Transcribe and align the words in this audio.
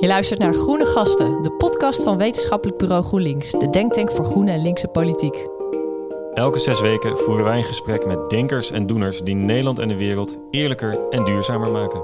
Je 0.00 0.06
luistert 0.06 0.38
naar 0.38 0.52
Groene 0.52 0.86
Gasten, 0.86 1.42
de 1.42 1.50
podcast 1.50 2.02
van 2.02 2.18
Wetenschappelijk 2.18 2.78
Bureau 2.78 3.04
GroenLinks, 3.04 3.50
de 3.50 3.70
denktank 3.70 4.10
voor 4.10 4.24
groene 4.24 4.50
en 4.50 4.62
linkse 4.62 4.88
politiek. 4.88 5.46
Elke 6.34 6.58
zes 6.58 6.80
weken 6.80 7.18
voeren 7.18 7.44
wij 7.44 7.56
een 7.56 7.64
gesprek 7.64 8.06
met 8.06 8.30
denkers 8.30 8.70
en 8.70 8.86
doeners 8.86 9.20
die 9.20 9.34
Nederland 9.34 9.78
en 9.78 9.88
de 9.88 9.96
wereld 9.96 10.36
eerlijker 10.50 10.98
en 11.10 11.24
duurzamer 11.24 11.70
maken. 11.70 12.00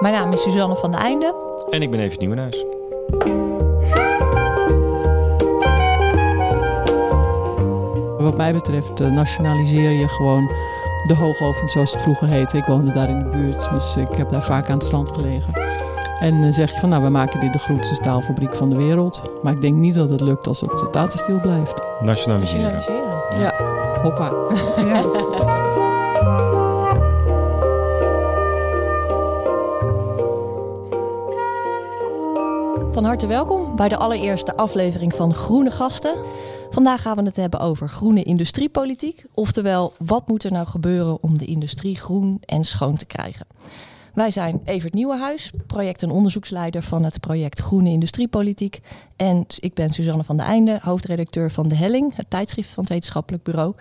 Mijn 0.00 0.14
naam 0.14 0.32
is 0.32 0.42
Suzanne 0.42 0.76
van 0.76 0.90
de 0.90 0.96
Einde. 0.96 1.34
En 1.70 1.82
ik 1.82 1.90
ben 1.90 2.00
Evert 2.00 2.20
Nieuwenhuis. 2.20 2.64
Wat 8.18 8.36
mij 8.36 8.52
betreft 8.52 9.00
eh, 9.00 9.10
nationaliseer 9.10 9.90
je 9.90 10.08
gewoon 10.08 10.46
de 11.02 11.14
hoogoven 11.14 11.68
zoals 11.68 11.92
het 11.92 12.02
vroeger 12.02 12.28
heette. 12.28 12.56
Ik 12.56 12.64
woonde 12.64 12.92
daar 12.92 13.10
in 13.10 13.18
de 13.18 13.28
buurt, 13.28 13.70
dus 13.72 13.96
ik 13.96 14.16
heb 14.16 14.28
daar 14.28 14.44
vaak 14.44 14.68
aan 14.68 14.76
het 14.76 14.84
strand 14.84 15.10
gelegen. 15.10 15.52
En 16.20 16.40
dan 16.40 16.52
zeg 16.52 16.72
je 16.72 16.80
van 16.80 16.88
nou, 16.88 17.02
we 17.02 17.08
maken 17.08 17.40
dit 17.40 17.52
de 17.52 17.58
grootste 17.58 17.94
staalfabriek 17.94 18.54
van 18.54 18.70
de 18.70 18.76
wereld. 18.76 19.22
Maar 19.42 19.52
ik 19.52 19.60
denk 19.60 19.76
niet 19.76 19.94
dat 19.94 20.10
het 20.10 20.20
lukt 20.20 20.46
als 20.46 20.60
het 20.60 20.92
Tata 20.92 21.38
blijft. 21.38 21.82
Nationaliseren. 22.00 22.72
Nationaliseren. 22.72 23.40
Ja, 23.40 23.54
hoppa. 24.02 24.32
Ja. 24.84 25.02
Van 32.92 33.04
harte 33.04 33.26
welkom 33.26 33.76
bij 33.76 33.88
de 33.88 33.96
allereerste 33.96 34.56
aflevering 34.56 35.14
van 35.14 35.34
Groene 35.34 35.70
Gasten. 35.70 36.14
Vandaag 36.70 37.02
gaan 37.02 37.16
we 37.16 37.22
het 37.22 37.36
hebben 37.36 37.60
over 37.60 37.88
groene 37.88 38.22
industriepolitiek. 38.22 39.24
Oftewel, 39.34 39.92
wat 39.98 40.28
moet 40.28 40.44
er 40.44 40.52
nou 40.52 40.66
gebeuren 40.66 41.22
om 41.22 41.38
de 41.38 41.44
industrie 41.44 41.96
groen 41.96 42.42
en 42.44 42.64
schoon 42.64 42.96
te 42.96 43.06
krijgen? 43.06 43.46
Wij 44.14 44.30
zijn 44.30 44.60
Evert 44.64 44.94
Nieuwenhuis, 44.94 45.50
project- 45.66 46.02
en 46.02 46.10
onderzoeksleider 46.10 46.82
van 46.82 47.04
het 47.04 47.20
project 47.20 47.60
Groene 47.60 47.88
Industriepolitiek. 47.88 48.80
En 49.16 49.44
ik 49.60 49.74
ben 49.74 49.88
Suzanne 49.88 50.24
van 50.24 50.36
der 50.36 50.46
Einde, 50.46 50.78
hoofdredacteur 50.82 51.50
van 51.50 51.68
De 51.68 51.74
Helling, 51.74 52.16
het 52.16 52.30
tijdschrift 52.30 52.70
van 52.70 52.82
het 52.82 52.92
Wetenschappelijk 52.92 53.42
Bureau. 53.42 53.74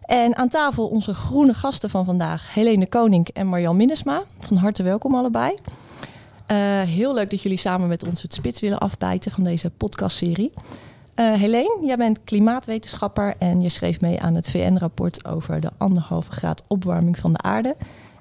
En 0.00 0.36
aan 0.36 0.48
tafel 0.48 0.88
onze 0.88 1.14
groene 1.14 1.54
gasten 1.54 1.90
van 1.90 2.04
vandaag, 2.04 2.54
Helene 2.54 2.86
Koning 2.86 3.28
en 3.28 3.46
Marjan 3.46 3.76
Minnesma. 3.76 4.22
Van 4.38 4.56
harte 4.56 4.82
welkom 4.82 5.14
allebei. 5.14 5.52
Uh, 5.52 6.80
heel 6.80 7.14
leuk 7.14 7.30
dat 7.30 7.42
jullie 7.42 7.58
samen 7.58 7.88
met 7.88 8.06
ons 8.06 8.22
het 8.22 8.34
spits 8.34 8.60
willen 8.60 8.78
afbijten 8.78 9.30
van 9.30 9.44
deze 9.44 9.70
podcastserie. 9.70 10.52
Uh, 11.16 11.32
Helene, 11.32 11.78
jij 11.82 11.96
bent 11.96 12.24
klimaatwetenschapper 12.24 13.34
en 13.38 13.60
je 13.60 13.68
schreef 13.68 14.00
mee 14.00 14.20
aan 14.20 14.34
het 14.34 14.50
VN-rapport 14.50 15.24
over 15.24 15.60
de 15.60 15.70
anderhalve 15.76 16.32
graad 16.32 16.62
opwarming 16.66 17.18
van 17.18 17.32
de 17.32 17.38
aarde. 17.42 17.76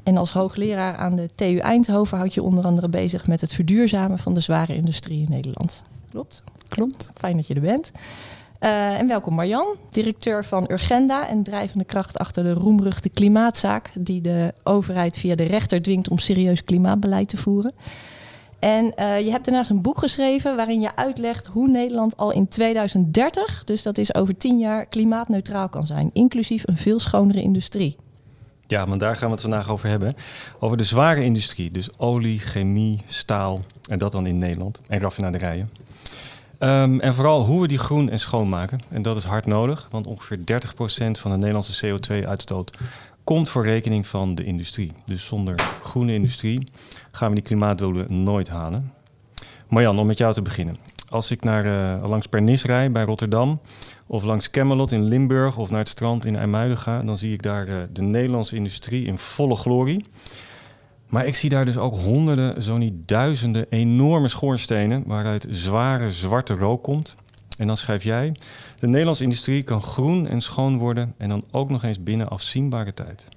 En 0.06 0.18
als 0.18 0.34
hoogleraar 0.34 0.96
aan 0.96 1.16
de 1.16 1.30
TU 1.36 1.58
Eindhoven 1.58 2.18
houd 2.18 2.34
je 2.34 2.44
onder 2.44 2.64
andere 2.64 2.90
bezig 2.90 3.28
met 3.28 3.42
het 3.42 3.54
verduurzamen 3.54 4.20
van 4.20 4.34
de 4.34 4.40
zware 4.40 4.76
industrie 4.76 5.22
in 5.22 5.30
Nederland. 5.30 5.84
Klopt? 6.10 6.44
Klopt. 6.68 7.10
Fijn 7.14 7.36
dat 7.36 7.48
je 7.48 7.54
er 7.54 7.62
bent. 7.62 7.92
Uh, 8.60 9.00
en 9.00 9.08
welkom 9.08 9.36
Marjan, 9.36 9.76
directeur 9.90 10.46
van 10.46 10.66
Urgenda 10.72 11.28
en 11.28 11.44
drijvende 11.44 11.84
kracht 11.84 12.18
achter 12.18 12.44
de 12.44 12.54
roemruchte 12.54 13.10
klimaatzaak, 13.10 13.92
die 14.00 14.22
de 14.22 14.54
overheid 14.64 15.18
via 15.18 15.36
de 15.36 15.44
rechter 15.44 15.82
dwingt 15.82 16.10
om 16.10 16.18
serieus 16.18 16.64
klimaatbeleid 16.64 17.30
te 17.30 17.38
voeren. 17.38 17.74
En 18.60 18.86
uh, 18.86 19.20
je 19.20 19.32
hebt 19.32 19.46
daarnaast 19.46 19.70
een 19.70 19.82
boek 19.82 19.98
geschreven 19.98 20.56
waarin 20.56 20.82
je 20.82 20.96
uitlegt 20.96 21.48
hoe 21.48 21.68
Nederland 21.68 22.18
al 22.18 22.32
in 22.32 22.48
2030, 22.48 23.64
dus 23.64 23.84
dat 23.84 23.98
is 23.98 24.16
over 24.16 24.38
tien 24.38 24.60
jaar, 24.60 24.86
klimaatneutraal 24.86 25.70
kan 25.70 25.86
zijn, 25.86 26.10
inclusief 26.14 26.68
een 26.68 26.78
veel 26.78 27.00
schonere 27.00 27.42
industrie. 27.42 27.98
Ja, 28.68 28.88
want 28.88 29.00
daar 29.00 29.16
gaan 29.16 29.26
we 29.26 29.32
het 29.32 29.42
vandaag 29.42 29.70
over 29.70 29.90
hebben. 29.90 30.16
Over 30.60 30.78
de 30.78 30.84
zware 30.84 31.24
industrie, 31.24 31.72
dus 31.72 31.90
olie, 31.98 32.40
chemie, 32.40 33.02
staal 33.08 33.62
en 33.90 33.98
dat 33.98 34.12
dan 34.12 34.26
in 34.26 34.38
Nederland 34.38 34.82
en 34.88 35.00
raffinaderijen. 35.00 35.70
Um, 36.60 37.00
en 37.00 37.14
vooral 37.14 37.46
hoe 37.46 37.62
we 37.62 37.68
die 37.68 37.78
groen 37.78 38.10
en 38.10 38.20
schoon 38.20 38.50
maken. 38.50 38.80
En 38.90 39.02
dat 39.02 39.18
is 39.18 39.24
hard 39.24 39.46
nodig, 39.46 39.88
want 39.92 40.08
ongeveer 40.08 40.38
30% 40.38 40.42
van 41.12 41.32
de 41.32 41.38
Nederlandse 41.38 41.88
CO2-uitstoot 41.88 42.78
komt 43.24 43.50
voor 43.50 43.64
rekening 43.64 44.08
van 44.08 44.36
de 44.36 44.44
industrie. 44.44 44.92
Dus 45.06 45.26
zonder 45.26 45.56
groene 45.82 46.14
industrie 46.14 46.68
gaan 47.12 47.30
we 47.30 47.36
die 47.36 47.44
klimaatdoelen 47.44 48.24
nooit 48.24 48.50
halen. 48.50 48.94
Marjan, 49.68 50.00
om 50.00 50.08
met 50.08 50.18
jou 50.18 50.34
te 50.34 50.42
beginnen. 50.42 50.78
Als 51.10 51.32
ik 51.32 51.44
naar, 51.44 51.66
uh, 51.66 52.10
langs 52.10 52.28
Pernis 52.28 52.64
rij 52.64 52.92
bij 52.92 53.04
Rotterdam, 53.04 53.60
of 54.08 54.24
langs 54.24 54.50
Camelot 54.50 54.92
in 54.92 55.04
Limburg 55.04 55.58
of 55.58 55.70
naar 55.70 55.80
het 55.80 55.90
strand 55.90 56.26
in 56.26 56.36
IJmuiden 56.36 56.78
ga, 56.78 57.02
dan 57.02 57.18
zie 57.18 57.34
ik 57.34 57.42
daar 57.42 57.68
uh, 57.68 57.76
de 57.92 58.02
Nederlandse 58.02 58.56
industrie 58.56 59.06
in 59.06 59.18
volle 59.18 59.56
glorie. 59.56 60.06
Maar 61.10 61.26
ik 61.26 61.36
zie 61.36 61.50
daar 61.50 61.66
dus 61.66 61.78
ook 61.78 61.96
honderden, 61.96 62.64
zo 62.64 62.78
niet 62.78 62.94
duizenden 63.06 63.66
enorme 63.70 64.28
schoorstenen 64.28 65.04
waaruit 65.06 65.48
zware 65.50 66.12
zwarte 66.12 66.56
rook 66.56 66.84
komt. 66.84 67.16
En 67.58 67.68
dan 67.68 67.78
schrijf 67.78 68.04
jij, 68.04 68.36
de 68.80 68.88
Nederlandse 68.88 69.24
industrie 69.24 69.64
kan 69.64 69.82
groen 69.82 70.28
en 70.28 70.42
schoon 70.42 70.78
worden 70.78 71.14
en 71.18 71.30
dan 71.30 71.46
ook 71.52 71.70
nog 71.70 71.84
eens 71.84 72.04
binnen 72.04 72.30
afzienbare 72.30 72.94
tijd. 72.94 73.28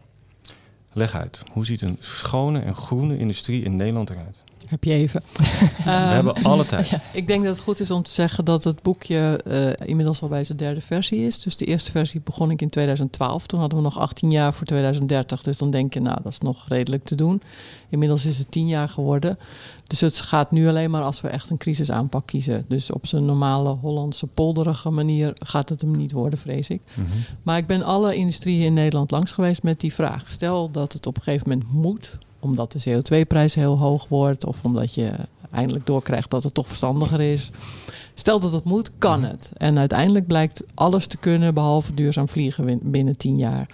Leg 0.93 1.15
uit, 1.15 1.43
hoe 1.53 1.67
ziet 1.67 1.81
een 1.81 1.97
schone 1.99 2.61
en 2.61 2.75
groene 2.75 3.19
industrie 3.19 3.63
in 3.65 3.77
Nederland 3.77 4.11
eruit? 4.11 4.43
Heb 4.69 4.85
je 4.85 4.93
even. 4.93 5.23
We 5.85 5.91
hebben 5.91 6.43
alle 6.43 6.67
tijd. 6.67 6.91
Ik 7.13 7.27
denk 7.27 7.45
dat 7.45 7.55
het 7.55 7.65
goed 7.65 7.81
is 7.81 7.91
om 7.91 8.03
te 8.03 8.11
zeggen 8.11 8.45
dat 8.45 8.65
het 8.65 8.83
boekje 8.83 9.41
uh, 9.47 9.89
inmiddels 9.89 10.23
al 10.23 10.29
bij 10.29 10.45
zijn 10.45 10.59
derde 10.59 10.81
versie 10.81 11.27
is. 11.27 11.43
Dus 11.43 11.57
de 11.57 11.65
eerste 11.65 11.91
versie 11.91 12.21
begon 12.25 12.51
ik 12.51 12.63
in 12.63 12.69
2012. 12.69 13.47
Toen 13.47 13.61
hadden 13.61 13.79
we 13.79 13.85
nog 13.85 13.99
18 13.99 14.31
jaar 14.31 14.55
voor 14.55 14.67
2030. 14.67 15.43
Dus 15.43 15.59
dan 15.59 15.71
denk 15.71 15.95
je, 15.95 16.01
nou, 16.01 16.19
dat 16.23 16.33
is 16.33 16.39
nog 16.39 16.69
redelijk 16.69 17.05
te 17.05 17.15
doen. 17.15 17.43
Inmiddels 17.89 18.27
is 18.27 18.39
het 18.39 18.51
10 18.51 18.69
jaar 18.69 18.89
geworden. 18.89 19.39
Dus 19.87 20.01
het 20.01 20.21
gaat 20.21 20.51
nu 20.51 20.69
alleen 20.69 20.91
maar 20.91 21.03
als 21.03 21.21
we 21.21 21.29
echt 21.29 21.51
een 21.51 21.57
crisisaanpak 21.57 22.27
kiezen. 22.27 22.65
Dus 22.69 22.93
op 22.93 23.07
zijn 23.07 23.25
normale 23.25 23.69
Hollandse 23.69 24.27
polderige 24.27 24.91
manier 24.91 25.33
gaat 25.39 25.69
het 25.69 25.81
hem 25.81 25.91
niet 25.91 26.13
worden, 26.13 26.39
vrees 26.39 26.69
ik. 26.69 26.83
Mm 26.95 27.07
-hmm. 27.07 27.25
Maar 27.43 27.57
ik 27.57 27.67
ben 27.67 27.83
alle 27.83 28.17
industrieën 28.17 28.65
in 28.65 28.75
Nederland 28.75 29.11
langs 29.11 29.33
geweest 29.33 29.63
met 29.63 29.81
die 29.81 29.95
vraag. 29.95 30.31
Stel 30.31 30.71
dat 30.71 30.93
het 30.93 31.07
op 31.07 31.17
een 31.17 31.23
gegeven 31.23 31.49
moment 31.49 31.73
moet 31.73 32.19
omdat 32.39 32.73
de 32.73 32.83
CO2-prijs 32.89 33.55
heel 33.55 33.79
hoog 33.79 34.09
wordt 34.09 34.47
of 34.47 34.63
omdat 34.63 34.95
je 34.95 35.13
eindelijk 35.51 35.87
doorkrijgt 35.87 36.31
dat 36.31 36.43
het 36.43 36.55
toch 36.55 36.69
verstandiger 36.69 37.21
is. 37.21 37.51
Stel 38.15 38.41
dat 38.41 38.53
het 38.53 38.65
moet, 38.65 38.99
kan 38.99 39.23
het. 39.23 39.51
En 39.57 39.79
uiteindelijk 39.79 40.27
blijkt 40.27 40.63
alles 40.75 41.07
te 41.07 41.17
kunnen 41.17 41.55
behalve 41.55 41.95
duurzaam 41.95 42.29
vliegen 42.29 42.81
binnen 42.83 43.17
tien 43.17 43.37
jaar. 43.37 43.67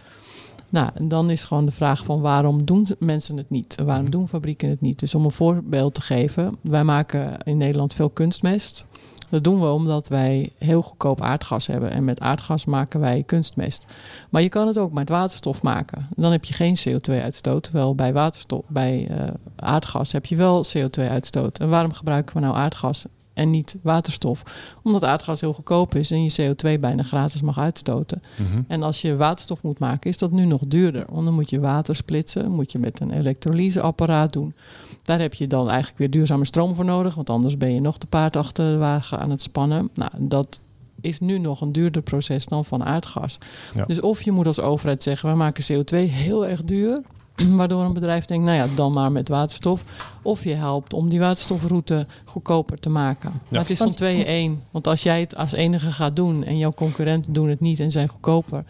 Nou, 0.69 0.91
en 0.95 1.09
dan 1.09 1.31
is 1.31 1.45
gewoon 1.45 1.65
de 1.65 1.73
vraag 1.73 2.05
van 2.05 2.21
waarom 2.21 2.65
doen 2.65 2.87
mensen 2.99 3.37
het 3.37 3.51
niet? 3.51 3.77
Waarom 3.85 4.11
doen 4.11 4.29
fabrieken 4.29 4.69
het 4.69 4.81
niet? 4.81 4.99
Dus 4.99 5.15
om 5.15 5.25
een 5.25 5.31
voorbeeld 5.31 5.95
te 5.95 6.01
geven, 6.01 6.57
wij 6.61 6.85
maken 6.85 7.39
in 7.45 7.57
Nederland 7.57 7.95
veel 7.95 8.11
kunstmest. 8.11 8.85
Dat 9.35 9.45
doen 9.45 9.61
we 9.61 9.67
omdat 9.67 10.09
wij 10.09 10.53
heel 10.59 10.83
goedkoop 10.83 11.21
aardgas 11.21 11.67
hebben. 11.67 11.91
En 11.91 12.05
met 12.05 12.21
aardgas 12.21 12.65
maken 12.65 13.01
wij 13.01 13.23
kunstmest. 13.27 13.87
Maar 14.31 14.43
je 14.43 14.49
kan 14.49 14.67
het 14.67 14.79
ook 14.79 14.93
met 14.93 15.09
waterstof 15.09 15.63
maken. 15.63 16.09
Dan 16.17 16.33
heb 16.33 16.45
je 16.45 16.55
geen 16.55 16.77
CO2-uitstoot. 16.79 17.63
Terwijl 17.63 17.95
bij, 17.95 18.13
waterstof, 18.13 18.63
bij 18.67 19.09
uh, 19.11 19.17
aardgas 19.57 20.13
heb 20.13 20.27
je 20.27 20.37
wel 20.37 20.65
CO2-uitstoot. 20.65 21.59
En 21.59 21.69
waarom 21.69 21.93
gebruiken 21.93 22.35
we 22.35 22.41
nou 22.41 22.57
aardgas 22.57 23.05
en 23.35 23.51
niet 23.51 23.77
waterstof? 23.83 24.43
Omdat 24.83 25.05
aardgas 25.05 25.41
heel 25.41 25.53
goedkoop 25.53 25.95
is 25.95 26.11
en 26.11 26.25
je 26.25 26.33
CO2 26.41 26.81
bijna 26.81 27.03
gratis 27.03 27.43
mag 27.43 27.59
uitstoten. 27.59 28.23
Mm 28.39 28.47
-hmm. 28.47 28.65
En 28.69 28.83
als 28.83 29.01
je 29.01 29.17
waterstof 29.17 29.63
moet 29.63 29.79
maken, 29.79 30.11
is 30.11 30.19
dat 30.19 30.31
nu 30.31 30.45
nog 30.45 30.61
duurder. 30.67 31.05
Want 31.11 31.25
dan 31.25 31.35
moet 31.35 31.51
je 31.51 31.61
water 31.61 31.97
splitsen, 31.97 32.51
moet 32.51 32.73
je 32.73 32.79
met 32.79 33.01
een 33.01 33.11
elektrolyseapparaat 33.11 34.33
doen. 34.33 34.55
Daar 35.03 35.21
heb 35.21 35.35
je 35.35 35.47
dan 35.47 35.69
eigenlijk 35.69 35.99
weer 35.99 36.11
duurzame 36.11 36.45
stroom 36.45 36.75
voor 36.75 36.85
nodig, 36.85 37.15
want 37.15 37.31
anders 37.31 37.57
ben 37.57 37.73
je 37.73 37.81
nog 37.81 37.99
de 37.99 38.07
paard 38.07 38.37
achter 38.37 38.73
de 38.73 38.79
wagen 38.79 39.19
aan 39.19 39.31
het 39.31 39.43
spannen. 39.43 39.91
Nou, 39.95 40.11
dat 40.19 40.61
is 41.01 41.21
nu 41.21 41.39
nog 41.39 41.61
een 41.61 41.73
duurder 41.73 42.03
proces 42.03 42.47
dan 42.47 42.65
van 42.65 42.85
aardgas. 42.85 43.39
Ja. 43.75 43.85
Dus 43.85 44.01
of 44.01 44.23
je 44.23 44.33
moet 44.33 44.47
als 44.47 44.61
overheid 44.61 45.03
zeggen, 45.03 45.31
we 45.31 45.37
maken 45.37 45.65
CO2 45.73 45.97
heel 46.11 46.47
erg 46.47 46.65
duur. 46.65 47.01
Waardoor 47.59 47.85
een 47.85 47.93
bedrijf 47.93 48.25
denkt, 48.25 48.45
nou 48.45 48.57
ja, 48.57 48.67
dan 48.75 48.93
maar 48.93 49.13
met 49.13 49.29
waterstof. 49.29 49.85
Of 50.23 50.45
je 50.45 50.55
helpt 50.55 50.93
om 50.93 51.09
die 51.09 51.21
waterstofroute 51.21 52.07
goedkoper 52.25 52.81
te 52.81 52.89
maken. 52.89 53.31
Ja. 53.33 53.41
Maar 53.51 53.61
het 53.61 53.71
is 53.71 53.79
van 53.79 53.91
tweeën 53.91 54.25
één. 54.25 54.63
Want 54.71 54.87
als 54.87 55.03
jij 55.03 55.21
het 55.21 55.37
als 55.37 55.53
enige 55.53 55.93
gaat 55.93 56.17
doen 56.17 56.45
en 56.45 56.59
jouw 56.59 56.73
concurrenten 56.73 57.33
doen 57.33 57.49
het 57.49 57.61
niet 57.61 57.81
en 57.81 57.91
zijn 57.91 58.09
goedkoper, 58.09 58.65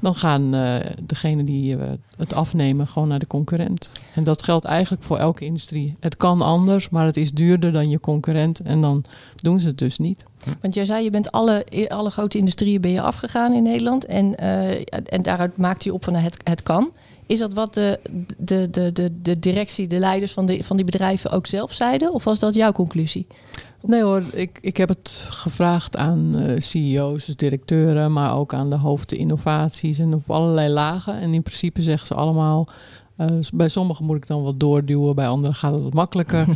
dan 0.00 0.14
gaan 0.14 0.54
uh, 0.54 0.76
degenen 1.02 1.44
die 1.44 1.76
uh, 1.76 1.82
het 2.16 2.34
afnemen 2.34 2.86
gewoon 2.86 3.08
naar 3.08 3.18
de 3.18 3.26
concurrent. 3.26 3.92
En 4.14 4.24
dat 4.24 4.42
geldt 4.42 4.64
eigenlijk 4.64 5.02
voor 5.02 5.18
elke 5.18 5.44
industrie. 5.44 5.96
Het 6.00 6.16
kan 6.16 6.42
anders, 6.42 6.88
maar 6.88 7.06
het 7.06 7.16
is 7.16 7.32
duurder 7.32 7.72
dan 7.72 7.88
je 7.88 8.00
concurrent 8.00 8.60
en 8.60 8.80
dan 8.80 9.04
doen 9.36 9.60
ze 9.60 9.68
het 9.68 9.78
dus 9.78 9.98
niet. 9.98 10.24
Want 10.60 10.74
jij 10.74 10.84
zei, 10.84 11.04
je 11.04 11.10
bent 11.10 11.32
alle, 11.32 11.66
alle 11.88 12.10
grote 12.10 12.38
industrieën 12.38 12.80
ben 12.80 12.90
je 12.90 13.00
afgegaan 13.00 13.52
in 13.52 13.62
Nederland. 13.62 14.04
En, 14.04 14.34
uh, 14.40 14.70
en 15.04 15.22
daaruit 15.22 15.56
maakt 15.56 15.84
je 15.84 15.92
op 15.92 16.04
van 16.04 16.14
het, 16.14 16.36
het 16.44 16.62
kan. 16.62 16.90
Is 17.30 17.38
dat 17.38 17.54
wat 17.54 17.74
de, 17.74 18.00
de, 18.38 18.70
de, 18.70 18.92
de, 18.92 19.12
de 19.22 19.38
directie, 19.38 19.86
de 19.86 19.98
leiders 19.98 20.32
van, 20.32 20.46
de, 20.46 20.64
van 20.64 20.76
die 20.76 20.84
bedrijven 20.84 21.30
ook 21.30 21.46
zelf 21.46 21.72
zeiden? 21.72 22.12
Of 22.12 22.24
was 22.24 22.38
dat 22.38 22.54
jouw 22.54 22.72
conclusie? 22.72 23.26
Nee 23.82 24.02
hoor, 24.02 24.22
ik, 24.32 24.58
ik 24.60 24.76
heb 24.76 24.88
het 24.88 25.26
gevraagd 25.30 25.96
aan 25.96 26.32
uh, 26.36 26.54
CEO's, 26.58 27.24
dus 27.24 27.36
directeuren, 27.36 28.12
maar 28.12 28.36
ook 28.36 28.54
aan 28.54 28.70
de 28.70 28.76
hoofden 28.76 29.18
innovaties 29.18 29.98
en 29.98 30.14
op 30.14 30.30
allerlei 30.30 30.68
lagen. 30.68 31.20
En 31.20 31.34
in 31.34 31.42
principe 31.42 31.82
zeggen 31.82 32.06
ze 32.06 32.14
allemaal, 32.14 32.68
Uh, 33.16 33.26
bij 33.54 33.68
sommigen 33.68 34.04
moet 34.04 34.16
ik 34.16 34.26
dan 34.26 34.42
wat 34.42 34.60
doorduwen, 34.60 35.14
bij 35.14 35.28
anderen 35.28 35.54
gaat 35.54 35.74
het 35.74 35.82
wat 35.82 35.94
makkelijker. 35.94 36.46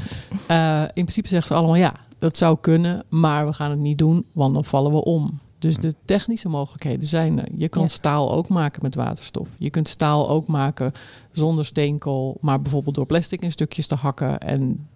uh, 0.51 0.83
in 1.01 1.05
principe 1.05 1.29
zeggen 1.29 1.49
ze 1.49 1.55
allemaal 1.55 1.77
ja, 1.77 1.95
dat 2.19 2.37
zou 2.37 2.57
kunnen, 2.61 3.05
maar 3.09 3.47
we 3.47 3.53
gaan 3.53 3.71
het 3.71 3.79
niet 3.79 3.99
doen, 3.99 4.27
want 4.33 4.55
dan 4.55 4.65
vallen 4.65 4.93
we 4.93 5.05
om. 5.05 5.41
Dus 5.65 5.77
de 5.77 5.95
technische 6.05 6.49
mogelijkheden 6.49 7.09
zijn 7.09 7.39
er. 7.39 7.49
Je 7.57 7.69
kan 7.69 7.89
staal 7.89 8.33
ook 8.33 8.49
maken 8.49 8.83
met 8.83 8.95
waterstof. 8.95 9.49
Je 9.59 9.71
kunt 9.71 9.89
staal 9.89 10.29
ook 10.29 10.47
maken 10.47 10.93
zonder 11.33 11.65
steenkool, 11.65 12.37
maar 12.41 12.63
bijvoorbeeld 12.63 12.95
door 12.95 13.07
plastic 13.07 13.43
in 13.43 13.51
stukjes 13.51 13.87
te 13.87 13.95
hakken 13.95 14.41
en 14.41 14.89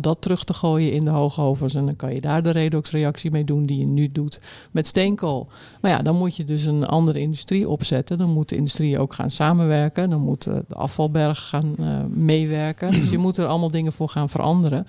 dat 0.00 0.16
terug 0.20 0.44
te 0.44 0.54
gooien 0.54 0.92
in 0.92 1.04
de 1.04 1.10
hoogovens. 1.10 1.74
En 1.74 1.86
dan 1.86 1.96
kan 1.96 2.14
je 2.14 2.20
daar 2.20 2.42
de 2.42 2.50
redoxreactie 2.50 3.30
mee 3.30 3.44
doen 3.44 3.66
die 3.66 3.78
je 3.78 3.86
nu 3.86 4.12
doet 4.12 4.40
met 4.70 4.86
steenkool. 4.86 5.48
Maar 5.80 5.90
ja, 5.90 6.02
dan 6.02 6.16
moet 6.16 6.36
je 6.36 6.44
dus 6.44 6.66
een 6.66 6.86
andere 6.86 7.20
industrie 7.20 7.68
opzetten. 7.68 8.18
Dan 8.18 8.30
moet 8.30 8.48
de 8.48 8.56
industrie 8.56 8.98
ook 8.98 9.14
gaan 9.14 9.30
samenwerken. 9.30 10.10
Dan 10.10 10.20
moet 10.20 10.44
de 10.44 10.64
afvalberg 10.68 11.48
gaan 11.48 11.74
uh, 11.80 11.98
meewerken. 12.08 12.90
Dus 12.90 13.10
je 13.10 13.18
moet 13.18 13.36
er 13.36 13.46
allemaal 13.46 13.70
dingen 13.70 13.92
voor 13.92 14.08
gaan 14.08 14.28
veranderen. 14.28 14.86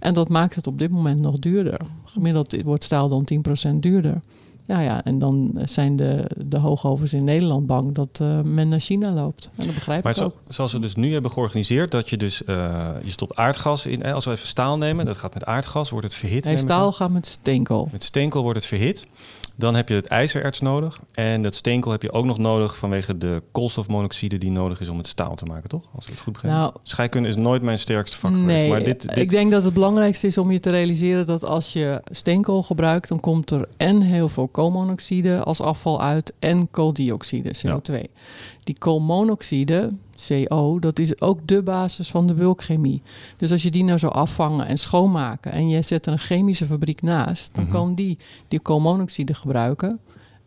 En 0.00 0.14
dat 0.14 0.28
maakt 0.28 0.54
het 0.54 0.66
op 0.66 0.78
dit 0.78 0.90
moment 0.90 1.20
nog 1.20 1.38
duurder. 1.38 1.80
Gemiddeld 2.04 2.62
wordt 2.62 2.84
staal 2.84 3.08
dan 3.08 3.28
10% 3.70 3.74
duurder. 3.74 4.20
Ja, 4.68 4.80
ja, 4.80 5.04
en 5.04 5.18
dan 5.18 5.60
zijn 5.64 5.96
de, 5.96 6.30
de 6.36 6.58
hoogovens 6.58 7.12
in 7.12 7.24
Nederland 7.24 7.66
bang 7.66 7.94
dat 7.94 8.18
uh, 8.22 8.40
men 8.42 8.68
naar 8.68 8.80
China 8.80 9.10
loopt. 9.10 9.50
En 9.56 9.66
dat 9.66 9.74
begrijp 9.74 10.04
maar 10.04 10.16
ik 10.16 10.22
ook. 10.22 10.34
zoals 10.48 10.72
we 10.72 10.78
dus 10.78 10.94
nu 10.94 11.12
hebben 11.12 11.30
georganiseerd, 11.30 11.90
dat 11.90 12.08
je 12.08 12.16
dus 12.16 12.42
uh, 12.46 12.90
je 13.02 13.10
stopt 13.10 13.36
aardgas 13.36 13.86
in. 13.86 14.04
Als 14.04 14.24
we 14.24 14.30
even 14.30 14.46
staal 14.46 14.78
nemen, 14.78 15.06
dat 15.06 15.16
gaat 15.16 15.34
met 15.34 15.44
aardgas, 15.44 15.90
wordt 15.90 16.06
het 16.06 16.14
verhit. 16.14 16.44
Nee, 16.44 16.56
staal 16.56 16.92
gaat 16.92 17.10
met 17.10 17.26
steenkool. 17.26 17.88
Met 17.92 18.04
steenkool 18.04 18.42
wordt 18.42 18.58
het 18.58 18.68
verhit. 18.68 19.06
Dan 19.56 19.74
heb 19.74 19.88
je 19.88 19.94
het 19.94 20.06
ijzererts 20.06 20.60
nodig. 20.60 21.00
En 21.14 21.42
dat 21.42 21.54
steenkool 21.54 21.92
heb 21.92 22.02
je 22.02 22.12
ook 22.12 22.24
nog 22.24 22.38
nodig 22.38 22.76
vanwege 22.76 23.18
de 23.18 23.42
koolstofmonoxide 23.52 24.38
die 24.38 24.50
nodig 24.50 24.80
is 24.80 24.88
om 24.88 24.98
het 24.98 25.06
staal 25.06 25.34
te 25.34 25.44
maken, 25.44 25.68
toch? 25.68 25.82
Als 25.94 26.04
ik 26.04 26.10
het 26.10 26.20
goed 26.20 26.32
begrijp. 26.32 26.54
Nou, 26.54 26.72
Scheikunde 26.82 27.28
is 27.28 27.36
nooit 27.36 27.62
mijn 27.62 27.78
sterkste 27.78 28.18
vak 28.18 28.30
nee, 28.30 28.40
geweest. 28.40 28.68
Maar 28.68 28.82
dit, 28.82 29.02
dit... 29.02 29.16
Ik 29.16 29.30
denk 29.30 29.50
dat 29.50 29.64
het 29.64 29.74
belangrijkste 29.74 30.26
is 30.26 30.38
om 30.38 30.50
je 30.50 30.60
te 30.60 30.70
realiseren 30.70 31.26
dat 31.26 31.44
als 31.44 31.72
je 31.72 32.00
steenkool 32.10 32.62
gebruikt, 32.62 33.08
dan 33.08 33.20
komt 33.20 33.50
er 33.50 33.68
en 33.76 34.00
heel 34.00 34.28
veel 34.28 34.48
koolmonoxide 34.58 35.42
als 35.42 35.60
afval 35.60 36.02
uit 36.02 36.32
en 36.38 36.70
kooldioxide, 36.70 37.54
CO2. 37.56 37.94
Die 38.64 38.78
koolmonoxide, 38.78 39.92
CO, 40.28 40.78
dat 40.78 40.98
is 40.98 41.20
ook 41.20 41.38
de 41.44 41.62
basis 41.62 42.10
van 42.10 42.26
de 42.26 42.34
bulkchemie. 42.34 43.02
Dus 43.36 43.52
als 43.52 43.62
je 43.62 43.70
die 43.70 43.84
nou 43.84 43.98
zou 43.98 44.12
afvangen 44.12 44.66
en 44.66 44.78
schoonmaken 44.78 45.52
en 45.52 45.68
je 45.68 45.82
zet 45.82 46.06
er 46.06 46.12
een 46.12 46.18
chemische 46.18 46.66
fabriek 46.66 47.02
naast, 47.02 47.54
dan 47.54 47.64
mhm. 47.64 47.72
kan 47.72 47.94
die 47.94 48.18
die 48.48 48.60
koolmonoxide 48.60 49.34
gebruiken. 49.34 50.00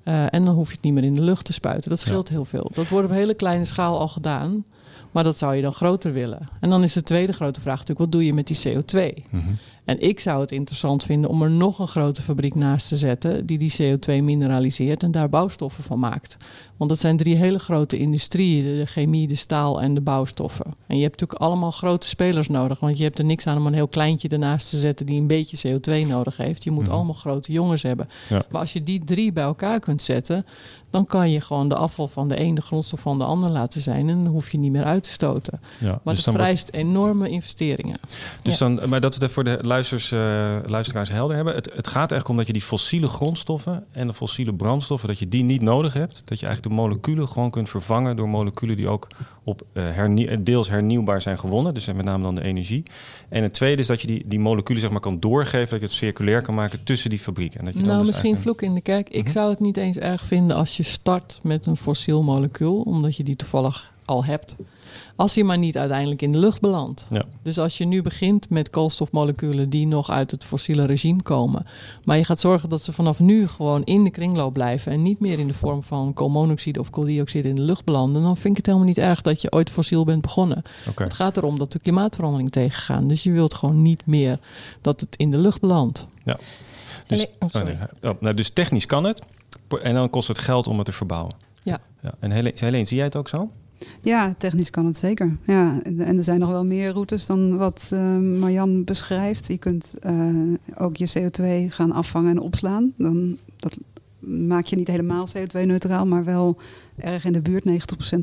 Uh, 0.03 0.33
en 0.33 0.45
dan 0.45 0.55
hoef 0.55 0.67
je 0.67 0.75
het 0.75 0.83
niet 0.83 0.93
meer 0.93 1.03
in 1.03 1.15
de 1.15 1.21
lucht 1.21 1.45
te 1.45 1.53
spuiten. 1.53 1.89
Dat 1.89 1.99
scheelt 1.99 2.29
heel 2.29 2.45
veel. 2.45 2.71
Dat 2.73 2.87
wordt 2.87 3.07
op 3.07 3.13
hele 3.13 3.33
kleine 3.33 3.65
schaal 3.65 3.99
al 3.99 4.07
gedaan. 4.07 4.65
Maar 5.11 5.23
dat 5.23 5.37
zou 5.37 5.55
je 5.55 5.61
dan 5.61 5.73
groter 5.73 6.13
willen. 6.13 6.49
En 6.59 6.69
dan 6.69 6.83
is 6.83 6.93
de 6.93 7.03
tweede 7.03 7.33
grote 7.33 7.61
vraag 7.61 7.77
natuurlijk: 7.77 7.99
wat 7.99 8.11
doe 8.11 8.25
je 8.25 8.33
met 8.33 8.47
die 8.47 8.59
CO2? 8.67 9.23
Mm 9.31 9.57
en 9.85 10.01
ik 10.01 10.19
zou 10.19 10.41
het 10.41 10.51
interessant 10.51 11.03
vinden 11.03 11.29
om 11.29 11.41
er 11.41 11.49
nog 11.49 11.79
een 11.79 11.87
grote 11.87 12.21
fabriek 12.21 12.55
naast 12.55 12.87
te 12.87 12.97
zetten 12.97 13.45
die 13.45 13.57
die 13.57 13.73
CO2 13.81 14.23
mineraliseert 14.23 15.03
en 15.03 15.11
daar 15.11 15.29
bouwstoffen 15.29 15.83
van 15.83 15.99
maakt. 15.99 16.37
Want 16.81 16.93
dat 16.93 17.01
zijn 17.01 17.17
drie 17.17 17.35
hele 17.35 17.59
grote 17.59 17.97
industrieën: 17.97 18.77
de 18.77 18.85
chemie, 18.85 19.27
de 19.27 19.35
staal 19.35 19.81
en 19.81 19.93
de 19.93 20.01
bouwstoffen. 20.01 20.65
En 20.87 20.95
je 20.95 21.01
hebt 21.01 21.19
natuurlijk 21.19 21.41
allemaal 21.41 21.71
grote 21.71 22.07
spelers 22.07 22.47
nodig, 22.47 22.79
want 22.79 22.97
je 22.97 23.03
hebt 23.03 23.19
er 23.19 23.25
niks 23.25 23.47
aan 23.47 23.57
om 23.57 23.67
een 23.67 23.73
heel 23.73 23.87
kleintje 23.87 24.27
ernaast 24.27 24.69
te 24.69 24.77
zetten 24.77 25.05
die 25.05 25.21
een 25.21 25.27
beetje 25.27 25.77
CO2 25.79 26.07
nodig 26.07 26.37
heeft. 26.37 26.63
Je 26.63 26.71
moet 26.71 26.85
mhm. 26.85 26.93
allemaal 26.93 27.13
grote 27.13 27.51
jongens 27.51 27.83
hebben. 27.83 28.09
Maar 28.29 28.61
als 28.61 28.73
je 28.73 28.83
die 28.83 29.03
drie 29.03 29.31
bij 29.31 29.43
elkaar 29.43 29.79
kunt 29.79 30.01
zetten, 30.01 30.45
dan 30.91 31.05
kan 31.05 31.31
je 31.31 31.41
gewoon 31.41 31.69
de 31.69 31.75
afval 31.75 32.07
van 32.07 32.27
de 32.27 32.39
een 32.39 32.53
de 32.53 32.61
grondstof 32.61 32.99
van 32.99 33.17
de 33.17 33.23
ander 33.23 33.49
laten 33.49 33.81
zijn 33.81 34.09
en 34.09 34.23
dan 34.23 34.33
hoef 34.33 34.49
je 34.49 34.57
niet 34.57 34.71
meer 34.71 34.83
uit 34.83 35.03
te 35.03 35.09
stoten. 35.09 35.59
Ja, 35.79 35.99
maar 36.03 36.13
dus 36.15 36.25
het 36.25 36.35
vereist 36.35 36.69
enorme 36.69 37.29
investeringen. 37.29 37.97
Dus 38.41 38.57
dan, 38.57 38.81
maar 38.89 38.99
dat 38.99 39.15
het 39.15 39.31
voor 39.31 39.43
de 39.43 39.59
luisters, 39.61 40.11
uh, 40.11 40.19
luisteraars 40.65 41.09
helder 41.09 41.35
hebben. 41.35 41.55
Het, 41.55 41.65
het 41.73 41.87
gaat 41.87 42.11
eigenlijk 42.11 42.29
om 42.29 42.37
dat 42.37 42.47
je 42.47 42.53
die 42.53 42.61
fossiele 42.61 43.07
grondstoffen 43.07 43.85
en 43.91 44.07
de 44.07 44.13
fossiele 44.13 44.53
brandstoffen, 44.53 45.07
dat 45.07 45.19
je 45.19 45.27
die 45.27 45.43
niet 45.43 45.61
nodig 45.61 45.93
hebt. 45.93 46.21
Dat 46.25 46.39
je 46.39 46.45
eigenlijk 46.45 46.63
de 46.63 46.69
moleculen 46.71 47.27
gewoon 47.27 47.49
kunt 47.49 47.69
vervangen 47.69 48.15
door 48.15 48.29
moleculen 48.29 48.77
die 48.77 48.87
ook 48.87 49.07
op 49.43 49.61
uh, 49.73 49.83
hernie 49.83 50.43
deels 50.43 50.69
hernieuwbaar 50.69 51.21
zijn 51.21 51.39
gewonnen. 51.39 51.73
Dus 51.73 51.85
met 51.85 52.05
name 52.05 52.23
dan 52.23 52.35
de 52.35 52.43
energie. 52.43 52.83
En 53.29 53.43
het 53.43 53.53
tweede 53.53 53.81
is 53.81 53.87
dat 53.87 54.01
je 54.01 54.07
die, 54.07 54.23
die 54.25 54.39
moleculen 54.39 54.81
zeg 54.81 54.91
maar 54.91 54.99
kan 54.99 55.19
doorgeven, 55.19 55.69
dat 55.69 55.79
je 55.79 55.85
het 55.85 55.95
circulair 55.95 56.41
kan 56.41 56.55
maken 56.55 56.83
tussen 56.83 57.09
die 57.09 57.19
fabrieken. 57.19 57.59
En 57.59 57.65
dat 57.65 57.73
je 57.73 57.79
nou, 57.79 57.97
dus 57.97 58.07
misschien 58.07 58.37
vloek 58.37 58.61
in 58.61 58.73
de 58.73 58.81
kerk. 58.81 59.09
Ik 59.09 59.23
mhm. 59.23 59.31
zou 59.31 59.49
het 59.49 59.59
niet 59.59 59.77
eens 59.77 59.97
erg 59.97 60.25
vinden 60.25 60.55
als 60.55 60.77
je 60.77 60.83
start 60.83 61.39
met 61.43 61.65
een 61.65 61.77
fossiel 61.77 62.23
molecuul, 62.23 62.81
omdat 62.81 63.15
je 63.15 63.23
die 63.23 63.35
toevallig 63.35 63.93
al 64.05 64.25
hebt. 64.25 64.55
Als 65.15 65.35
hij 65.35 65.43
maar 65.43 65.57
niet 65.57 65.77
uiteindelijk 65.77 66.21
in 66.21 66.31
de 66.31 66.37
lucht 66.37 66.61
belandt. 66.61 67.07
Ja. 67.09 67.23
Dus 67.41 67.57
als 67.57 67.77
je 67.77 67.85
nu 67.85 68.01
begint 68.01 68.49
met 68.49 68.69
koolstofmoleculen 68.69 69.69
die 69.69 69.87
nog 69.87 70.09
uit 70.09 70.31
het 70.31 70.45
fossiele 70.45 70.85
regime 70.85 71.21
komen. 71.21 71.65
Maar 72.03 72.17
je 72.17 72.23
gaat 72.23 72.39
zorgen 72.39 72.69
dat 72.69 72.81
ze 72.81 72.93
vanaf 72.93 73.19
nu 73.19 73.47
gewoon 73.47 73.83
in 73.83 74.03
de 74.03 74.09
kringloop 74.09 74.53
blijven. 74.53 74.91
En 74.91 75.01
niet 75.01 75.19
meer 75.19 75.39
in 75.39 75.47
de 75.47 75.53
vorm 75.53 75.83
van 75.83 76.13
koolmonoxide 76.13 76.79
of 76.79 76.89
kooldioxide 76.89 77.47
in 77.47 77.55
de 77.55 77.61
lucht 77.61 77.85
belanden. 77.85 78.21
Dan 78.21 78.37
vind 78.37 78.49
ik 78.49 78.57
het 78.57 78.65
helemaal 78.65 78.87
niet 78.87 78.97
erg 78.97 79.21
dat 79.21 79.41
je 79.41 79.51
ooit 79.51 79.69
fossiel 79.69 80.05
bent 80.05 80.21
begonnen. 80.21 80.61
Het 80.95 81.13
gaat 81.13 81.37
erom 81.37 81.57
dat 81.57 81.71
de 81.71 81.79
klimaatverandering 81.79 82.51
tegengaan. 82.51 83.07
Dus 83.07 83.23
je 83.23 83.31
wilt 83.31 83.53
gewoon 83.53 83.81
niet 83.81 84.05
meer 84.05 84.39
dat 84.81 84.99
het 84.99 85.15
in 85.15 85.31
de 85.31 85.37
lucht 85.37 85.59
belandt. 85.59 86.07
Ja. 86.23 86.37
Dus, 87.07 87.25
oh, 87.39 87.49
oh, 88.01 88.11
nou, 88.19 88.35
dus 88.35 88.49
technisch 88.49 88.85
kan 88.85 89.03
het. 89.03 89.21
En 89.81 89.93
dan 89.93 90.09
kost 90.09 90.27
het 90.27 90.39
geld 90.39 90.67
om 90.67 90.77
het 90.77 90.85
te 90.85 90.91
verbouwen. 90.91 91.33
Ja. 91.63 91.79
ja. 92.01 92.13
En 92.19 92.31
Helene, 92.31 92.85
zie 92.85 92.97
jij 92.97 93.05
het 93.05 93.15
ook 93.15 93.27
zo? 93.27 93.49
Ja, 94.01 94.35
technisch 94.37 94.69
kan 94.69 94.85
het 94.85 94.97
zeker. 94.97 95.37
Ja, 95.45 95.81
en 95.83 96.17
er 96.17 96.23
zijn 96.23 96.39
nog 96.39 96.49
wel 96.49 96.65
meer 96.65 96.91
routes 96.91 97.25
dan 97.25 97.57
wat 97.57 97.89
uh, 97.93 98.17
Marjan 98.17 98.83
beschrijft. 98.83 99.47
Je 99.47 99.57
kunt 99.57 99.93
uh, 100.05 100.53
ook 100.77 100.95
je 100.95 101.09
CO2 101.19 101.73
gaan 101.73 101.91
afvangen 101.91 102.31
en 102.31 102.39
opslaan. 102.39 102.93
Dan, 102.97 103.37
dat 103.55 103.77
maak 104.19 104.65
je 104.65 104.75
niet 104.75 104.87
helemaal 104.87 105.27
CO2-neutraal, 105.27 106.05
maar 106.05 106.23
wel 106.23 106.57
erg 106.95 107.25
in 107.25 107.33
de 107.33 107.41
buurt, 107.41 107.65
90% 107.69 107.73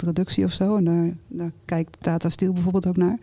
reductie 0.04 0.44
of 0.44 0.52
zo. 0.52 0.76
En 0.76 0.84
daar, 0.84 1.14
daar 1.28 1.52
kijkt 1.64 1.96
Tata 2.00 2.28
Steel 2.28 2.52
bijvoorbeeld 2.52 2.86
ook 2.86 2.96
naar. 2.96 3.18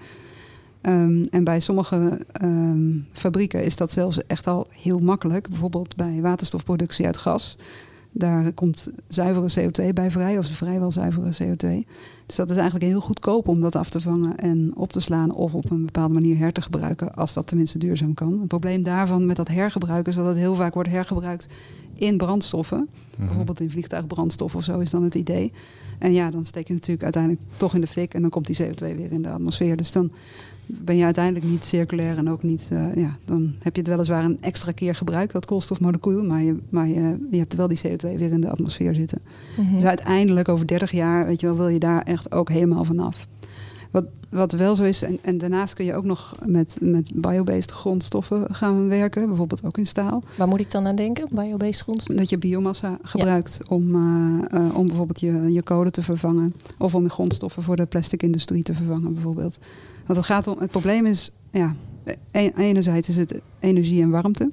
Um, 0.81 1.25
en 1.31 1.43
bij 1.43 1.59
sommige 1.59 2.19
um, 2.41 3.07
fabrieken 3.11 3.63
is 3.63 3.75
dat 3.75 3.91
zelfs 3.91 4.25
echt 4.27 4.47
al 4.47 4.67
heel 4.69 4.99
makkelijk. 4.99 5.49
Bijvoorbeeld 5.49 5.95
bij 5.95 6.21
waterstofproductie 6.21 7.05
uit 7.05 7.17
gas. 7.17 7.57
Daar 8.11 8.51
komt 8.53 8.89
zuivere 9.07 9.69
CO2 9.69 9.93
bij 9.93 10.11
vrij, 10.11 10.37
of 10.37 10.47
vrijwel 10.47 10.91
zuivere 10.91 11.31
CO2. 11.43 11.87
Dus 12.25 12.35
dat 12.35 12.49
is 12.49 12.57
eigenlijk 12.57 12.85
heel 12.85 13.01
goedkoop 13.01 13.47
om 13.47 13.61
dat 13.61 13.75
af 13.75 13.89
te 13.89 14.01
vangen 14.01 14.37
en 14.37 14.71
op 14.75 14.91
te 14.91 14.99
slaan 14.99 15.33
of 15.33 15.53
op 15.53 15.71
een 15.71 15.85
bepaalde 15.85 16.13
manier 16.13 16.37
her 16.37 16.51
te 16.51 16.61
gebruiken, 16.61 17.13
als 17.13 17.33
dat 17.33 17.47
tenminste 17.47 17.77
duurzaam 17.77 18.13
kan. 18.13 18.39
Het 18.39 18.47
probleem 18.47 18.81
daarvan 18.83 19.25
met 19.25 19.35
dat 19.35 19.47
hergebruiken 19.47 20.11
is 20.11 20.17
dat 20.17 20.25
het 20.27 20.37
heel 20.37 20.55
vaak 20.55 20.73
wordt 20.73 20.89
hergebruikt 20.89 21.47
in 21.93 22.17
brandstoffen. 22.17 22.89
Mhm. 23.17 23.27
Bijvoorbeeld 23.27 23.59
in 23.59 23.71
vliegtuigbrandstof 23.71 24.55
of 24.55 24.63
zo 24.63 24.79
is 24.79 24.89
dan 24.89 25.03
het 25.03 25.15
idee. 25.15 25.51
En 25.99 26.13
ja, 26.13 26.31
dan 26.31 26.45
steek 26.45 26.67
je 26.67 26.73
natuurlijk 26.73 27.03
uiteindelijk 27.03 27.43
toch 27.57 27.75
in 27.75 27.81
de 27.81 27.87
fik 27.87 28.13
en 28.13 28.21
dan 28.21 28.29
komt 28.29 28.45
die 28.45 28.63
CO2 28.63 28.95
weer 28.95 29.11
in 29.11 29.21
de 29.21 29.29
atmosfeer. 29.29 29.75
Dus 29.77 29.91
dan 29.91 30.11
ben 30.65 30.97
je 30.97 31.03
uiteindelijk 31.03 31.45
niet 31.45 31.65
circulair 31.65 32.17
en 32.17 32.29
ook 32.29 32.43
niet. 32.43 32.69
Uh, 32.71 32.95
ja, 32.95 33.17
dan 33.25 33.53
heb 33.59 33.75
je 33.75 33.81
het 33.81 33.89
weliswaar 33.89 34.23
een 34.23 34.37
extra 34.41 34.71
keer 34.71 34.95
gebruikt, 34.95 35.33
dat 35.33 35.45
koolstofmolecuul, 35.45 36.23
maar 36.23 36.41
je, 36.41 36.57
maar 36.69 36.87
je, 36.87 37.27
je 37.31 37.37
hebt 37.37 37.55
wel 37.55 37.67
die 37.67 37.81
CO2 37.87 37.97
weer 37.97 38.31
in 38.31 38.41
de 38.41 38.49
atmosfeer 38.49 38.93
zitten. 38.93 39.21
Mhm. 39.57 39.73
Dus 39.73 39.83
uiteindelijk 39.83 40.49
over 40.49 40.67
30 40.67 40.91
jaar, 40.91 41.25
weet 41.25 41.41
je 41.41 41.47
wel, 41.47 41.55
wil 41.55 41.67
je 41.67 41.79
daar 41.79 42.01
echt 42.01 42.31
ook 42.31 42.49
helemaal 42.49 42.83
vanaf. 42.83 43.27
Wat, 43.95 44.05
wat 44.29 44.51
wel 44.51 44.75
zo 44.75 44.83
is, 44.83 45.01
en, 45.01 45.19
en 45.21 45.37
daarnaast 45.37 45.73
kun 45.73 45.85
je 45.85 45.95
ook 45.95 46.03
nog 46.03 46.35
met, 46.45 46.77
met 46.81 47.11
biobased 47.13 47.71
grondstoffen 47.71 48.55
gaan 48.55 48.87
werken, 48.87 49.27
bijvoorbeeld 49.27 49.63
ook 49.65 49.77
in 49.77 49.87
staal. 49.87 50.23
Waar 50.37 50.47
moet 50.47 50.59
ik 50.59 50.71
dan 50.71 50.87
aan 50.87 50.95
denken, 50.95 51.27
biobased 51.31 51.81
grondstoffen? 51.81 52.15
Dat 52.15 52.29
je 52.29 52.37
biomassa 52.37 52.97
gebruikt 53.01 53.59
om, 53.67 53.95
uh, 53.95 54.41
uh, 54.53 54.77
om 54.77 54.87
bijvoorbeeld 54.87 55.19
je, 55.19 55.51
je 55.51 55.61
kolen 55.61 55.91
te 55.91 56.01
vervangen. 56.01 56.53
Of 56.77 56.95
om 56.95 57.03
je 57.03 57.09
grondstoffen 57.09 57.63
voor 57.63 57.75
de 57.75 57.85
plastic 57.85 58.23
industrie 58.23 58.63
te 58.63 58.73
vervangen 58.73 59.13
bijvoorbeeld. 59.13 59.57
Want 60.05 60.17
het 60.17 60.27
gaat 60.27 60.47
om, 60.47 60.59
het 60.59 60.71
probleem 60.71 61.05
is, 61.05 61.31
ja, 61.51 61.75
e-, 62.31 62.51
enerzijds 62.55 63.09
is 63.09 63.17
het 63.17 63.41
energie 63.59 64.01
en 64.01 64.09
warmte. 64.09 64.51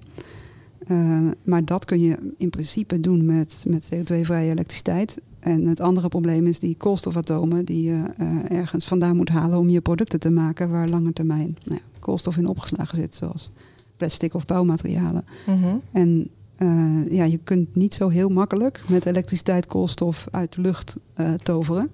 Uh, 0.89 1.31
maar 1.45 1.65
dat 1.65 1.85
kun 1.85 2.01
je 2.01 2.33
in 2.37 2.51
principe 2.51 3.01
doen 3.01 3.25
met, 3.25 3.65
met 3.67 3.91
CO2-vrije 3.95 4.51
elektriciteit. 4.51 5.19
En 5.39 5.67
het 5.67 5.81
andere 5.81 6.09
probleem 6.09 6.47
is 6.47 6.59
die 6.59 6.77
koolstofatomen 6.77 7.65
die 7.65 7.83
je 7.83 8.05
uh, 8.21 8.59
ergens 8.59 8.87
vandaan 8.87 9.17
moet 9.17 9.29
halen 9.29 9.59
om 9.59 9.69
je 9.69 9.81
producten 9.81 10.21
te 10.21 10.31
maken 10.31 10.71
waar 10.71 10.89
lange 10.89 11.13
termijn 11.13 11.57
nou 11.65 11.79
ja, 11.79 11.99
koolstof 11.99 12.37
in 12.37 12.47
opgeslagen 12.47 12.97
zit, 12.97 13.15
zoals 13.15 13.51
plastic 13.97 14.35
of 14.35 14.45
bouwmaterialen. 14.45 15.25
Mm 15.47 15.63
-hmm. 15.63 15.81
En 15.93 16.29
uh, 16.59 17.11
ja, 17.11 17.25
je 17.25 17.39
kunt 17.45 17.75
niet 17.75 17.95
zo 17.95 18.09
heel 18.09 18.29
makkelijk 18.29 18.83
met 18.89 19.07
elektriciteit 19.07 19.67
koolstof 19.67 20.27
uit 20.31 20.53
de 20.55 20.61
lucht 20.61 20.97
toveren. 21.37 21.91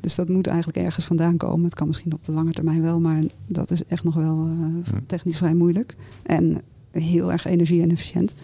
Dus 0.00 0.14
dat 0.14 0.28
moet 0.28 0.46
eigenlijk 0.46 0.78
ergens 0.78 1.04
vandaan 1.04 1.36
komen. 1.36 1.64
Het 1.64 1.74
kan 1.74 1.86
misschien 1.86 2.12
op 2.12 2.24
de 2.24 2.32
lange 2.32 2.52
termijn 2.52 2.82
wel, 2.82 3.00
maar 3.00 3.22
dat 3.46 3.70
is 3.70 3.84
echt 3.84 4.04
nog 4.04 4.14
wel 4.14 4.48
uh, 4.48 4.96
technisch 5.06 5.36
vrij 5.36 5.54
moeilijk. 5.54 5.96
En 6.22 6.60
heel 6.90 7.32
erg 7.32 7.44
energie 7.44 7.82
en 7.82 7.90
efficiënt. 7.90 8.34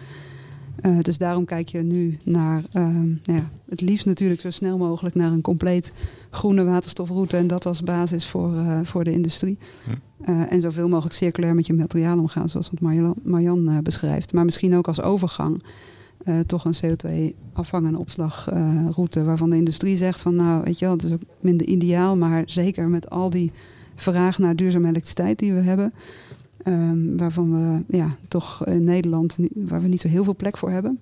Uh, 0.85 0.99
dus 1.01 1.17
daarom 1.17 1.45
kijk 1.45 1.69
je 1.69 1.81
nu 1.81 2.17
naar, 2.23 2.63
uh, 2.73 2.83
nou 2.93 3.19
ja, 3.23 3.49
het 3.69 3.81
liefst 3.81 4.05
natuurlijk 4.05 4.41
zo 4.41 4.49
snel 4.49 4.77
mogelijk 4.77 5.15
naar 5.15 5.31
een 5.31 5.41
compleet 5.41 5.93
groene 6.29 6.63
waterstofroute. 6.63 7.37
En 7.37 7.47
dat 7.47 7.65
als 7.65 7.83
basis 7.83 8.25
voor, 8.25 8.53
uh, 8.53 8.79
voor 8.83 9.03
de 9.03 9.11
industrie. 9.11 9.57
En 10.49 10.61
zoveel 10.61 10.87
mogelijk 10.87 11.15
circulair 11.15 11.55
met 11.55 11.67
je 11.67 11.73
materiaal 11.73 12.19
omgaan, 12.19 12.49
zoals 12.49 12.69
wat 12.69 12.79
Marjan, 12.79 13.15
Marjan 13.23 13.79
beschrijft. 13.83 14.33
Maar 14.33 14.45
misschien 14.45 14.75
ook 14.75 14.87
als 14.87 15.01
overgang. 15.01 15.63
Toch 16.45 16.65
een 16.65 16.75
CO2-afvang- 16.81 17.87
en 17.87 17.97
opslagroute 17.97 19.23
waarvan 19.23 19.49
de 19.49 19.55
industrie 19.55 19.97
zegt 19.97 20.21
van 20.21 20.35
nou, 20.35 20.63
weet 20.63 20.79
je 20.79 20.85
wel, 20.85 20.93
het 20.93 21.03
is 21.03 21.11
ook 21.11 21.21
minder 21.39 21.67
ideaal, 21.67 22.17
maar 22.17 22.43
zeker 22.45 22.87
met 22.87 23.09
al 23.09 23.29
die 23.29 23.51
vraag 23.95 24.37
naar 24.37 24.55
duurzame 24.55 24.87
elektriciteit 24.87 25.39
die 25.39 25.53
we 25.53 25.61
hebben, 25.61 25.93
Um, 26.67 27.17
waarvan 27.17 27.51
we 27.51 27.97
ja, 27.97 28.15
toch 28.27 28.65
in 28.65 28.83
Nederland, 28.83 29.37
waar 29.53 29.81
we 29.81 29.87
niet 29.87 30.01
zo 30.01 30.07
heel 30.07 30.23
veel 30.23 30.35
plek 30.35 30.57
voor 30.57 30.69
hebben. 30.69 30.99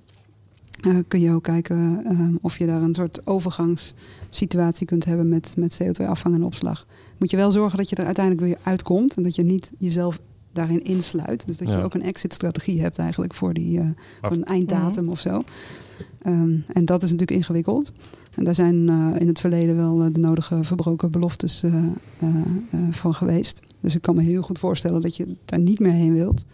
Uh, 0.88 0.98
kun 1.08 1.20
je 1.20 1.32
ook 1.32 1.44
kijken 1.44 2.03
um, 2.08 2.38
of 2.42 2.58
je 2.58 2.65
daar 2.65 2.82
een 2.82 2.94
soort 2.94 3.27
overgangssituatie 3.27 4.86
kunt 4.86 5.06
hebben 5.06 5.30
met, 5.30 5.53
met 5.58 5.84
CO2-afvang 5.84 6.36
en 6.36 6.44
opslag. 6.44 6.88
Moet 7.18 7.30
je 7.30 7.38
wel 7.38 7.51
zorgen 7.51 7.77
dat 7.77 7.89
je 7.89 7.96
er 7.96 8.06
uiteindelijk 8.06 8.46
weer 8.46 8.58
uitkomt 8.63 9.18
en 9.18 9.24
dat 9.24 9.36
je 9.36 9.44
niet 9.44 9.72
jezelf 9.77 10.20
daarin 10.53 10.83
insluit. 10.83 11.48
Dus 11.48 11.57
dat 11.57 11.67
je 11.67 11.83
ook 11.83 11.93
een 11.93 12.01
exit-strategie 12.01 12.81
hebt 12.81 12.98
eigenlijk 12.98 13.33
voor, 13.33 13.53
die, 13.53 13.79
uh, 13.79 13.88
voor 14.22 14.31
een 14.31 14.45
einddatum 14.45 15.03
mm 15.03 15.10
of 15.10 15.19
zo. 15.19 15.43
Um, 16.25 16.63
en 16.67 16.86
dat 16.86 17.03
is 17.03 17.12
natuurlijk 17.12 17.39
ingewikkeld. 17.39 17.91
En 18.36 18.43
daar 18.43 18.55
zijn 18.55 18.75
uh, 18.75 19.19
in 19.19 19.27
het 19.27 19.39
verleden 19.39 19.75
wel 19.75 20.12
de 20.12 20.19
nodige 20.19 20.63
verbroken 20.63 21.12
beloftes 21.12 21.63
van 22.91 23.13
geweest. 23.13 23.62
Dus 23.79 23.95
ik 23.95 24.01
kan 24.01 24.15
me 24.15 24.22
heel 24.22 24.41
goed 24.41 24.60
voorstellen 24.60 25.01
dat 25.01 25.15
je 25.15 25.36
daar 25.45 25.60
niet 25.60 25.79
meer 25.79 25.91
heen 25.91 26.13
wilt. 26.13 26.45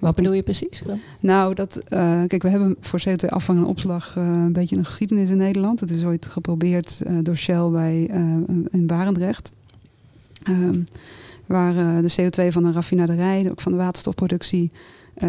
Wat 0.00 0.14
bedoel 0.14 0.32
je 0.32 0.42
precies 0.42 0.82
dan? 0.86 0.98
Nou, 1.20 1.54
dat, 1.54 1.76
uh, 1.76 2.22
kijk, 2.26 2.42
we 2.42 2.48
hebben 2.48 2.76
voor 2.80 3.02
CO2-afvang 3.08 3.58
en 3.58 3.64
opslag 3.64 4.16
uh, 4.18 4.24
een 4.24 4.52
beetje 4.52 4.76
een 4.76 4.84
geschiedenis 4.84 5.30
in 5.30 5.36
Nederland. 5.36 5.80
Het 5.80 5.90
is 5.90 6.04
ooit 6.04 6.26
geprobeerd 6.26 7.00
uh, 7.06 7.18
door 7.22 7.36
Shell 7.36 7.68
bij, 7.68 8.02
in 8.70 8.86
Barendrecht. 8.86 9.50
Um, 10.48 10.86
waar 11.50 12.02
de 12.02 12.14
CO2 12.20 12.46
van 12.52 12.64
een 12.64 12.72
raffinaderij, 12.72 13.50
ook 13.50 13.60
van 13.60 13.72
de 13.72 13.78
waterstofproductie, 13.78 14.72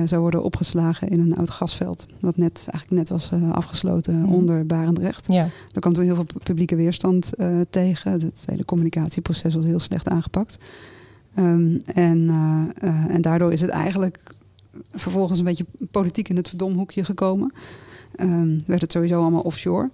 zou 0.05 0.21
worden 0.21 0.43
opgeslagen 0.43 1.09
in 1.09 1.19
een 1.19 1.35
oud 1.35 1.49
gasveld. 1.49 2.05
Wat 2.19 2.37
net, 2.37 2.67
eigenlijk 2.69 2.91
net 2.91 3.09
was 3.09 3.31
afgesloten 3.51 4.15
mm. 4.15 4.33
onder 4.33 4.65
Barendrecht. 4.65 5.27
Ja. 5.27 5.47
Daar 5.71 5.81
kwam 5.81 5.93
toen 5.93 6.03
heel 6.03 6.15
veel 6.15 6.25
publieke 6.43 6.75
weerstand 6.75 7.31
tegen. 7.69 8.11
Het 8.11 8.43
hele 8.45 8.65
communicatieproces 8.65 9.53
was 9.53 9.65
heel 9.65 9.79
slecht 9.79 10.09
aangepakt. 10.09 10.57
Um, 11.35 11.81
en, 11.85 12.29
en 13.09 13.21
daardoor 13.21 13.53
is 13.53 13.61
het 13.61 13.69
eigenlijk 13.69 14.19
vervolgens 14.93 15.39
een 15.39 15.45
beetje 15.45 15.65
politiek 15.91 16.29
in 16.29 16.35
het 16.35 16.49
verdomhoekje 16.49 17.03
gekomen. 17.03 17.53
Um, 18.19 18.63
werd 18.65 18.81
het 18.81 18.91
sowieso 18.91 19.21
allemaal 19.21 19.41
offshore. 19.41 19.89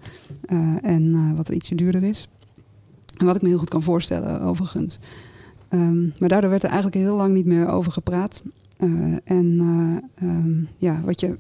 En 0.81 1.36
wat 1.36 1.50
ietsje 1.50 1.75
duurder 1.75 2.03
is. 2.03 2.27
En 3.17 3.25
wat 3.25 3.36
ik 3.36 3.41
me 3.41 3.48
heel 3.48 3.57
goed 3.57 3.69
kan 3.69 3.84
voorstellen, 3.84 4.41
overigens. 4.41 5.00
Um, 5.69 6.13
maar 6.19 6.29
daardoor 6.29 6.50
werd 6.50 6.63
er 6.63 6.69
eigenlijk 6.69 7.01
heel 7.01 7.15
lang 7.15 7.33
niet 7.33 7.45
meer 7.45 7.67
over 7.67 7.91
gepraat. 7.91 8.41
en 9.24 10.01
ja, 10.77 11.01
wat 11.05 11.19
je 11.19 11.38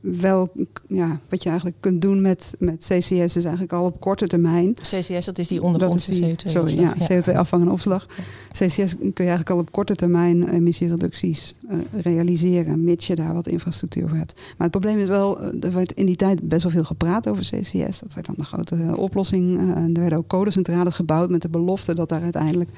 wel, 0.00 0.50
ja, 0.88 1.20
wat 1.28 1.42
je 1.42 1.48
eigenlijk 1.48 1.80
kunt 1.80 2.02
doen 2.02 2.20
met, 2.20 2.54
met 2.58 2.76
CCS 2.78 3.36
is 3.36 3.44
eigenlijk 3.44 3.72
al 3.72 3.84
op 3.84 4.00
korte 4.00 4.26
termijn. 4.26 4.74
CCS, 4.74 5.24
dat 5.24 5.38
is 5.38 5.48
die 5.48 5.62
ondergrondse 5.62 6.34
CO2. 6.34 6.50
Sorry, 6.50 6.80
ja, 6.80 6.94
CO2-afvang 6.94 7.62
en 7.62 7.70
opslag. 7.70 8.06
CCS 8.52 8.96
kun 8.96 9.12
je 9.14 9.14
eigenlijk 9.16 9.50
al 9.50 9.58
op 9.58 9.72
korte 9.72 9.94
termijn 9.94 10.48
emissiereducties 10.48 11.54
uh, 11.70 11.78
realiseren, 12.02 12.84
mits 12.84 13.06
je 13.06 13.14
daar 13.14 13.34
wat 13.34 13.48
infrastructuur 13.48 14.08
voor 14.08 14.18
hebt. 14.18 14.34
Maar 14.34 14.68
het 14.68 14.70
probleem 14.70 14.98
is 14.98 15.06
wel, 15.06 15.40
eh, 15.40 15.64
er 15.64 15.72
werd 15.72 15.92
in 15.92 16.06
die 16.06 16.16
tijd 16.16 16.48
best 16.48 16.62
wel 16.62 16.72
veel 16.72 16.84
gepraat 16.84 17.28
over 17.28 17.42
CCS. 17.42 17.98
Dat 18.00 18.14
werd 18.14 18.26
dan 18.26 18.34
de 18.38 18.44
grote 18.44 18.96
oplossing. 18.96 19.60
Uh, 19.60 19.76
er 19.76 20.00
werden 20.00 20.18
ook 20.18 20.26
codecentrales 20.26 20.94
gebouwd 20.94 21.30
met 21.30 21.42
de 21.42 21.48
belofte 21.48 21.94
dat 21.94 22.08
daar 22.08 22.22
uiteindelijk, 22.22 22.70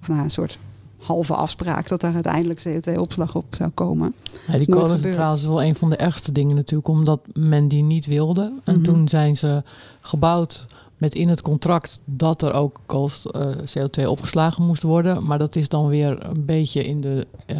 of 0.00 0.08
nou, 0.08 0.22
een 0.22 0.30
soort 0.30 0.58
halve 0.96 1.34
afspraak 1.34 1.88
dat 1.88 2.00
daar 2.00 2.14
uiteindelijk 2.14 2.62
CO2-opslag 2.68 3.34
op 3.34 3.54
zou 3.54 3.70
komen. 3.70 4.14
Ja, 4.46 4.56
die 4.58 4.68
kolencentrale 4.68 5.34
is 5.34 5.46
wel 5.46 5.62
een 5.62 5.74
van 5.74 5.90
de 5.90 5.96
ergste 5.96 6.32
dingen 6.32 6.56
natuurlijk, 6.56 6.88
omdat 6.88 7.20
men 7.32 7.68
die 7.68 7.82
niet 7.82 8.06
wilde. 8.06 8.52
En 8.64 8.74
mhm. 8.74 8.82
toen 8.82 9.08
zijn 9.08 9.36
ze 9.36 9.62
gebouwd 10.00 10.66
met 10.96 11.14
in 11.14 11.28
het 11.28 11.42
contract 11.42 12.00
dat 12.04 12.42
er 12.42 12.52
ook 12.52 12.80
koolst, 12.86 13.26
uh, 13.36 13.48
CO2 13.56 14.04
opgeslagen 14.04 14.66
moest 14.66 14.82
worden. 14.82 15.24
Maar 15.26 15.38
dat 15.38 15.56
is 15.56 15.68
dan 15.68 15.88
weer 15.88 16.24
een 16.24 16.44
beetje 16.44 16.84
in 16.84 17.00
de 17.00 17.26
uh, 17.46 17.58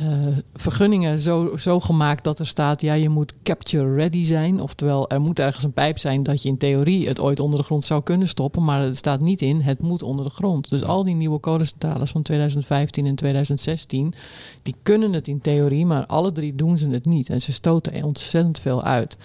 uh, 0.00 0.36
vergunningen 0.52 1.18
zo, 1.18 1.56
zo 1.56 1.80
gemaakt 1.80 2.24
dat 2.24 2.38
er 2.38 2.46
staat: 2.46 2.80
ja, 2.80 2.94
je 2.94 3.08
moet 3.08 3.32
capture 3.42 3.94
ready 3.94 4.24
zijn. 4.24 4.60
Oftewel, 4.60 5.10
er 5.10 5.20
moet 5.20 5.38
ergens 5.38 5.64
een 5.64 5.72
pijp 5.72 5.98
zijn 5.98 6.22
dat 6.22 6.42
je 6.42 6.48
in 6.48 6.56
theorie 6.56 7.08
het 7.08 7.20
ooit 7.20 7.40
onder 7.40 7.58
de 7.58 7.64
grond 7.64 7.84
zou 7.84 8.02
kunnen 8.02 8.28
stoppen. 8.28 8.64
Maar 8.64 8.84
er 8.84 8.96
staat 8.96 9.20
niet 9.20 9.42
in: 9.42 9.60
het 9.60 9.80
moet 9.80 10.02
onder 10.02 10.24
de 10.24 10.30
grond. 10.30 10.70
Dus 10.70 10.84
al 10.84 11.04
die 11.04 11.14
nieuwe 11.14 11.38
kolencentrales 11.38 12.10
van 12.10 12.22
2015 12.22 13.06
en 13.06 13.14
2016, 13.14 14.14
die 14.62 14.74
kunnen 14.82 15.12
het 15.12 15.28
in 15.28 15.40
theorie, 15.40 15.86
maar 15.86 16.06
alle 16.06 16.32
drie 16.32 16.54
doen 16.54 16.78
ze 16.78 16.88
het 16.88 17.04
niet. 17.04 17.30
En 17.30 17.40
ze 17.40 17.52
stoten 17.52 18.04
ontzettend 18.04 18.58
veel 18.58 18.82
uit. 18.82 19.16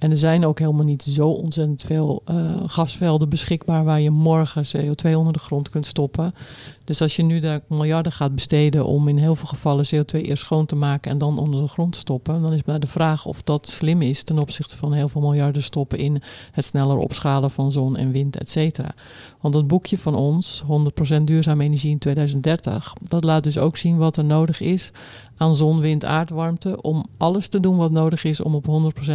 En 0.00 0.10
er 0.10 0.16
zijn 0.16 0.46
ook 0.46 0.58
helemaal 0.58 0.84
niet 0.84 1.02
zo 1.02 1.28
ontzettend 1.28 1.82
veel 1.82 2.22
uh, 2.30 2.36
gasvelden 2.66 3.28
beschikbaar 3.28 3.84
waar 3.84 4.00
je 4.00 4.10
morgen 4.10 4.64
CO2 4.66 5.14
onder 5.14 5.32
de 5.32 5.38
grond 5.38 5.68
kunt 5.68 5.86
stoppen. 5.86 6.34
Dus 6.84 7.02
als 7.02 7.16
je 7.16 7.22
nu 7.22 7.38
daar 7.38 7.60
miljarden 7.66 8.12
gaat 8.12 8.34
besteden 8.34 8.86
om 8.86 9.08
in 9.08 9.16
heel 9.16 9.36
veel 9.36 9.48
gevallen 9.48 9.86
CO2 9.86 10.20
eerst 10.20 10.42
schoon 10.42 10.66
te 10.66 10.74
maken 10.74 11.10
en 11.10 11.18
dan 11.18 11.38
onder 11.38 11.60
de 11.60 11.68
grond 11.68 11.92
te 11.92 11.98
stoppen, 11.98 12.42
dan 12.42 12.52
is 12.52 12.64
maar 12.64 12.80
de 12.80 12.86
vraag 12.86 13.26
of 13.26 13.42
dat 13.42 13.68
slim 13.68 14.02
is 14.02 14.22
ten 14.22 14.38
opzichte 14.38 14.76
van 14.76 14.92
heel 14.92 15.08
veel 15.08 15.20
miljarden 15.20 15.62
stoppen 15.62 15.98
in 15.98 16.22
het 16.52 16.64
sneller 16.64 16.96
opschalen 16.96 17.50
van 17.50 17.72
zon 17.72 17.96
en 17.96 18.12
wind, 18.12 18.36
et 18.36 18.50
cetera. 18.50 18.94
Want 19.40 19.54
dat 19.54 19.66
boekje 19.66 19.98
van 19.98 20.14
ons, 20.14 20.62
100% 21.18 21.22
duurzame 21.24 21.64
energie 21.64 21.90
in 21.90 21.98
2030, 21.98 22.92
dat 23.02 23.24
laat 23.24 23.44
dus 23.44 23.58
ook 23.58 23.76
zien 23.76 23.96
wat 23.96 24.16
er 24.16 24.24
nodig 24.24 24.60
is 24.60 24.92
aan 25.40 25.56
zon, 25.56 25.80
wind, 25.80 26.04
aardwarmte 26.04 26.82
om 26.82 27.04
alles 27.16 27.48
te 27.48 27.60
doen 27.60 27.76
wat 27.76 27.90
nodig 27.90 28.24
is 28.24 28.40
om 28.40 28.54
op 28.54 28.66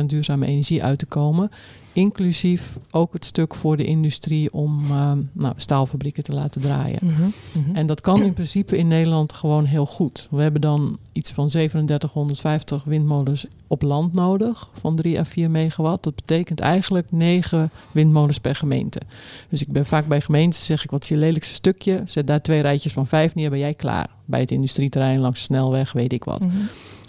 100% 0.01 0.05
duurzame 0.05 0.45
energie 0.45 0.83
uit 0.83 0.99
te 0.99 1.05
komen. 1.05 1.51
Inclusief 1.95 2.79
ook 2.91 3.13
het 3.13 3.25
stuk 3.25 3.55
voor 3.55 3.77
de 3.77 3.85
industrie 3.85 4.53
om 4.53 4.83
uh, 4.83 5.11
nou, 5.31 5.53
staalfabrieken 5.55 6.23
te 6.23 6.33
laten 6.33 6.61
draaien. 6.61 6.99
Mhm, 7.01 7.21
mhm. 7.21 7.75
En 7.75 7.87
dat 7.87 8.01
kan 8.01 8.23
in 8.23 8.33
principe 8.33 8.77
in 8.77 8.87
Nederland 8.87 9.33
gewoon 9.33 9.65
heel 9.65 9.85
goed. 9.85 10.27
We 10.31 10.41
hebben 10.41 10.61
dan 10.61 10.97
iets 11.11 11.31
van 11.31 11.47
3750 11.47 12.83
windmolens 12.83 13.45
op 13.67 13.81
land 13.81 14.13
nodig 14.13 14.69
van 14.79 14.95
3 14.95 15.19
à 15.19 15.23
4 15.23 15.51
megawatt. 15.51 16.03
Dat 16.03 16.15
betekent 16.15 16.59
eigenlijk 16.59 17.11
9 17.11 17.71
windmolens 17.91 18.39
per 18.39 18.55
gemeente. 18.55 19.01
Dus 19.49 19.61
ik 19.61 19.71
ben 19.71 19.85
vaak 19.85 20.07
bij 20.07 20.21
gemeentes, 20.21 20.65
zeg 20.65 20.83
ik 20.83 20.91
wat 20.91 21.01
is 21.03 21.09
je 21.09 21.17
lelijkste 21.17 21.53
stukje? 21.53 22.01
Zet 22.05 22.27
daar 22.27 22.41
twee 22.41 22.61
rijtjes 22.61 22.93
van 22.93 23.07
vijf 23.07 23.35
neer, 23.35 23.49
ben 23.49 23.59
jij 23.59 23.73
klaar. 23.73 24.09
Bij 24.25 24.39
het 24.39 24.51
industrieterrein 24.51 25.19
langs 25.19 25.39
de 25.39 25.45
snelweg, 25.45 25.91
weet 25.91 26.13
ik 26.13 26.23
wat. 26.23 26.45
Mhm. 26.45 26.57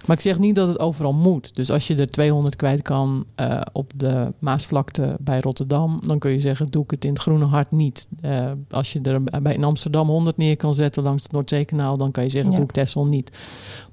Maar 0.07 0.17
ik 0.17 0.23
zeg 0.23 0.39
niet 0.39 0.55
dat 0.55 0.69
het 0.69 0.79
overal 0.79 1.13
moet. 1.13 1.55
Dus 1.55 1.71
als 1.71 1.87
je 1.87 1.97
er 1.97 2.11
200 2.11 2.57
kwijt 2.57 2.83
kan 2.83 3.25
uh, 3.41 3.61
op 3.73 3.93
de 3.95 4.33
Maasvlakte 4.39 5.17
bij 5.21 5.41
Rotterdam, 5.41 6.01
dan 6.07 6.19
kun 6.19 6.31
je 6.31 6.41
zeggen: 6.41 6.67
doe 6.67 6.85
ik 6.85 6.91
het 6.91 7.05
in 7.05 7.13
het 7.13 7.23
Groene 7.23 7.45
Hart 7.45 7.71
niet. 7.71 8.09
Uh, 8.25 8.51
als 8.71 8.93
je 8.93 9.01
er 9.01 9.23
bij 9.23 9.55
in 9.55 9.65
Amsterdam 9.65 10.09
100 10.09 10.37
neer 10.37 10.57
kan 10.57 10.75
zetten 10.75 11.03
langs 11.03 11.23
het 11.23 11.33
Noordzeekanaal, 11.33 11.97
dan 11.97 12.11
kan 12.11 12.25
je 12.25 12.31
zeggen: 12.31 12.51
ja. 12.51 12.57
doe 12.57 12.67
ik 12.67 12.73
Texel 12.73 13.07
niet. 13.07 13.31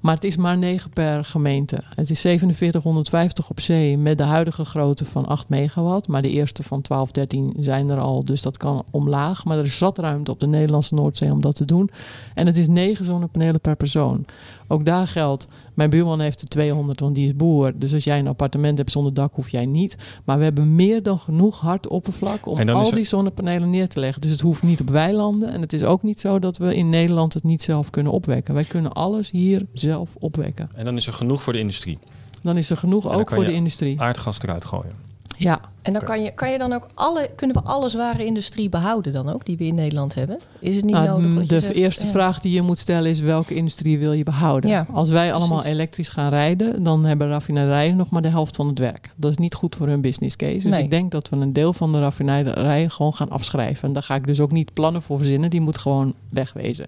Maar 0.00 0.14
het 0.14 0.24
is 0.24 0.36
maar 0.36 0.58
9 0.58 0.90
per 0.90 1.24
gemeente. 1.24 1.78
Het 1.94 2.10
is 2.10 2.20
4750 2.20 3.50
op 3.50 3.60
zee 3.60 3.98
met 3.98 4.18
de 4.18 4.24
huidige 4.24 4.64
grootte 4.64 5.04
van 5.04 5.26
8 5.26 5.48
megawatt. 5.48 6.08
Maar 6.08 6.22
de 6.22 6.30
eerste 6.30 6.62
van 6.62 6.80
12, 6.80 7.10
13 7.10 7.54
zijn 7.58 7.88
er 7.88 7.98
al, 7.98 8.24
dus 8.24 8.42
dat 8.42 8.56
kan 8.56 8.84
omlaag. 8.90 9.44
Maar 9.44 9.58
er 9.58 9.64
is 9.64 9.78
zat 9.78 9.98
ruimte 9.98 10.30
op 10.30 10.40
de 10.40 10.46
Nederlandse 10.46 10.94
Noordzee 10.94 11.32
om 11.32 11.40
dat 11.40 11.56
te 11.56 11.64
doen. 11.64 11.90
En 12.34 12.46
het 12.46 12.56
is 12.56 12.68
9 12.68 13.04
zonnepanelen 13.04 13.60
per 13.60 13.76
persoon. 13.76 14.24
Ook 14.68 14.84
daar 14.84 15.08
geldt, 15.08 15.48
mijn 15.74 15.90
buurman 15.90 16.20
heeft 16.20 16.40
er 16.40 16.48
200, 16.48 17.00
want 17.00 17.14
die 17.14 17.26
is 17.26 17.36
boer. 17.36 17.72
Dus 17.76 17.94
als 17.94 18.04
jij 18.04 18.18
een 18.18 18.26
appartement 18.26 18.78
hebt 18.78 18.90
zonder 18.90 19.14
dak, 19.14 19.34
hoef 19.34 19.48
jij 19.48 19.66
niet. 19.66 19.96
Maar 20.24 20.38
we 20.38 20.44
hebben 20.44 20.74
meer 20.74 21.02
dan 21.02 21.18
genoeg 21.18 21.60
hard 21.60 21.88
oppervlak 21.88 22.46
om 22.46 22.68
al 22.68 22.90
die 22.90 23.04
zonnepanelen 23.04 23.70
neer 23.70 23.88
te 23.88 24.00
leggen. 24.00 24.20
Dus 24.20 24.30
het 24.30 24.40
hoeft 24.40 24.62
niet 24.62 24.80
op 24.80 24.90
weilanden. 24.90 25.52
En 25.52 25.60
het 25.60 25.72
is 25.72 25.82
ook 25.82 26.02
niet 26.02 26.20
zo 26.20 26.38
dat 26.38 26.56
we 26.56 26.76
in 26.76 26.90
Nederland 26.90 27.34
het 27.34 27.42
niet 27.42 27.62
zelf 27.62 27.90
kunnen 27.90 28.12
opwekken. 28.12 28.54
Wij 28.54 28.64
kunnen 28.64 28.92
alles 28.92 29.30
hier 29.30 29.66
zelf 29.72 30.16
opwekken. 30.18 30.68
En 30.74 30.84
dan 30.84 30.96
is 30.96 31.06
er 31.06 31.12
genoeg 31.12 31.42
voor 31.42 31.52
de 31.52 31.58
industrie. 31.58 31.98
Dan 32.42 32.56
is 32.56 32.70
er 32.70 32.76
genoeg 32.76 33.12
ook 33.12 33.30
voor 33.30 33.44
de 33.44 33.52
industrie. 33.52 34.00
Aardgas 34.00 34.42
eruit 34.42 34.64
gooien. 34.64 35.13
Ja, 35.36 35.60
En 35.82 35.92
dan 35.92 36.02
kan 36.02 36.22
je, 36.22 36.30
kan 36.30 36.50
je 36.50 36.58
dan 36.58 36.72
ook 36.72 36.86
alle, 36.94 37.30
kunnen 37.36 37.56
we 37.56 37.62
alle 37.62 37.88
zware 37.88 38.24
industrie 38.24 38.68
behouden 38.68 39.12
dan 39.12 39.28
ook, 39.32 39.44
die 39.46 39.56
we 39.56 39.64
in 39.64 39.74
Nederland 39.74 40.14
hebben? 40.14 40.38
Is 40.58 40.76
het 40.76 40.84
niet 40.84 40.94
Nou, 40.94 41.06
nodig? 41.08 41.26
mm, 41.26 41.36
de 41.46 41.58
zegt? 41.60 41.72
eerste 41.72 42.04
Ja. 42.04 42.10
vraag 42.10 42.40
die 42.40 42.52
je 42.52 42.62
moet 42.62 42.78
stellen 42.78 43.10
is 43.10 43.20
welke 43.20 43.54
industrie 43.54 43.98
wil 43.98 44.12
je 44.12 44.22
behouden? 44.22 44.70
Ja, 44.70 44.86
Als 44.92 45.10
wij 45.10 45.32
allemaal 45.32 45.64
elektrisch 45.64 46.08
gaan 46.08 46.28
rijden, 46.30 46.82
dan 46.82 47.04
hebben 47.04 47.28
raffinaderijen 47.28 47.96
nog 47.96 48.10
maar 48.10 48.22
de 48.22 48.28
helft 48.28 48.56
van 48.56 48.68
het 48.68 48.78
werk. 48.78 49.10
Dat 49.16 49.30
is 49.30 49.36
niet 49.36 49.54
goed 49.54 49.76
voor 49.76 49.86
hun 49.88 50.00
business 50.00 50.36
case. 50.36 50.52
Dus 50.52 50.64
Nee. 50.64 50.82
ik 50.82 50.90
denk 50.90 51.10
dat 51.10 51.28
we 51.28 51.36
een 51.36 51.52
deel 51.52 51.72
van 51.72 51.92
de 51.92 52.00
raffinaderijen 52.00 52.90
gewoon 52.90 53.14
gaan 53.14 53.30
afschrijven. 53.30 53.88
En 53.88 53.94
daar 53.94 54.02
ga 54.02 54.14
ik 54.14 54.26
dus 54.26 54.40
ook 54.40 54.52
niet 54.52 54.72
plannen 54.72 55.02
voor 55.02 55.18
verzinnen. 55.18 55.50
Die 55.50 55.60
moet 55.60 55.78
gewoon 55.78 56.14
wegwezen. 56.28 56.86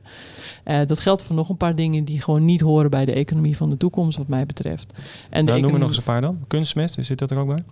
Eh, 0.65 0.79
dat 0.87 1.01
geldt 1.01 1.23
voor 1.23 1.37
nog 1.37 1.49
een 1.49 1.57
paar 1.57 1.75
dingen 1.77 2.05
die 2.05 2.21
gewoon 2.21 2.45
niet 2.45 2.61
horen 2.61 2.91
bij 2.91 3.05
de 3.05 3.13
economie 3.13 3.57
van 3.57 3.71
de 3.71 3.77
toekomst, 3.77 4.19
wat 4.19 4.29
mij 4.29 4.47
betreft. 4.47 4.93
En 5.31 5.45
de 5.45 5.51
Nou, 5.51 5.63
noem 5.65 5.73
er 5.73 5.79
nog 5.79 5.89
eens 5.89 5.97
een 5.97 6.03
paar 6.03 6.21
dan. 6.21 6.39
Kunstmest, 6.47 6.97
zit 7.01 7.19
dat 7.19 7.31
er 7.31 7.39
ook 7.39 7.47
bij? 7.49 7.63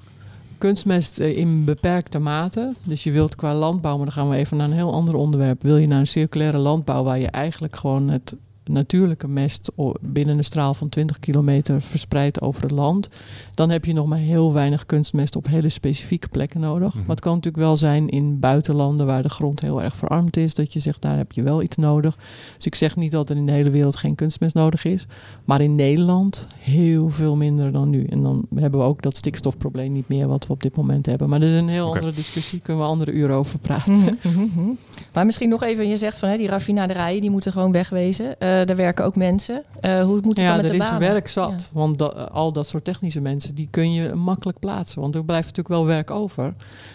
Kunstmest 0.58 1.18
eh, 1.18 1.37
in 1.37 1.64
beperkte 1.64 2.18
mate. 2.18 2.75
Dus 2.82 3.04
je 3.04 3.11
wilt 3.11 3.37
qua 3.37 3.54
landbouw, 3.54 3.96
maar 3.96 4.04
dan 4.04 4.14
gaan 4.14 4.28
we 4.28 4.37
even 4.37 4.56
naar 4.56 4.66
een 4.66 4.73
heel 4.73 4.92
ander 4.92 5.14
onderwerp. 5.14 5.62
Wil 5.62 5.76
je 5.76 5.87
naar 5.87 5.99
een 5.99 6.06
circulaire 6.06 6.58
landbouw 6.58 7.04
waar 7.04 7.18
je 7.18 7.26
eigenlijk 7.26 7.76
gewoon 7.76 8.08
het 8.08 8.37
natuurlijke 8.64 9.28
mest 9.28 9.70
binnen 10.00 10.37
een 10.38 10.44
straal 10.44 10.75
van 10.75 10.88
20 10.88 11.18
kilometer 11.18 11.82
verspreidt 11.82 12.40
over 12.40 12.62
het 12.62 12.70
land, 12.70 13.08
dan 13.54 13.70
heb 13.70 13.84
je 13.84 13.92
nog 13.92 14.06
maar 14.06 14.18
heel 14.18 14.52
weinig 14.52 14.87
kunstmest 14.87 15.37
op 15.37 15.46
hele 15.46 15.68
specifieke 15.68 16.28
plekken 16.28 16.61
nodig. 16.61 16.88
Mhm. 16.88 16.99
Maar 16.99 17.08
het 17.16 17.20
kan 17.20 17.34
natuurlijk 17.34 17.64
wel 17.64 17.76
zijn 17.76 18.08
in 18.08 18.38
buitenlanden 18.40 19.06
waar 19.06 19.23
de 19.23 19.28
grond 19.28 19.61
heel 19.61 19.82
erg 19.82 19.96
verarmd 19.96 20.37
is, 20.37 20.54
dat 20.54 20.73
je 20.73 20.80
zegt 20.80 21.02
daar 21.02 21.16
heb 21.16 21.32
je 21.32 21.42
wel 21.42 21.62
iets 21.62 21.76
nodig. 21.76 22.16
Dus 22.56 22.66
ik 22.66 22.75
zeg 22.75 22.96
niet 22.96 23.11
dat 23.11 23.30
er 23.30 23.37
in 23.37 23.46
de 23.46 23.52
hele 23.52 23.70
wereld 23.70 23.96
geen 23.96 24.14
kunstmest 24.14 24.54
nodig 24.54 24.84
is, 24.84 25.06
maar 25.44 25.61
in 25.61 25.75
Nederland 25.75 26.46
heel 26.58 27.08
veel 27.08 27.37
minder 27.37 27.73
dan 27.73 27.90
nu. 27.90 28.04
En 28.04 28.23
dan 28.23 28.46
hebben 28.54 28.80
we 28.80 28.87
ook 28.87 29.02
dat 29.02 29.16
stikstofprobleem 29.16 29.92
niet 29.92 30.08
meer 30.08 30.26
wat 30.28 30.46
we 30.46 30.52
op 30.52 30.62
dit 30.62 30.76
moment 30.76 31.06
hebben. 31.06 31.28
Maar 31.28 31.40
dat 31.40 31.49
is 31.49 31.54
een 31.54 31.68
heel 31.68 31.87
andere 31.87 32.12
discussie, 32.12 32.61
kunnen 32.61 32.82
we 32.82 32.88
andere 32.88 33.12
uren 33.12 33.37
over 33.37 33.58
praten. 33.58 33.92
Mhm, 33.92 34.12
mhm, 34.23 34.40
mhm. 34.40 34.68
Maar 35.12 35.26
misschien 35.26 35.49
nog 35.49 35.62
even, 35.62 35.88
je 35.88 35.96
zegt 35.96 36.18
van 36.18 36.28
hè, 36.28 36.37
die 36.37 36.46
raffinaderijen 36.49 37.20
die 37.20 37.30
moeten 37.30 37.52
gewoon 37.52 37.73
wegwezen. 37.73 38.40
Eh 38.40 38.49
daar 38.64 38.76
werken 38.76 39.04
ook 39.04 39.16
mensen. 39.16 39.62
Eh, 39.80 40.02
hoe 40.04 40.14
moet 40.14 40.25
het 40.26 40.38
Ja, 40.38 40.46
dan 40.46 40.56
met 40.56 40.64
er 40.64 40.70
de 40.70 40.76
is 40.78 40.84
banen? 40.84 41.00
werk 41.00 41.28
zat. 41.28 41.70
Want 41.73 41.99
da- 41.99 42.06
al 42.32 42.52
dat 42.52 42.66
soort 42.66 42.84
technische 42.84 43.20
mensen, 43.20 43.43
die 43.52 43.68
kun 43.70 43.92
je 43.92 44.14
makkelijk 44.14 44.58
plaatsen. 44.58 45.00
Want 45.00 45.14
er 45.14 45.24
blijft 45.24 45.46
natuurlijk 45.46 45.74
wel 45.74 45.86
werk 45.86 46.10
over. 46.10 46.54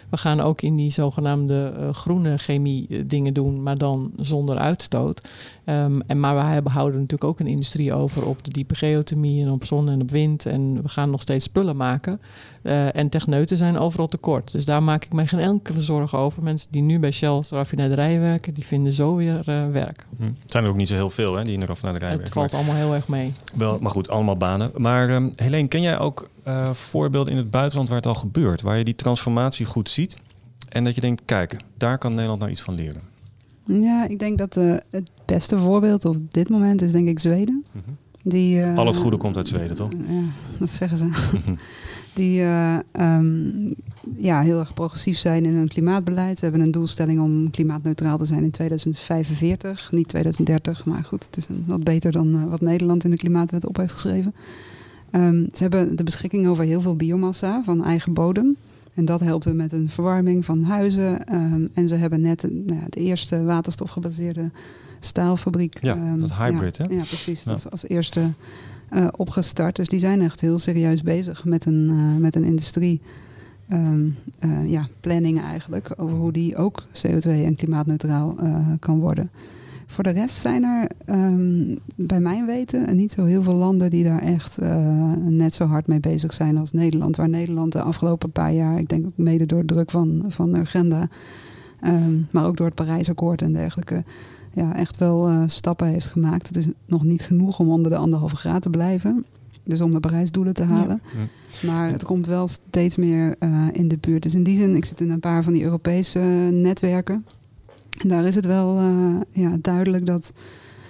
We 0.09 0.17
gaan 0.17 0.39
ook 0.39 0.61
in 0.61 0.75
die 0.75 0.91
zogenaamde 0.91 1.73
eh, 1.77 1.93
groene 1.93 2.37
chemie 2.37 2.87
eh, 2.89 2.99
dingen 3.05 3.33
doen, 3.33 3.63
maar 3.63 3.77
dan 3.77 4.11
zonder 4.17 4.57
uitstoot. 4.57 5.21
Ehm, 5.69 5.99
en, 6.07 6.19
maar 6.19 6.35
we 6.35 6.41
hebben, 6.41 6.71
houden 6.71 6.99
natuurlijk 6.99 7.31
ook 7.31 7.39
een 7.39 7.47
industrie 7.47 7.93
over 7.93 8.25
op 8.25 8.43
de 8.43 8.51
diepe 8.51 8.75
geothermie 8.75 9.43
en 9.43 9.51
op 9.51 9.65
zon 9.65 9.89
en 9.89 10.01
op 10.01 10.11
wind. 10.11 10.45
En 10.45 10.81
we 10.81 10.89
gaan 10.89 11.09
nog 11.09 11.21
steeds 11.21 11.45
spullen 11.45 11.75
maken. 11.75 12.21
Eh, 12.61 12.95
en 12.95 13.09
techneuten 13.09 13.57
zijn 13.57 13.77
overal 13.77 14.07
tekort. 14.07 14.51
Dus 14.51 14.65
daar 14.65 14.83
maak 14.83 15.05
ik 15.05 15.13
mij 15.13 15.27
geen 15.27 15.39
enkele 15.39 15.81
zorgen 15.81 16.17
over. 16.17 16.43
Mensen 16.43 16.71
die 16.71 16.81
nu 16.81 16.99
bij 16.99 17.11
Shell's 17.11 17.49
raffinaderijen 17.49 18.21
werken, 18.21 18.53
die 18.53 18.65
vinden 18.65 18.93
zo 18.93 19.15
weer 19.15 19.41
eh, 19.45 19.69
werk. 19.71 20.05
Hm. 20.17 20.23
Het 20.23 20.51
zijn 20.51 20.63
er 20.63 20.69
ook 20.69 20.75
niet 20.75 20.87
zo 20.87 20.93
heel 20.93 21.09
veel 21.09 21.35
hè, 21.35 21.43
die 21.43 21.53
in 21.53 21.59
de 21.59 21.65
raffinaderij 21.65 22.09
Het 22.09 22.17
werken. 22.17 22.33
valt 22.33 22.53
allemaal 22.53 22.75
heel 22.75 22.93
erg 22.93 23.07
mee. 23.07 23.33
Wel, 23.55 23.77
maar 23.81 23.91
goed, 23.91 24.09
allemaal 24.09 24.37
banen. 24.37 24.71
Maar 24.75 25.09
um, 25.09 25.33
Helene, 25.35 25.67
ken 25.67 25.81
jij 25.81 25.99
ook 25.99 26.29
eh, 26.43 26.69
voorbeelden 26.69 27.31
in 27.31 27.39
het 27.39 27.51
buitenland 27.51 27.87
waar 27.87 27.97
het 27.97 28.07
al 28.07 28.15
gebeurt? 28.15 28.61
Waar 28.61 28.77
je 28.77 28.83
die 28.83 28.95
transformatie 28.95 29.65
goed 29.65 29.89
ziet 29.89 30.17
en 30.69 30.83
dat 30.83 30.95
je 30.95 31.01
denkt, 31.01 31.21
kijk, 31.25 31.57
daar 31.77 31.97
kan 31.97 32.11
Nederland 32.11 32.39
nou 32.39 32.51
iets 32.51 32.61
van 32.61 32.73
leren. 32.73 33.01
Ja, 33.73 34.07
ik 34.07 34.19
denk 34.19 34.37
dat 34.37 34.57
eh, 34.57 34.75
het 34.89 35.09
beste 35.25 35.57
voorbeeld 35.57 36.05
op 36.05 36.33
dit 36.33 36.49
moment 36.49 36.81
is 36.81 36.91
denk 36.91 37.07
ik 37.07 37.19
Zweden. 37.19 37.65
Mhm. 37.71 37.89
Die, 38.23 38.61
eh, 38.61 38.77
Al 38.77 38.85
het 38.85 38.95
goede 38.95 39.17
komt 39.17 39.37
uit 39.37 39.47
Zweden, 39.47 39.75
toch? 39.75 39.91
Ja, 39.91 40.21
dat 40.59 40.69
zeggen 40.69 40.97
ze. 40.97 41.09
Die 42.13 42.41
eh, 42.41 42.79
ehm, 42.91 43.73
ja, 44.15 44.41
heel 44.41 44.59
erg 44.59 44.73
progressief 44.73 45.17
zijn 45.17 45.45
in 45.45 45.55
hun 45.55 45.67
klimaatbeleid. 45.67 46.37
Ze 46.37 46.43
hebben 46.43 46.61
een 46.61 46.71
doelstelling 46.71 47.19
om 47.19 47.51
klimaatneutraal 47.51 48.17
te 48.17 48.25
zijn 48.25 48.43
in 48.43 48.51
2045. 48.51 49.91
Niet 49.91 50.07
2030, 50.07 50.85
maar 50.85 51.03
goed, 51.03 51.25
het 51.25 51.37
is 51.37 51.47
een, 51.49 51.63
wat 51.67 51.83
beter 51.83 52.11
dan 52.11 52.49
wat 52.49 52.61
Nederland 52.61 53.03
in 53.03 53.09
de 53.09 53.17
klimaatwet 53.17 53.65
op 53.65 53.77
heeft 53.77 53.93
geschreven. 53.93 54.35
Ehm, 55.11 55.45
ze 55.53 55.61
hebben 55.61 55.95
de 55.95 56.03
beschikking 56.03 56.47
over 56.47 56.63
heel 56.63 56.81
veel 56.81 56.95
biomassa 56.95 57.61
van 57.65 57.83
eigen 57.83 58.13
bodem. 58.13 58.55
En 58.93 59.05
dat 59.05 59.19
helpt 59.19 59.43
hem 59.45 59.55
met 59.55 59.71
een 59.71 59.89
verwarming 59.89 60.45
van 60.45 60.63
huizen. 60.63 61.25
Ehm, 61.25 61.67
en 61.73 61.87
ze 61.87 61.95
hebben 61.95 62.21
net 62.21 62.43
een, 62.43 62.63
nou 62.65 62.79
ja, 62.79 62.85
de 62.89 62.99
eerste 62.99 63.43
waterstofgebaseerde 63.43 64.51
staalfabriek. 64.99 65.83
Ja, 65.83 65.95
ehm, 65.95 66.19
dat 66.19 66.37
hybrid, 66.37 66.77
ja, 66.77 66.85
hè? 66.87 66.93
Ja, 66.93 67.03
precies. 67.03 67.43
Ja. 67.43 67.51
Als, 67.51 67.69
als 67.69 67.87
eerste 67.87 68.21
eh, 68.89 69.07
opgestart. 69.15 69.75
Dus 69.75 69.87
die 69.87 69.99
zijn 69.99 70.21
echt 70.21 70.41
heel 70.41 70.59
serieus 70.59 71.01
bezig 71.01 71.45
met 71.45 71.65
een, 71.65 71.89
eh, 71.89 72.21
met 72.21 72.35
een 72.35 72.43
industrie. 72.43 73.01
ehm, 73.67 74.07
eh, 74.39 74.69
ja, 74.69 74.87
planning 74.99 75.41
eigenlijk. 75.41 75.89
Over 75.97 76.17
hoe 76.17 76.31
die 76.31 76.55
ook 76.55 76.83
CO2 76.93 77.29
en 77.45 77.55
klimaatneutraal 77.55 78.35
eh, 78.39 78.55
kan 78.79 78.99
worden. 78.99 79.29
Voor 79.89 80.03
de 80.03 80.09
rest 80.09 80.35
zijn 80.35 80.63
er 80.63 80.89
ehm, 81.05 81.75
bij 81.95 82.19
mijn 82.19 82.45
weten 82.45 82.95
niet 82.95 83.11
zo 83.11 83.25
heel 83.25 83.43
veel 83.43 83.53
landen 83.53 83.89
die 83.89 84.03
daar 84.03 84.21
echt 84.21 84.57
eh, 84.57 85.13
net 85.15 85.53
zo 85.53 85.65
hard 85.65 85.87
mee 85.87 85.99
bezig 85.99 86.33
zijn 86.33 86.57
als 86.57 86.71
Nederland. 86.71 87.15
Waar 87.15 87.29
Nederland 87.29 87.71
de 87.71 87.81
afgelopen 87.81 88.31
paar 88.31 88.53
jaar, 88.53 88.79
ik 88.79 88.89
denk 88.89 89.05
ook 89.05 89.17
mede 89.17 89.45
door 89.45 89.65
druk 89.65 89.91
van, 89.91 90.23
van 90.27 90.51
de 90.51 90.59
agenda, 90.59 91.09
ehm, 91.81 92.13
maar 92.31 92.45
ook 92.45 92.57
door 92.57 92.65
het 92.65 92.75
Parijsakkoord 92.75 93.41
en 93.41 93.53
dergelijke, 93.53 94.03
ja, 94.53 94.75
echt 94.75 94.97
wel 94.97 95.27
eh, 95.27 95.43
stappen 95.45 95.87
heeft 95.87 96.07
gemaakt. 96.07 96.47
Het 96.47 96.57
is 96.57 96.67
nog 96.85 97.03
niet 97.03 97.21
genoeg 97.21 97.59
om 97.59 97.69
onder 97.69 97.91
de 97.91 97.97
anderhalve 97.97 98.35
graad 98.35 98.61
te 98.61 98.69
blijven. 98.69 99.25
Dus 99.63 99.81
om 99.81 99.91
de 99.91 99.99
Parijsdoelen 99.99 100.53
te 100.53 100.63
halen. 100.63 101.01
Maar 101.65 101.91
het 101.91 102.03
komt 102.03 102.25
wel 102.25 102.47
steeds 102.47 102.95
meer 102.95 103.35
eh, 103.39 103.67
in 103.71 103.87
de 103.87 103.97
buurt. 103.97 104.23
Dus 104.23 104.33
in 104.33 104.43
die 104.43 104.57
zin, 104.57 104.75
ik 104.75 104.85
zit 104.85 105.01
in 105.01 105.09
een 105.09 105.19
paar 105.19 105.43
van 105.43 105.53
die 105.53 105.63
Europese 105.63 106.19
netwerken. 106.51 107.25
En 108.01 108.07
daar 108.07 108.25
is 108.25 108.35
het 108.35 108.45
wel 108.45 108.77
eh, 108.77 109.15
ja, 109.43 109.57
duidelijk 109.61 110.05
dat, 110.05 110.33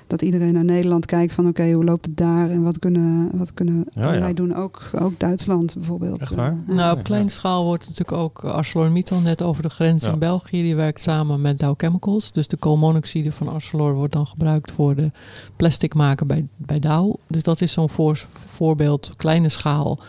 dat 0.07 0.21
iedereen 0.21 0.53
naar 0.53 0.63
Nederland 0.65 1.05
kijkt 1.05 1.33
van 1.33 1.47
oké, 1.47 1.71
hoe 1.71 1.83
loopt 1.83 2.05
het 2.05 2.17
daar 2.17 2.49
en 2.49 2.63
wat 2.63 2.79
kunnen, 2.79 3.29
wat 3.33 3.53
kunnen, 3.53 3.75
Ja, 3.77 3.91
kunnen 3.93 4.13
ja. 4.13 4.19
wij 4.19 4.33
doen? 4.33 4.55
Ook, 4.55 4.81
ook 4.99 5.19
Duitsland 5.19 5.73
bijvoorbeeld. 5.77 6.19
Echt 6.19 6.35
waar? 6.35 6.57
Eh, 6.67 6.75
Nou, 6.75 6.91
op 6.91 6.97
Ja. 6.97 7.03
kleine 7.03 7.29
schaal 7.29 7.63
wordt 7.65 7.87
natuurlijk 7.87 8.17
ook 8.17 8.43
ArcelorMittal 8.45 9.19
net 9.19 9.41
over 9.43 9.63
de 9.63 9.69
grens 9.69 10.03
Ja. 10.03 10.11
in 10.11 10.19
België. 10.19 10.61
Die 10.61 10.75
werkt 10.75 11.01
samen 11.01 11.41
met 11.41 11.59
Dow 11.59 11.73
Chemicals. 11.77 12.31
Dus 12.31 12.47
de 12.47 12.57
koolmonoxide 12.57 13.31
van 13.31 13.47
Arcelor 13.47 13.93
wordt 13.93 14.13
dan 14.13 14.27
gebruikt 14.27 14.71
voor 14.71 14.95
de 14.95 15.11
plastic 15.55 15.93
maken 15.93 16.27
bij, 16.27 16.47
bij 16.57 16.79
Dow. 16.79 17.15
Dus 17.27 17.43
dat 17.43 17.61
is 17.61 17.71
zo'n 17.71 17.89
voor, 17.89 18.25
voorbeeld, 18.45 19.11
kleine 19.15 19.49
schaal. 19.49 19.99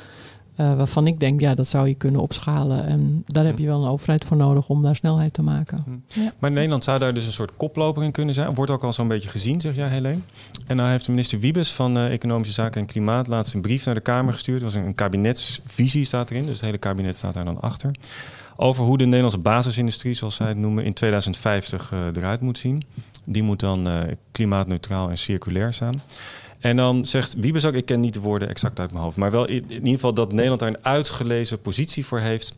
Eh, 0.61 0.77
waarvan 0.77 1.07
ik 1.07 1.21
denk, 1.21 1.41
ja, 1.41 1.55
dat 1.55 1.67
zou 1.67 1.89
je 1.89 1.95
kunnen 1.95 2.21
opschalen. 2.21 2.87
En 2.87 3.23
daar 3.27 3.45
heb 3.45 3.59
je 3.59 3.67
wel 3.67 3.83
een 3.83 3.91
overheid 3.91 4.25
voor 4.25 4.37
nodig 4.37 4.69
om 4.69 4.83
daar 4.83 4.97
snelheid 4.97 5.33
te 5.33 5.43
maken. 5.43 6.05
Maar 6.39 6.51
Nederland 6.51 6.85
zou 6.85 6.99
daar 6.99 7.15
dus 7.15 7.27
een 7.27 7.33
soort 7.33 7.57
koploper 7.57 8.03
in 8.03 8.13
kunnen 8.13 8.35
zijn. 8.35 8.55
Wordt 8.55 8.71
ook 8.71 8.85
al 8.85 8.93
zo'n 8.93 9.09
beetje 9.09 9.29
gezien, 9.29 9.61
zeg 9.61 9.75
jij, 9.75 9.89
Helene. 9.89 10.19
En 10.67 10.77
nou 10.77 10.89
heeft 10.89 11.05
de 11.05 11.11
minister 11.11 11.41
Wiebes 11.41 11.73
van 11.73 11.97
eh, 11.97 12.13
Economische 12.13 12.55
Zaken 12.55 12.81
en 12.81 12.87
Klimaat 12.87 13.27
laatst 13.27 13.55
een 13.55 13.61
brief 13.61 13.85
naar 13.85 13.95
de 13.95 14.01
Kamer 14.01 14.33
gestuurd. 14.33 14.61
Dat 14.61 14.73
was 14.73 14.81
een, 14.83 14.87
een 14.87 14.95
kabinetsvisie 14.95 16.05
staat 16.05 16.31
erin, 16.31 16.45
dus 16.45 16.57
het 16.57 16.65
hele 16.65 16.79
kabinet 16.79 17.17
staat 17.17 17.35
daar 17.35 17.45
dan 17.45 17.61
achter. 17.61 17.91
Over 18.57 18.85
hoe 18.85 18.99
de 18.99 19.05
Nederlandse 19.05 19.39
basisindustrie, 19.39 20.15
zoals 20.15 20.35
zij 20.35 20.49
het 20.49 20.57
noemen, 20.57 20.85
in 20.85 20.93
2050 20.93 21.93
eh, 21.93 21.99
eruit 22.17 22.41
moet 22.41 22.59
zien. 22.59 22.83
Die 23.25 23.43
moet 23.43 23.61
dan 23.61 23.89
eh, 23.89 24.01
klimaatneutraal 24.33 25.11
en 25.11 25.19
circulair 25.19 25.73
staan. 25.73 26.03
En 26.61 26.77
dan 26.77 27.07
zegt 27.07 27.35
Wiebes 27.35 27.65
ook, 27.65 27.75
ik 27.75 27.85
ken 27.85 28.01
niet 28.01 28.15
de 28.15 28.21
woorden 28.21 28.49
exact 28.49 28.81
uit 28.81 28.91
mijn 28.93 29.05
hoofd, 29.05 29.17
maar 29.17 29.31
wel 29.31 29.47
in, 29.47 29.65
in 29.69 29.75
ieder 29.75 29.93
geval 29.93 30.15
dat 30.15 30.33
Nederland 30.33 30.61
daar 30.61 30.69
een 30.69 30.85
uitgelezen 30.85 31.61
positie 31.61 32.07
voor 32.07 32.19
heeft. 32.19 32.55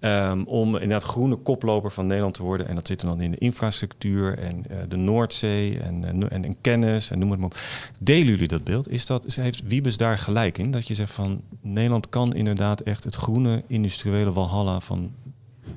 ehm, 0.00 0.42
om 0.42 0.74
inderdaad 0.74 1.02
groene 1.02 1.36
koploper 1.36 1.90
van 1.90 2.06
Nederland 2.06 2.34
te 2.34 2.42
worden. 2.42 2.68
En 2.68 2.74
dat 2.74 2.86
zit 2.86 3.00
dan 3.00 3.20
in 3.20 3.30
de 3.30 3.38
infrastructuur 3.38 4.38
en 4.38 4.64
eh, 4.70 4.76
de 4.88 4.96
Noordzee 4.96 5.78
en, 5.78 6.04
en, 6.04 6.30
en, 6.30 6.44
en 6.44 6.56
kennis 6.60 7.10
en 7.10 7.18
noem 7.18 7.30
het 7.30 7.40
maar 7.40 7.48
op. 7.48 7.58
Delen 8.00 8.26
jullie 8.26 8.48
dat 8.48 8.64
beeld? 8.64 8.88
Is 8.88 9.06
dat, 9.06 9.34
heeft 9.34 9.62
Wiebes 9.62 9.96
daar 9.96 10.18
gelijk 10.18 10.58
in? 10.58 10.70
Dat 10.70 10.88
je 10.88 10.94
zegt 10.94 11.12
van 11.12 11.40
Nederland 11.60 12.08
kan 12.08 12.34
inderdaad 12.34 12.80
echt 12.80 13.04
het 13.04 13.14
groene 13.14 13.62
industriële 13.66 14.32
walhalla 14.32 14.80
van 14.80 15.10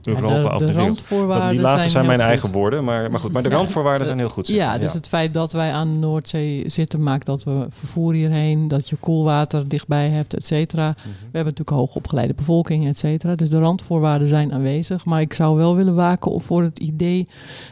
Europa 0.03 0.57
de, 0.57 0.71
randvoorwaarden 0.73 1.49
die 1.49 1.59
laatste 1.59 1.89
zijn, 1.89 2.05
mijn 2.05 2.19
goed. 2.19 2.27
eigen 2.27 2.51
woorden, 2.51 2.83
maar, 2.83 3.11
maar 3.11 3.19
goed. 3.19 3.31
Maar 3.31 3.43
de 3.43 3.49
Ja, 3.49 3.55
randvoorwaarden 3.55 4.05
zijn 4.05 4.19
heel 4.19 4.29
goed. 4.29 4.47
zeg 4.47 4.55
Ja, 4.55 4.77
dus 4.77 4.93
het 4.93 5.07
feit 5.07 5.33
dat 5.33 5.53
wij 5.53 5.71
aan 5.71 5.93
de 5.93 5.99
Noordzee 5.99 6.63
zitten 6.67 7.03
maakt 7.03 7.25
dat 7.25 7.43
we 7.43 7.65
vervoer 7.69 8.13
hierheen, 8.13 8.67
dat 8.67 8.89
je 8.89 8.95
koelwater 8.95 9.67
dichtbij 9.67 10.09
hebt, 10.09 10.33
et 10.35 10.45
cetera. 10.45 10.87
Mhm. 10.87 11.07
We 11.07 11.37
hebben 11.37 11.53
natuurlijk 11.53 11.69
hoogopgeleide 11.77 12.33
bevolking, 12.33 12.87
et 12.87 12.97
cetera. 12.97 13.35
Dus 13.35 13.49
de 13.49 13.57
randvoorwaarden 13.57 14.27
zijn 14.27 14.53
aanwezig. 14.53 15.05
Maar 15.05 15.21
ik 15.21 15.33
zou 15.33 15.57
wel 15.57 15.75
willen 15.75 15.95
waken 15.95 16.41
voor 16.41 16.61
het 16.63 16.79
idee 16.79 17.27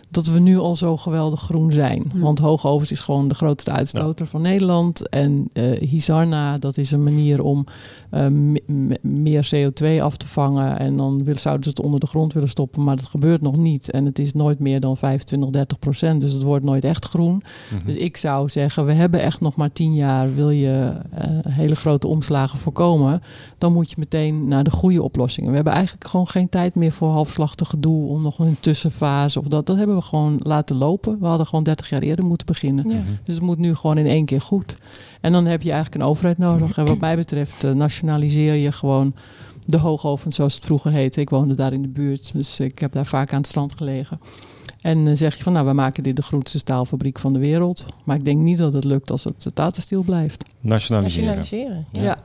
dat 0.10 0.28
we 0.28 0.40
nu 0.40 0.58
al 0.58 0.76
zo 0.76 0.98
geweldig 0.98 1.42
groen 1.42 1.72
zijn. 1.72 2.12
Hm. 2.12 2.20
Want 2.20 2.40
hoogovens 2.40 2.92
is 2.92 3.00
gewoon 3.00 3.28
de 3.28 3.36
grootste 3.36 3.72
uitstoter 3.72 4.28
van 4.28 4.42
Nederland. 4.42 5.10
En 5.10 5.50
eh 5.54 5.90
Hisarna, 5.90 6.58
dat 6.58 6.78
is 6.78 6.92
een 6.92 7.04
manier 7.04 7.42
om 7.44 7.66
eh, 8.10 8.28
me- 8.28 8.62
me- 8.66 9.00
meer 9.02 9.50
CO2 9.56 10.02
af 10.02 10.18
te 10.18 10.28
vangen. 10.28 10.80
En 10.80 10.98
dan 10.98 11.24
wil, 11.24 11.38
zouden 11.38 11.64
ze 11.64 11.70
het 11.70 11.82
onder 11.82 12.00
de 12.00 12.08
grond 12.08 12.34
willen 12.34 12.50
stoppen, 12.50 12.84
maar 12.84 12.96
dat 12.96 13.06
gebeurt 13.06 13.42
nog 13.42 13.58
niet. 13.58 13.92
En 13.92 14.06
het 14.06 14.20
is 14.20 14.34
nooit 14.34 14.60
meer 14.60 14.80
dan 14.80 14.98
25, 14.98 15.50
30 15.50 15.80
procent. 15.80 16.22
Dus 16.22 16.34
het 16.34 16.44
wordt 16.44 16.66
nooit 16.66 16.84
echt 16.84 17.06
groen. 17.06 17.44
Mhm. 17.74 17.86
Dus 17.86 17.96
ik 17.96 18.18
zou 18.18 18.50
zeggen, 18.50 18.86
we 18.86 18.94
hebben 18.94 19.22
echt 19.22 19.42
nog 19.42 19.56
maar 19.56 19.72
tien 19.72 19.96
jaar. 19.96 20.36
Wil 20.36 20.50
je 20.50 20.92
eh, 21.12 21.28
hele 21.50 21.76
grote 21.76 22.08
omslagen 22.08 22.60
voorkomen, 22.60 23.22
dan 23.58 23.74
moet 23.74 23.90
je 23.90 23.96
meteen 24.00 24.48
naar 24.48 24.64
de 24.64 24.72
goede 24.72 25.04
oplossingen. 25.04 25.50
We 25.50 25.56
hebben 25.56 25.74
eigenlijk 25.74 26.08
gewoon 26.08 26.28
geen 26.28 26.50
tijd 26.50 26.76
meer 26.76 26.92
voor 26.92 27.10
halfslachtig 27.10 27.70
gedoe 27.70 28.08
om 28.08 28.22
nog 28.22 28.40
een 28.40 28.58
tussenfase 28.60 29.40
of 29.40 29.46
dat. 29.48 29.66
Dat 29.66 29.78
hebben 29.78 29.96
we 29.96 29.97
gewoon 30.02 30.40
laten 30.44 30.78
lopen. 30.78 31.20
We 31.20 31.26
hadden 31.26 31.48
gewoon 31.48 31.64
30 31.64 31.90
jaar 31.90 32.02
eerder 32.02 32.26
moeten 32.26 32.46
beginnen. 32.46 32.90
Ja. 32.90 32.98
Mhm. 32.98 33.12
Dus 33.24 33.36
het 33.36 33.44
moet 33.44 33.58
nu 33.58 33.76
gewoon 33.76 33.98
in 33.98 34.08
één 34.08 34.26
keer 34.26 34.42
goed. 34.42 34.78
En 35.22 35.32
dan 35.32 35.46
heb 35.46 35.62
je 35.62 35.72
eigenlijk 35.72 36.02
een 36.02 36.10
overheid 36.10 36.38
nodig. 36.38 36.78
En 36.78 36.86
wat 36.86 37.00
mij 37.00 37.16
betreft 37.16 37.64
eh, 37.64 37.72
nationaliseer 37.72 38.54
je 38.54 38.72
gewoon 38.72 39.14
de 39.66 39.78
hoogovens 39.78 40.36
zoals 40.36 40.56
het 40.56 40.66
vroeger 40.66 40.92
heette. 40.92 41.22
Ik 41.22 41.30
woonde 41.30 41.56
daar 41.56 41.74
in 41.74 41.82
de 41.82 41.88
buurt, 41.88 42.34
dus 42.34 42.60
ik 42.60 42.80
heb 42.80 42.92
daar 42.92 43.06
vaak 43.06 43.32
aan 43.32 43.38
het 43.38 43.48
strand 43.48 43.74
gelegen. 43.76 44.20
En 44.82 45.08
eh, 45.08 45.16
zeg 45.16 45.36
je 45.36 45.44
van, 45.44 45.54
nou, 45.54 45.66
we 45.66 45.74
maken 45.74 46.04
dit 46.04 46.16
de 46.16 46.22
grootste 46.22 46.60
staalfabriek 46.60 47.20
van 47.20 47.34
de 47.34 47.40
wereld. 47.40 47.86
Maar 48.04 48.16
ik 48.16 48.26
denk 48.26 48.42
niet 48.42 48.58
dat 48.58 48.74
het 48.74 48.84
lukt 48.84 49.12
als 49.12 49.24
het 49.24 49.48
Tata 49.54 49.82
Steel 49.82 50.02
blijft. 50.02 50.44
Nationaliseren. 50.62 51.36
Nationaliseren. 51.36 51.86
Ja. 51.92 52.04
Ja, 52.04 52.18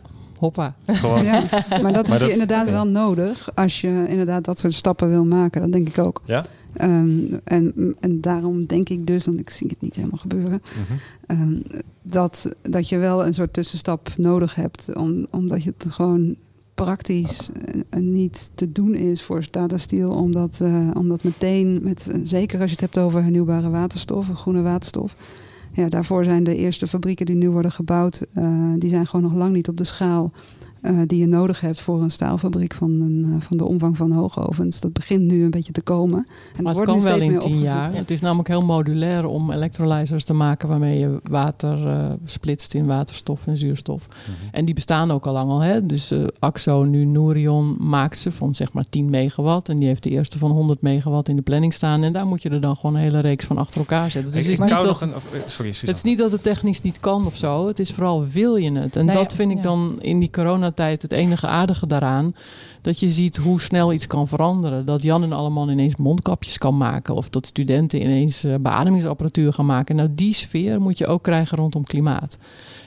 hoppa. 0.42 0.74
Gewoon. 0.87 1.24
Ja, 1.24 1.42
maar 1.83 1.92
dat 1.92 2.07
heb 2.07 2.18
dat- 2.18 2.26
je 2.28 2.33
inderdaad 2.33 2.68
wel 2.70 2.87
nodig 2.87 3.50
als 3.55 3.81
je 3.81 4.05
inderdaad 4.09 4.44
dat 4.44 4.59
soort 4.59 4.72
stappen 4.72 5.09
wil 5.09 5.24
maken. 5.24 5.61
Dat 5.61 5.72
denk 5.72 5.88
ik 5.88 5.98
ook. 5.98 6.20
Ja? 6.24 6.44
Ehm, 6.72 7.18
en, 7.44 7.94
en 8.00 8.20
daarom 8.20 8.66
denk 8.66 8.88
ik 8.88 9.07
dus, 9.07 9.26
want 9.26 9.40
ik 9.40 9.50
zie 9.50 9.66
het 9.66 9.81
niet 9.81 9.94
helemaal 9.96 10.18
gebeuren, 10.18 10.62
Mhm. 10.62 10.98
ehm, 11.26 11.61
dat, 12.02 12.52
dat 12.62 12.88
je 12.88 12.98
wel 12.98 13.26
een 13.26 13.35
soort 13.35 13.52
tussenstap 13.52 14.09
nodig 14.16 14.55
hebt. 14.55 14.88
Om, 14.96 15.26
omdat 15.31 15.62
je 15.62 15.72
het 15.78 15.92
gewoon 15.92 16.37
praktisch 16.74 17.48
eh, 17.90 18.00
niet 18.00 18.50
te 18.55 18.72
doen 18.72 18.94
is 18.94 19.22
voor 19.22 19.50
Tata 19.50 19.78
Steel. 19.78 20.11
Omdat, 20.11 20.59
eh, 20.62 20.88
omdat 20.94 21.24
meteen, 21.24 21.78
met, 21.83 22.07
zeker 22.24 22.61
als 22.61 22.70
je 22.70 22.76
het 22.81 22.81
hebt 22.94 22.98
over 23.07 23.22
hernieuwbare 23.22 23.70
waterstof, 23.70 24.26
groene 24.35 24.62
waterstof. 24.62 25.14
Ja, 25.72 25.88
daarvoor 25.88 26.24
zijn 26.24 26.44
de 26.44 26.56
eerste 26.56 26.87
fabrieken 26.87 27.26
die 27.26 27.35
nu 27.35 27.50
worden 27.50 27.72
gebouwd, 27.72 28.24
eh, 28.35 28.72
die 28.78 28.90
zijn 28.90 29.06
gewoon 29.06 29.22
nog 29.30 29.35
lang 29.35 29.52
niet 29.52 29.68
op 29.68 29.76
de 29.76 29.85
schaal 29.85 30.32
eh, 30.83 30.99
die 31.07 31.18
je 31.18 31.27
nodig 31.27 31.61
hebt 31.61 31.81
voor 31.81 32.03
een 32.03 32.11
staalfabriek 32.11 32.75
van, 32.75 32.90
een, 32.90 33.25
eh, 33.35 33.40
van 33.47 33.57
de 33.57 33.64
omvang 33.64 33.97
van 33.97 34.11
hoogovens. 34.12 34.81
Dat 34.81 34.92
begint 34.92 35.23
nu 35.23 35.45
een 35.45 35.51
beetje 35.51 35.73
te 35.73 35.83
komen. 35.83 36.18
En 36.57 36.62
Maar 36.62 36.75
het 36.75 36.87
wordt 36.87 36.90
kan 36.90 36.97
nu 36.99 37.03
wel 37.05 37.12
steeds 37.12 37.25
in 37.27 37.31
meer 37.33 37.40
tien 37.40 37.51
opgezocht. 37.51 37.75
jaar. 37.77 37.95
Het 37.95 38.11
is 38.11 38.21
namelijk 38.21 38.49
heel 38.49 38.62
modulair 38.62 39.27
om 39.27 39.51
electrolyzers 39.53 40.25
te 40.25 40.33
maken 40.35 40.68
waarmee 40.68 40.99
je 40.99 41.21
water 41.23 41.87
eh, 41.88 42.11
splitst 42.25 42.75
in 42.75 42.87
waterstof 42.87 43.47
en 43.47 43.57
zuurstof. 43.57 44.07
Mhm. 44.09 44.31
En 44.51 44.64
die 44.64 44.75
bestaan 44.75 45.11
ook 45.11 45.27
al 45.27 45.33
lang 45.33 45.51
al. 45.51 45.61
Hè? 45.61 45.87
Dus 45.87 46.11
eh, 46.11 46.25
Axo, 46.38 46.85
nu 46.85 47.05
Nourion, 47.05 47.77
maakt 47.79 48.18
ze 48.18 48.33
van 48.33 48.55
zeg 48.55 48.73
maar 48.73 48.85
10 48.90 49.11
megawatt. 49.11 49.68
En 49.68 49.77
die 49.77 49.87
heeft 49.87 50.03
de 50.03 50.11
eerste 50.11 50.38
van 50.38 50.51
100 50.51 50.81
megawatt 50.83 51.29
in 51.29 51.37
de 51.37 51.42
planning 51.42 51.73
staan. 51.75 52.03
En 52.03 52.12
daar 52.12 52.27
moet 52.27 52.42
je 52.42 52.49
er 52.49 52.61
dan 52.61 52.77
gewoon 52.77 52.95
een 52.97 53.03
hele 53.03 53.18
reeks 53.21 53.45
van 53.45 53.59
achter 53.59 53.79
elkaar 53.81 54.11
zetten. 54.11 54.33
Dus 54.33 54.40
ik, 54.45 54.51
het 54.51 54.53
is, 54.53 54.59
ik 54.59 54.64
niet 54.64 54.75
kou 54.75 54.87
dat, 54.87 55.01
nog 55.01 55.11
een... 55.11 55.16
of- 55.16 55.25
eh, 55.35 55.40
Sorry, 55.45 55.73
Suzanne. 55.73 55.87
het 55.97 55.97
is 55.97 56.11
niet 56.11 56.18
dat 56.18 56.33
het 56.33 56.42
technisch 56.42 56.81
niet 56.81 57.01
kan 57.01 57.27
of 57.27 57.37
zo. 57.37 57.66
Het 57.66 57.79
is 57.79 57.90
vooral 57.90 58.27
wil 58.27 58.57
je 58.57 58.73
het. 58.73 58.97
En 58.97 59.05
Nou 59.05 59.18
dat 59.18 59.35
vind 59.35 59.51
ik 59.51 59.62
dan 59.62 59.97
in 59.99 60.18
die 60.18 60.29
coronatijd 60.74 61.02
het 61.02 61.12
enige 61.12 61.46
aardige 61.46 61.87
daaraan. 61.87 62.35
Dat 62.80 63.00
je 63.00 63.11
ziet 63.11 63.37
hoe 63.37 63.61
snel 63.61 63.92
iets 63.92 64.06
kan 64.06 64.28
veranderen. 64.28 64.85
Dat 64.85 65.02
Jan 65.02 65.22
en 65.22 65.32
allemaal 65.32 65.70
ineens 65.70 65.96
mondkapjes 65.96 66.58
kan 66.58 66.76
maken. 66.76 67.14
Of 67.14 67.28
dat 67.28 67.46
studenten 67.46 68.02
ineens 68.02 68.44
eh, 68.44 68.54
beademingsapparatuur 68.61 69.52
gaan 69.52 69.66
maken. 69.66 69.96
Nou, 69.96 70.08
die 70.12 70.32
sfeer 70.32 70.80
moet 70.80 70.98
je 70.98 71.06
ook 71.06 71.22
krijgen 71.22 71.58
rondom 71.58 71.85
klimaat. 71.85 72.38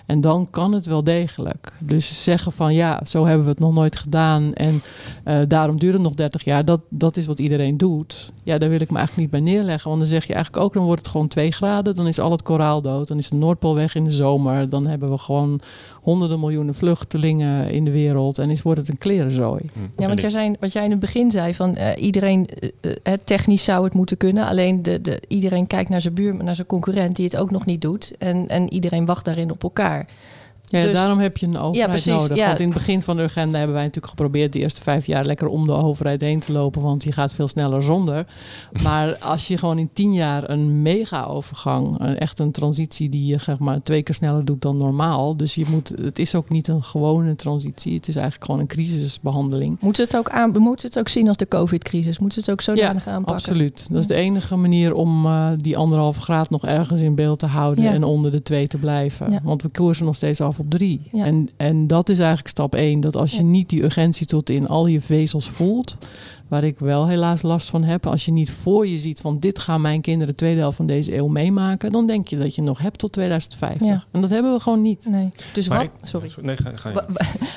En 0.06 0.22
dan 0.22 0.48
kan 0.50 0.74
het 0.74 0.86
wel 0.86 1.04
degelijk. 1.04 1.74
Dus 1.80 2.24
zeggen 2.24 2.52
van 2.52 2.74
ja, 2.74 3.02
zo 3.06 3.26
hebben 3.26 3.46
we 3.46 3.52
het 3.52 3.60
nog 3.60 3.74
nooit 3.74 3.96
gedaan. 3.96 4.54
En 4.54 4.82
eh, 5.24 5.40
daarom 5.48 5.80
duurt 5.80 5.94
het 5.94 6.02
nog 6.02 6.14
30 6.14 6.44
jaar. 6.44 6.66
Dat, 6.66 6.82
dat 6.90 7.18
is 7.18 7.26
wat 7.26 7.40
iedereen 7.40 7.78
doet. 7.78 8.32
Ja, 8.44 8.58
daar 8.58 8.70
wil 8.70 8.82
ik 8.82 8.92
me 8.92 8.98
eigenlijk 8.98 9.32
niet 9.32 9.44
bij 9.44 9.54
neerleggen. 9.54 9.90
Want 9.90 10.02
dan 10.02 10.10
zeg 10.10 10.26
je 10.26 10.34
eigenlijk 10.34 10.64
ook, 10.64 10.74
dan 10.74 10.84
wordt 10.84 11.02
het 11.02 11.10
gewoon 11.10 11.28
2 11.28 11.52
graden. 11.52 11.96
Dan 11.96 12.08
is 12.08 12.20
al 12.20 12.32
het 12.32 12.44
koraal 12.44 12.82
dood. 12.82 13.08
Dan 13.08 13.18
is 13.18 13.30
de 13.30 13.36
Noordpool 13.36 13.76
weg 13.76 13.96
in 13.96 14.04
de 14.04 14.12
zomer. 14.12 14.70
Dan 14.70 14.88
hebben 14.88 15.10
we 15.10 15.18
gewoon 15.18 15.60
honderden 16.06 16.40
miljoenen 16.40 16.76
vluchtelingen 16.76 17.70
in 17.70 17.86
de 17.86 17.92
wereld. 17.92 18.38
En 18.38 18.50
is, 18.50 18.62
wordt 18.62 18.80
het 18.80 18.90
een 18.90 18.98
klerenzooi. 18.98 19.62
Hm. 19.74 20.02
Ja, 20.02 20.08
want 20.08 20.22
jij 20.22 20.30
zei, 20.30 20.56
wat 20.60 20.74
jij 20.74 20.84
in 20.84 20.92
het 20.92 21.00
begin 21.00 21.32
zei, 21.32 21.54
van 21.54 21.76
eh, 21.76 22.04
iedereen, 22.04 22.50
het 23.04 23.26
technisch 23.26 23.64
zou 23.64 23.84
het 23.84 23.94
moeten 23.94 24.18
kunnen. 24.18 24.48
Alleen 24.48 24.84
de, 24.84 25.02
de, 25.02 25.22
iedereen 25.28 25.68
kijkt 25.68 25.90
naar 25.90 26.02
zijn 26.02 26.14
buur, 26.14 26.44
naar 26.44 26.56
zijn 26.56 26.68
concurrent 26.68 27.16
die 27.16 27.26
het 27.26 27.38
ook 27.38 27.52
nog 27.52 27.66
niet 27.66 27.82
doet. 27.82 28.18
En, 28.18 28.48
en 28.48 28.74
iedereen 28.74 29.06
wacht 29.06 29.26
daarin 29.26 29.52
op 29.52 29.64
elkaar. 29.64 30.08
Ja, 30.80 30.84
Dus- 30.84 30.94
daarom 30.94 31.20
heb 31.20 31.38
je 31.38 31.46
een 31.46 31.58
overheid 31.58 32.06
nodig. 32.06 32.36
ja. 32.38 32.48
Want 32.48 32.60
in 32.60 32.66
het 32.66 32.78
begin 32.78 33.02
van 33.02 33.16
de 33.18 33.24
agenda 33.24 33.58
hebben 33.58 33.76
wij 33.76 33.84
natuurlijk 33.86 34.10
geprobeerd 34.14 34.54
de 34.54 34.60
eerste 34.60 34.82
vijf 34.82 35.06
jaar 35.06 35.26
lekker 35.26 35.48
om 35.48 35.68
de 35.68 35.74
overheid 35.74 36.22
heen 36.22 36.40
te 36.40 36.52
lopen, 36.52 36.82
want 36.82 37.04
je 37.04 37.12
gaat 37.12 37.34
veel 37.34 37.48
sneller 37.48 37.84
zonder. 37.84 38.26
Maar 38.84 39.18
als 39.18 39.48
je 39.48 39.58
gewoon 39.58 39.78
in 39.78 39.90
tien 39.94 40.14
jaar 40.14 40.50
een 40.50 40.82
mega-overgang, 40.82 42.00
een- 42.00 42.18
echt 42.18 42.40
een 42.40 42.52
transitie 42.52 43.10
die 43.10 43.26
je 43.26 43.38
zeg 43.38 43.60
maar 43.60 43.82
twee 43.82 44.04
keer 44.04 44.16
sneller 44.16 44.46
doet 44.46 44.62
dan 44.62 44.78
normaal. 44.78 45.38
Dus 45.38 45.56
je 45.56 45.66
moet, 45.70 45.94
het 46.02 46.20
is 46.20 46.36
ook 46.36 46.50
niet 46.50 46.68
een 46.68 46.84
gewone 46.84 47.36
transitie. 47.36 47.94
Het 47.94 48.08
is 48.08 48.16
eigenlijk 48.16 48.46
gewoon 48.46 48.62
een 48.62 48.68
crisisbehandeling. 48.68 49.78
Moeten 49.80 50.06
ze 50.10 50.18
het 50.18 50.28
ook, 50.28 50.34
aan, 50.34 50.52
moeten 50.52 50.80
ze 50.82 50.88
het 50.88 51.00
ook 51.00 51.10
zien 51.10 51.28
als 51.28 51.38
de 51.38 51.48
COVID-crisis? 51.48 52.20
Moeten 52.20 52.44
ze 52.44 52.52
het 52.52 52.60
ook 52.60 52.66
zodanig 52.66 53.08
aanpakken? 53.08 53.34
Absoluut. 53.36 53.88
Dat 53.92 54.00
is 54.00 54.08
de 54.08 54.14
enige 54.16 54.56
manier 54.56 54.94
om 54.94 55.26
eh, 55.26 55.48
die 55.58 55.78
anderhalve 55.78 56.22
graad 56.22 56.50
nog 56.50 56.66
ergens 56.66 57.02
in 57.02 57.16
beeld 57.16 57.40
te 57.40 57.46
houden 57.46 57.84
Ja. 57.84 57.92
en 57.94 58.04
onder 58.04 58.32
de 58.32 58.42
twee 58.42 58.68
te 58.68 58.78
blijven. 58.78 59.32
Ja. 59.32 59.40
Want 59.44 59.62
we 59.62 59.70
koersen 59.70 60.06
nog 60.06 60.16
steeds 60.16 60.42
af 60.42 60.60
op 60.60 60.65
drie. 60.70 61.02
Ja. 61.12 61.26
En, 61.26 61.50
en 61.58 61.88
dat 61.88 62.10
is 62.10 62.18
eigenlijk 62.18 62.48
stap 62.48 62.76
één. 62.76 63.00
Dat 63.00 63.16
als 63.16 63.36
je 63.36 63.44
niet 63.44 63.70
die 63.70 63.84
urgentie 63.84 64.26
tot 64.26 64.50
in 64.50 64.68
al 64.68 64.88
je 64.88 65.02
vezels 65.02 65.50
voelt, 65.50 65.98
waar 66.48 66.64
ik 66.64 66.80
wel 66.80 67.08
helaas 67.08 67.42
last 67.42 67.70
van 67.70 67.84
heb. 67.84 68.06
Als 68.08 68.26
je 68.26 68.32
niet 68.32 68.52
voor 68.52 68.88
je 68.88 68.98
ziet 68.98 69.20
van 69.22 69.40
dit 69.40 69.60
gaan 69.60 69.82
mijn 69.82 70.02
kinderen 70.02 70.28
de 70.28 70.36
tweede 70.36 70.60
helft 70.60 70.78
van 70.78 70.86
deze 70.86 71.16
eeuw 71.16 71.28
meemaken, 71.28 71.92
dan 71.92 72.08
denk 72.08 72.28
je 72.28 72.38
dat 72.38 72.56
je 72.56 72.62
nog 72.62 72.80
hebt 72.80 73.00
tot 73.00 73.12
2050. 73.12 73.88
Ja. 73.88 74.04
En 74.12 74.22
dat 74.22 74.30
hebben 74.30 74.54
we 74.54 74.60
gewoon 74.60 74.82
niet. 74.82 75.06
Nee. 75.10 75.30
Dus 75.54 75.70
Maar 75.70 75.78
wat, 75.78 75.86
ik- 75.88 75.92
sorry. 76.08 76.32
Nee, 76.42 76.58
ga, 76.58 76.72
ga 76.76 76.90
je. 76.90 77.04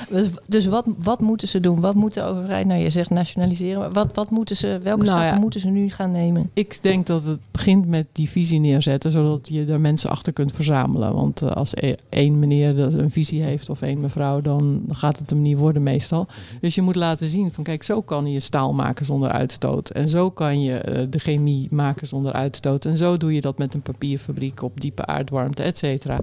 Dus, 0.09 0.27
dus 0.45 0.65
wat, 0.65 0.85
wat 0.97 1.19
moeten 1.21 1.47
ze 1.47 1.59
doen? 1.59 1.79
Wat 1.79 1.95
moet 1.95 2.13
de 2.13 2.23
overheid, 2.23 2.65
nou 2.65 2.81
je 2.81 2.89
zegt 2.89 3.09
nationaliseren, 3.09 3.93
wat, 3.93 4.09
wat 4.13 4.29
moeten 4.29 4.55
ze, 4.55 4.67
welke 4.67 5.03
Nou 5.03 5.05
stappen 5.05 5.25
ja. 5.27 5.39
moeten 5.39 5.59
ze 5.59 5.67
nu 5.67 5.89
gaan 5.89 6.11
nemen? 6.11 6.49
Ik 6.53 6.77
denk 6.83 7.05
dat 7.07 7.23
het 7.23 7.39
begint 7.51 7.87
met 7.87 8.07
die 8.11 8.29
visie 8.29 8.59
neerzetten, 8.59 9.11
zodat 9.11 9.49
je 9.49 9.63
daar 9.65 9.79
mensen 9.79 10.09
achter 10.09 10.33
kunt 10.33 10.51
verzamelen. 10.51 11.13
Want 11.13 11.41
eh, 11.41 11.51
als 11.51 11.71
e- 11.75 11.95
één 12.09 12.39
meneer 12.39 12.75
dat 12.75 12.93
een 12.93 13.11
visie 13.11 13.41
heeft 13.41 13.69
of 13.69 13.81
één 13.81 13.99
mevrouw, 13.99 14.41
dan 14.41 14.81
gaat 14.89 15.19
het 15.19 15.29
hem 15.29 15.41
niet 15.41 15.57
worden 15.57 15.83
meestal. 15.83 16.27
Dus 16.61 16.75
je 16.75 16.81
moet 16.81 16.95
laten 16.95 17.27
zien 17.27 17.51
van 17.51 17.63
kijk, 17.63 17.83
zo 17.83 18.01
kan 18.01 18.31
je 18.31 18.39
staal 18.39 18.73
maken 18.79 19.05
zonder 19.05 19.29
uitstoot. 19.29 19.89
En 19.89 20.09
zo 20.09 20.29
kan 20.31 20.61
je 20.61 20.77
eh, 20.77 21.05
de 21.09 21.19
chemie 21.19 21.67
maken 21.71 22.07
zonder 22.07 22.33
uitstoot. 22.33 22.85
En 22.85 22.97
zo 22.97 23.17
doe 23.17 23.33
je 23.33 23.41
dat 23.41 23.57
met 23.57 23.73
een 23.73 23.81
papierfabriek 23.81 24.61
op 24.61 24.81
diepe 24.81 25.05
aardwarmte, 25.05 25.63
et 25.63 25.77
cetera. 25.77 26.19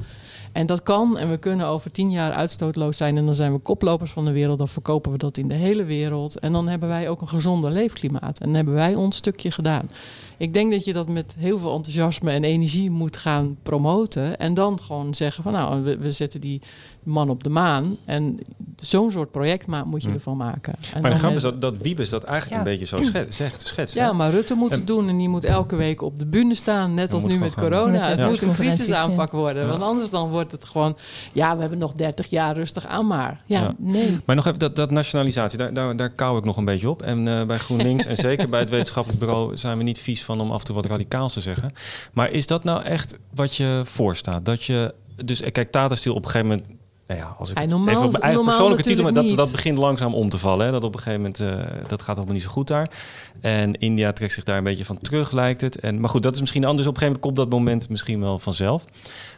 En 0.57 0.67
dat 0.67 0.83
kan 0.83 1.19
en 1.19 1.31
we 1.31 1.37
kunnen 1.37 1.67
over 1.67 1.91
tien 1.93 2.11
jaar 2.11 2.33
uitstootloos 2.33 2.97
zijn 2.97 3.17
en 3.17 3.27
dan 3.27 3.35
zijn 3.35 3.53
we 3.53 3.59
koplopers 3.59 4.11
van 4.11 4.25
de 4.25 4.33
wereld. 4.33 4.59
Dan 4.59 4.69
verkopen 4.69 5.13
we 5.13 5.19
dat 5.19 5.39
in 5.39 5.49
de 5.49 5.55
hele 5.55 5.85
wereld. 5.85 6.39
En 6.39 6.53
dan 6.53 6.69
hebben 6.69 6.89
wij 6.89 7.09
ook 7.09 7.21
een 7.21 7.29
gezonder 7.29 7.71
leefklimaat. 7.71 8.39
En 8.39 8.47
dan 8.47 8.55
hebben 8.55 8.75
wij 8.75 8.95
ons 8.95 9.17
stukje 9.17 9.51
gedaan. 9.51 9.91
Ik 10.39 10.53
denk 10.55 10.73
dat 10.73 10.85
je 10.85 10.93
dat 10.93 11.09
met 11.09 11.35
heel 11.39 11.59
veel 11.59 11.75
enthousiasme 11.75 12.31
en 12.31 12.45
energie 12.45 12.91
moet 12.91 13.17
gaan 13.17 13.57
promoten. 13.63 14.39
En 14.39 14.55
dan 14.55 14.81
gewoon 14.83 15.15
zeggen 15.15 15.43
van 15.43 15.53
nou, 15.53 15.83
we, 15.83 15.99
we 15.99 16.13
zetten 16.13 16.41
die 16.41 16.61
man 17.03 17.31
op 17.31 17.45
de 17.45 17.51
maan. 17.51 17.97
En 18.05 18.39
zo'n 18.77 19.11
soort 19.11 19.31
project 19.31 19.67
moet 19.85 20.03
je 20.03 20.09
Hm. 20.09 20.15
ervan 20.15 20.37
maken. 20.37 20.73
En 20.75 20.81
Maar 20.93 21.03
de 21.03 21.09
dan 21.09 21.19
grap 21.19 21.35
is 21.35 21.43
dat, 21.43 21.61
dat 21.61 21.77
Wiebes 21.83 22.11
dat 22.11 22.23
eigenlijk 22.25 22.53
Ja. 22.63 22.71
een 22.71 22.79
beetje 22.79 22.97
zo 22.97 23.03
schet, 23.03 23.35
zegt, 23.35 23.67
schetst. 23.67 23.95
hè? 23.95 24.01
ja, 24.05 24.13
maar 24.13 24.31
Rutte 24.31 24.55
moet 24.55 24.71
En- 24.71 24.79
het 24.79 24.87
doen 24.87 25.09
en 25.09 25.19
die 25.19 25.29
moet 25.29 25.45
elke 25.45 25.77
week 25.77 26.03
op 26.03 26.19
de 26.19 26.27
bühne 26.27 26.55
staan. 26.55 26.95
Net 26.95 27.13
als 27.13 27.25
nu 27.25 27.39
met 27.39 27.55
corona. 27.55 27.91
Met 27.91 28.19
het 28.19 28.29
moet 28.29 28.43
een 28.43 28.53
crisisaanpak 28.55 29.33
worden. 29.33 29.63
Ja. 29.63 29.69
Want 29.69 29.83
anders 29.83 30.11
dan 30.11 30.29
wordt 30.31 30.46
het 30.53 30.65
gewoon... 30.65 30.97
Ja, 31.33 31.55
we 31.55 31.61
hebben 31.61 31.79
nog 31.79 31.93
30 31.93 32.31
jaar 32.31 32.55
rustig 32.55 32.87
aan 32.87 33.07
maar. 33.07 33.41
Ja, 33.47 33.61
Ja. 33.61 33.75
nee. 33.79 34.21
Maar 34.25 34.37
nog 34.37 34.47
even 34.47 34.59
dat, 34.59 34.77
dat 34.77 34.91
nationalisatie, 34.91 35.59
daar, 35.59 35.75
daar, 35.75 35.97
daar 35.97 36.11
kou 36.11 36.39
ik 36.39 36.45
nog 36.45 36.57
een 36.57 36.65
beetje 36.65 36.91
op. 36.91 37.03
En 37.03 37.29
eh, 37.29 37.47
bij 37.47 37.59
GroenLinks 37.59 38.07
en 38.07 38.17
zeker 38.29 38.49
bij 38.49 38.61
het 38.61 38.71
wetenschappelijk 38.71 39.21
bureau 39.21 39.57
zijn 39.57 39.79
we 39.79 39.85
niet 39.85 39.99
vies 39.99 40.25
van 40.25 40.41
om 40.41 40.51
af 40.51 40.59
en 40.59 40.67
toe 40.67 40.75
wat 40.75 40.87
radicaals 40.87 41.33
te 41.33 41.41
zeggen. 41.41 41.73
Maar 42.13 42.31
is 42.31 42.47
dat 42.47 42.65
nou 42.65 42.83
echt 42.83 43.19
wat 43.35 43.57
je 43.57 43.83
voorstaat? 43.85 44.45
Dat 44.45 44.65
je, 44.65 44.95
dus 45.25 45.41
eh, 45.41 45.53
kijk, 45.53 45.71
Tata 45.71 45.95
Steel 45.95 46.15
op 46.15 46.25
een 46.25 46.31
gegeven 46.31 46.49
moment 46.49 46.76
nou 47.07 47.21
ja, 47.21 47.35
als 47.39 47.51
ik 47.51 47.55
Ja, 47.57 47.61
het 47.63 47.71
normaal- 47.71 47.89
even 47.95 48.05
op 48.05 48.11
mijn 48.11 48.23
eigen 48.23 48.45
persoonlijke 48.45 48.83
titel, 48.83 49.03
maar 49.05 49.13
dat, 49.13 49.37
dat 49.37 49.51
begint 49.53 49.79
langzaam 49.79 50.13
om 50.15 50.29
te 50.29 50.39
vallen. 50.39 50.67
Hè? 50.67 50.73
Dat 50.73 50.83
op 50.85 50.95
een 50.95 51.01
gegeven 51.01 51.21
moment, 51.21 51.41
eh, 51.41 51.89
dat 51.89 52.03
gaat 52.03 52.17
allemaal 52.17 52.35
niet 52.35 52.43
zo 52.43 52.49
goed 52.51 52.69
daar. 52.69 52.91
En 53.41 53.75
India 53.75 54.13
trekt 54.13 54.33
zich 54.33 54.45
daar 54.45 54.59
een 54.59 54.65
beetje 54.65 54.85
van 54.85 54.99
terug, 54.99 55.33
lijkt 55.33 55.61
het. 55.61 55.81
En, 55.81 56.01
maar 56.01 56.11
goed, 56.11 56.23
dat 56.23 56.35
is 56.35 56.41
misschien 56.41 56.65
anders. 56.65 56.87
Op 56.87 56.95
een 56.95 57.01
gegeven 57.01 57.21
moment 57.23 57.37
komt 57.39 57.51
dat 57.51 57.59
moment 57.59 57.89
misschien 57.89 58.21
wel 58.21 58.39
vanzelf. 58.39 58.85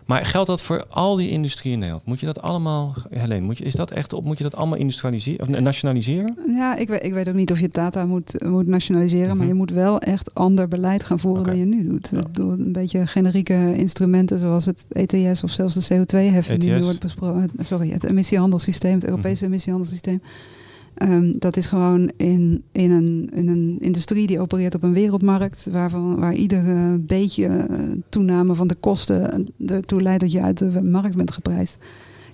Maar 0.07 0.27
geldt 0.27 0.47
dat 0.49 0.63
voor 0.63 0.85
al 0.89 1.17
die 1.17 1.31
industrie 1.31 1.73
in 1.73 1.79
Nederland? 1.79 2.07
Moet 2.07 2.21
je 2.21 2.27
dat 2.27 2.43
allemaal, 2.43 2.95
Helene, 3.11 3.41
moet 3.47 3.59
je, 3.59 3.65
is 3.65 3.75
dat 3.75 3.91
echt 3.91 4.13
op? 4.13 4.25
Moet 4.25 4.39
je 4.39 4.45
dat 4.45 4.55
allemaal 4.57 4.79
industrialiseren 4.79 5.41
of 5.49 5.61
nationaliseren? 5.61 6.37
Ja, 6.47 6.77
ik 6.77 6.89
weet, 6.89 7.05
ik 7.05 7.13
weet 7.13 7.29
ook 7.29 7.35
niet 7.35 7.53
of 7.53 7.61
je 7.61 7.69
data 7.69 8.07
moet, 8.07 8.45
moet 8.45 8.67
nationaliseren, 8.67 9.29
Mhm. 9.29 9.37
maar 9.37 9.47
je 9.47 9.55
moet 9.55 9.71
wel 9.71 9.99
echt 10.01 10.35
ander 10.35 10.69
beleid 10.69 11.05
gaan 11.05 11.19
voeren 11.19 11.45
dan 11.45 11.57
je 11.59 11.65
nu 11.65 11.89
doet. 11.89 12.09
Ja. 12.13 12.23
Door 12.33 12.53
een 12.53 12.73
beetje 12.73 13.07
generieke 13.07 13.73
instrumenten 13.77 14.39
zoals 14.39 14.67
het 14.67 14.87
ETS 14.89 15.43
of 15.43 15.51
zelfs 15.51 15.75
de 15.75 15.95
CO2-heffing 15.95 16.61
die 16.61 16.71
nu 16.71 16.77
ETS. 16.77 16.85
wordt 16.85 17.01
besproken. 17.01 17.51
Sorry, 17.61 17.91
het 17.91 18.05
emissiehandelssysteem, 18.05 18.95
het 18.95 19.05
Europese 19.05 19.45
emissiehandelssysteem. 19.45 20.23
Ehm, 20.95 21.33
dat 21.39 21.57
is 21.57 21.67
gewoon 21.67 22.11
in, 22.17 22.63
in, 22.73 22.91
een, 22.91 23.31
in 23.35 23.49
een 23.49 23.77
industrie 23.81 24.27
die 24.27 24.41
opereert 24.41 24.75
op 24.75 24.83
een 24.83 24.93
wereldmarkt, 24.93 25.67
waarvan, 25.71 26.17
waar 26.17 26.35
ieder 26.35 27.05
beetje 27.07 27.47
eh, 27.47 27.79
toename 28.09 28.55
van 28.55 28.69
de 28.69 28.75
kosten 28.75 29.49
ertoe 29.67 30.03
leidt 30.03 30.21
dat 30.21 30.33
je 30.33 30.43
uit 30.43 30.59
de 30.59 30.83
markt 30.83 31.17
bent 31.17 31.31
geprijsd. 31.31 31.79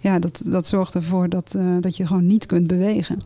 Ja, 0.01 0.19
dat, 0.19 0.43
dat 0.47 0.67
zorgt 0.67 0.95
ervoor 0.95 1.29
dat, 1.29 1.55
eh, 1.57 1.77
dat 1.81 1.97
je 1.97 2.07
gewoon 2.07 2.27
niet 2.27 2.47
kunt 2.47 2.67
bewegen. 2.67 3.19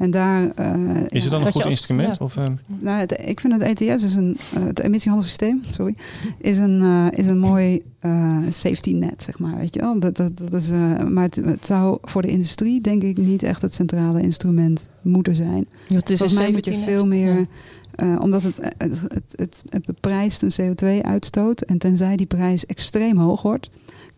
En 0.00 0.10
daar. 0.10 0.50
eh, 0.54 0.74
Is 1.08 1.22
het 1.22 1.32
dan 1.32 1.44
een 1.46 1.52
goed 1.52 1.62
als- 1.62 1.70
instrument? 1.72 2.16
ja. 2.18 2.24
Of, 2.24 2.36
eh, 2.36 2.44
nou, 2.66 2.98
het- 2.98 3.20
ik 3.24 3.40
vind 3.40 3.52
het 3.52 3.62
ETS 3.80 4.04
is 4.04 4.14
een, 4.14 4.36
eh, 4.54 4.64
het 4.64 4.78
emissiehandelssysteem, 4.80 5.62
sorry, 5.70 5.94
is 6.38 6.58
een, 6.58 6.82
eh, 6.82 7.18
is 7.18 7.26
een 7.26 7.38
mooi 7.38 7.82
eh, 8.00 8.36
safety 8.50 8.92
net, 8.92 9.22
zeg 9.22 9.38
maar. 9.38 9.56
Weet 9.56 9.74
je 9.74 9.80
wel? 9.80 10.00
Dat, 10.00 10.16
dat, 10.16 10.38
dat 10.38 10.52
is, 10.52 10.70
eh, 10.70 11.04
maar 11.04 11.24
het, 11.24 11.36
het 11.36 11.66
zou 11.66 11.98
voor 12.02 12.22
de 12.22 12.28
industrie, 12.28 12.80
denk 12.80 13.02
ik, 13.02 13.16
niet 13.18 13.42
echt 13.42 13.62
het 13.62 13.74
centrale 13.74 14.20
instrument 14.22 14.88
moeten 15.02 15.36
zijn. 15.36 15.66
Ja, 15.88 15.96
het 15.96 16.10
is 16.10 16.18
Volgens 16.18 16.38
mij 16.38 16.48
een 16.48 16.52
moet 16.54 16.64
je 16.64 16.72
17 16.74 16.94
veel 16.94 17.06
meer, 17.06 17.34
Ja. 17.38 17.46
eh, 17.94 18.20
omdat 18.20 18.42
het, 18.42 18.56
het, 18.78 19.00
het, 19.00 19.22
het, 19.36 19.62
het 19.68 19.86
beprijst 19.86 20.42
een 20.42 20.52
CO2-uitstoot. 20.74 21.60
En 21.60 21.78
tenzij 21.78 22.16
die 22.16 22.26
prijs 22.26 22.66
extreem 22.66 23.16
hoog 23.18 23.42
wordt, 23.42 23.70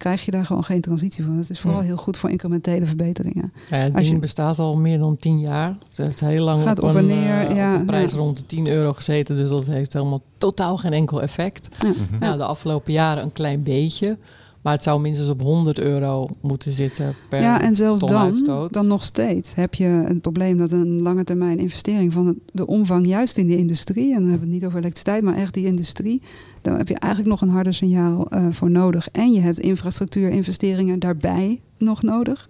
krijg 0.02 0.24
je 0.24 0.30
daar 0.30 0.46
gewoon 0.46 0.64
geen 0.64 0.80
transitie 0.80 1.24
van. 1.24 1.36
Het 1.36 1.50
is 1.50 1.60
vooral 1.60 1.80
Ja. 1.80 1.86
heel 1.86 1.96
goed 1.96 2.16
voor 2.16 2.30
incrementele 2.30 2.86
verbeteringen. 2.86 3.52
Ja, 3.70 3.76
het 3.76 3.92
Als 3.94 4.02
ding 4.02 4.14
je- 4.14 4.20
bestaat 4.20 4.58
al 4.58 4.76
meer 4.76 4.98
dan 4.98 5.16
tien 5.16 5.40
jaar. 5.40 5.76
Het 5.88 5.96
heeft 5.98 6.20
heel 6.20 6.44
lang 6.44 6.62
Gaat 6.62 6.80
op, 6.82 6.88
op 6.88 6.94
een, 6.94 7.06
neer, 7.06 7.48
eh, 7.48 7.56
ja, 7.56 7.74
op 7.74 7.80
een 7.80 7.86
prijs 7.86 8.12
ja. 8.12 8.18
rond 8.18 8.36
de 8.36 8.46
10 8.46 8.66
euro 8.66 8.92
gezeten. 8.92 9.36
Dus 9.36 9.48
dat 9.48 9.66
heeft 9.66 9.92
helemaal 9.92 10.22
totaal 10.38 10.76
geen 10.76 10.92
enkel 10.92 11.22
effect. 11.22 11.68
Ja. 11.78 11.88
mhm. 11.88 12.24
Ja, 12.24 12.36
de 12.36 12.44
afgelopen 12.44 12.92
jaren 12.92 13.22
een 13.22 13.32
klein 13.32 13.62
beetje. 13.62 14.18
Maar 14.62 14.72
het 14.72 14.82
zou 14.82 15.00
minstens 15.00 15.28
op 15.28 15.40
100 15.42 15.78
euro 15.78 16.26
moeten 16.40 16.72
zitten 16.72 17.14
per 17.28 17.40
ja, 17.40 17.62
en 17.62 17.76
zelfs 17.76 18.00
dan, 18.00 18.16
uitstoot. 18.16 18.72
dan 18.72 18.86
nog 18.86 19.04
steeds 19.04 19.54
heb 19.54 19.74
je 19.74 19.84
het 19.84 20.20
probleem 20.20 20.58
dat 20.58 20.70
een 20.70 21.02
lange 21.02 21.24
termijn 21.24 21.58
investering 21.58 22.12
van 22.12 22.38
de 22.52 22.66
omvang 22.66 23.06
juist 23.06 23.36
in 23.36 23.46
die 23.46 23.56
industrie, 23.58 24.06
en 24.14 24.20
dan 24.20 24.28
hebben 24.30 24.40
we 24.40 24.44
het 24.44 24.54
niet 24.54 24.64
over 24.66 24.78
elektriciteit, 24.78 25.22
maar 25.24 25.34
echt 25.34 25.54
die 25.54 25.66
industrie, 25.66 26.22
daar 26.62 26.76
heb 26.78 26.88
je 26.88 26.98
eigenlijk 26.98 27.32
nog 27.32 27.40
een 27.48 27.54
harder 27.54 27.74
signaal 27.74 28.26
eh, 28.30 28.46
voor 28.50 28.70
nodig. 28.70 29.08
En 29.12 29.32
je 29.32 29.40
hebt 29.40 29.58
infrastructuurinvesteringen 29.60 30.98
daarbij 30.98 31.60
nog 31.78 32.02
nodig. 32.02 32.48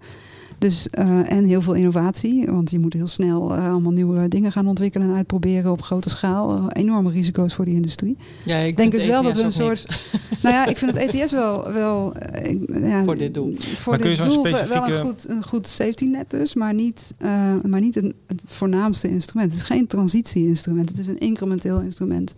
Dus, 0.57 0.87
eh, 0.89 1.31
en 1.31 1.45
heel 1.45 1.61
veel 1.61 1.73
innovatie, 1.73 2.45
want 2.45 2.71
je 2.71 2.79
moet 2.79 2.93
heel 2.93 3.07
snel 3.07 3.53
eh, 3.55 3.69
allemaal 3.71 3.91
nieuwe 3.91 4.27
dingen 4.27 4.51
gaan 4.51 4.67
ontwikkelen 4.67 5.09
en 5.09 5.15
uitproberen 5.15 5.71
op 5.71 5.81
grote 5.81 6.09
schaal. 6.09 6.69
Enorme 6.71 7.09
risico's 7.11 7.53
voor 7.53 7.65
die 7.65 7.73
industrie. 7.75 8.17
Ja, 8.43 8.57
ik 8.57 8.77
denk 8.77 8.91
dus 8.91 9.05
wel 9.05 9.23
ETS 9.23 9.27
dat 9.27 9.37
we 9.37 9.43
een 9.43 9.51
soort- 9.51 9.87
niks. 9.89 10.41
Nou 10.41 10.55
ja, 10.55 10.65
ik 10.65 10.77
vind 10.77 10.97
het 10.97 11.13
ETS 11.15 11.31
wel, 11.31 11.71
wel 11.71 12.13
ik- 12.43 12.79
ja, 12.83 13.03
Voor 13.03 13.15
dit 13.17 13.33
doel. 13.33 13.55
Voor 13.59 13.91
Maar 13.91 14.01
kun 14.01 14.09
je 14.09 14.15
dit 14.15 14.25
zo'n 14.25 14.33
doel 14.33 14.43
wel 14.43 14.55
specifieke- 14.55 14.93
een 14.93 15.05
goed, 15.05 15.29
een 15.29 15.43
goed 15.43 15.67
safety 15.67 16.05
net 16.05 16.29
dus, 16.29 16.53
maar 16.53 16.73
niet, 16.73 17.13
eh, 17.17 17.31
maar 17.65 17.81
niet 17.81 17.95
een, 17.95 18.13
het 18.27 18.41
voornaamste 18.45 19.09
instrument. 19.09 19.51
Het 19.51 19.61
is 19.61 19.67
geen 19.67 19.87
transitie-instrument, 19.87 20.89
het 20.89 20.99
is 20.99 21.07
een 21.07 21.17
incrementeel 21.19 21.79
instrument. 21.79 22.33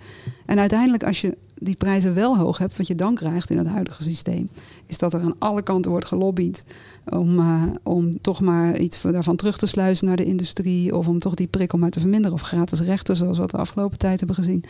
En 0.46 0.60
uiteindelijk 0.60 1.04
als 1.04 1.22
je 1.22 1.38
die 1.60 1.76
prijzen 1.76 2.14
wel 2.14 2.38
hoog 2.38 2.58
hebt, 2.58 2.78
wat 2.78 2.88
je 2.88 2.96
dan 2.96 3.16
krijgt 3.16 3.50
in 3.50 3.58
het 3.58 3.68
huidige 3.68 4.04
systeem, 4.04 4.50
is 4.86 4.98
dat 4.98 5.14
er 5.14 5.22
aan 5.22 5.36
alle 5.40 5.62
kanten 5.62 5.92
wordt 5.92 6.06
gelobbyd 6.06 6.66
om, 7.06 7.40
eh, 7.40 7.64
om 7.84 8.22
toch 8.22 8.42
maar 8.42 8.78
iets 8.78 9.02
daarvan 9.02 9.36
terug 9.36 9.58
te 9.58 9.68
sluizen 9.68 10.08
naar 10.08 10.16
de 10.16 10.26
industrie 10.26 10.96
of 10.96 11.08
om 11.08 11.20
toch 11.20 11.34
die 11.34 11.48
prikkel 11.48 11.78
maar 11.78 11.90
te 11.90 12.00
verminderen 12.00 12.34
of 12.38 12.42
gratis 12.42 12.82
rechten 12.82 13.18
zoals 13.18 13.38
we 13.38 13.44
het 13.44 13.52
de 13.52 13.58
afgelopen 13.58 13.98
tijd 13.98 14.18
hebben 14.18 14.36
gezien. 14.36 14.64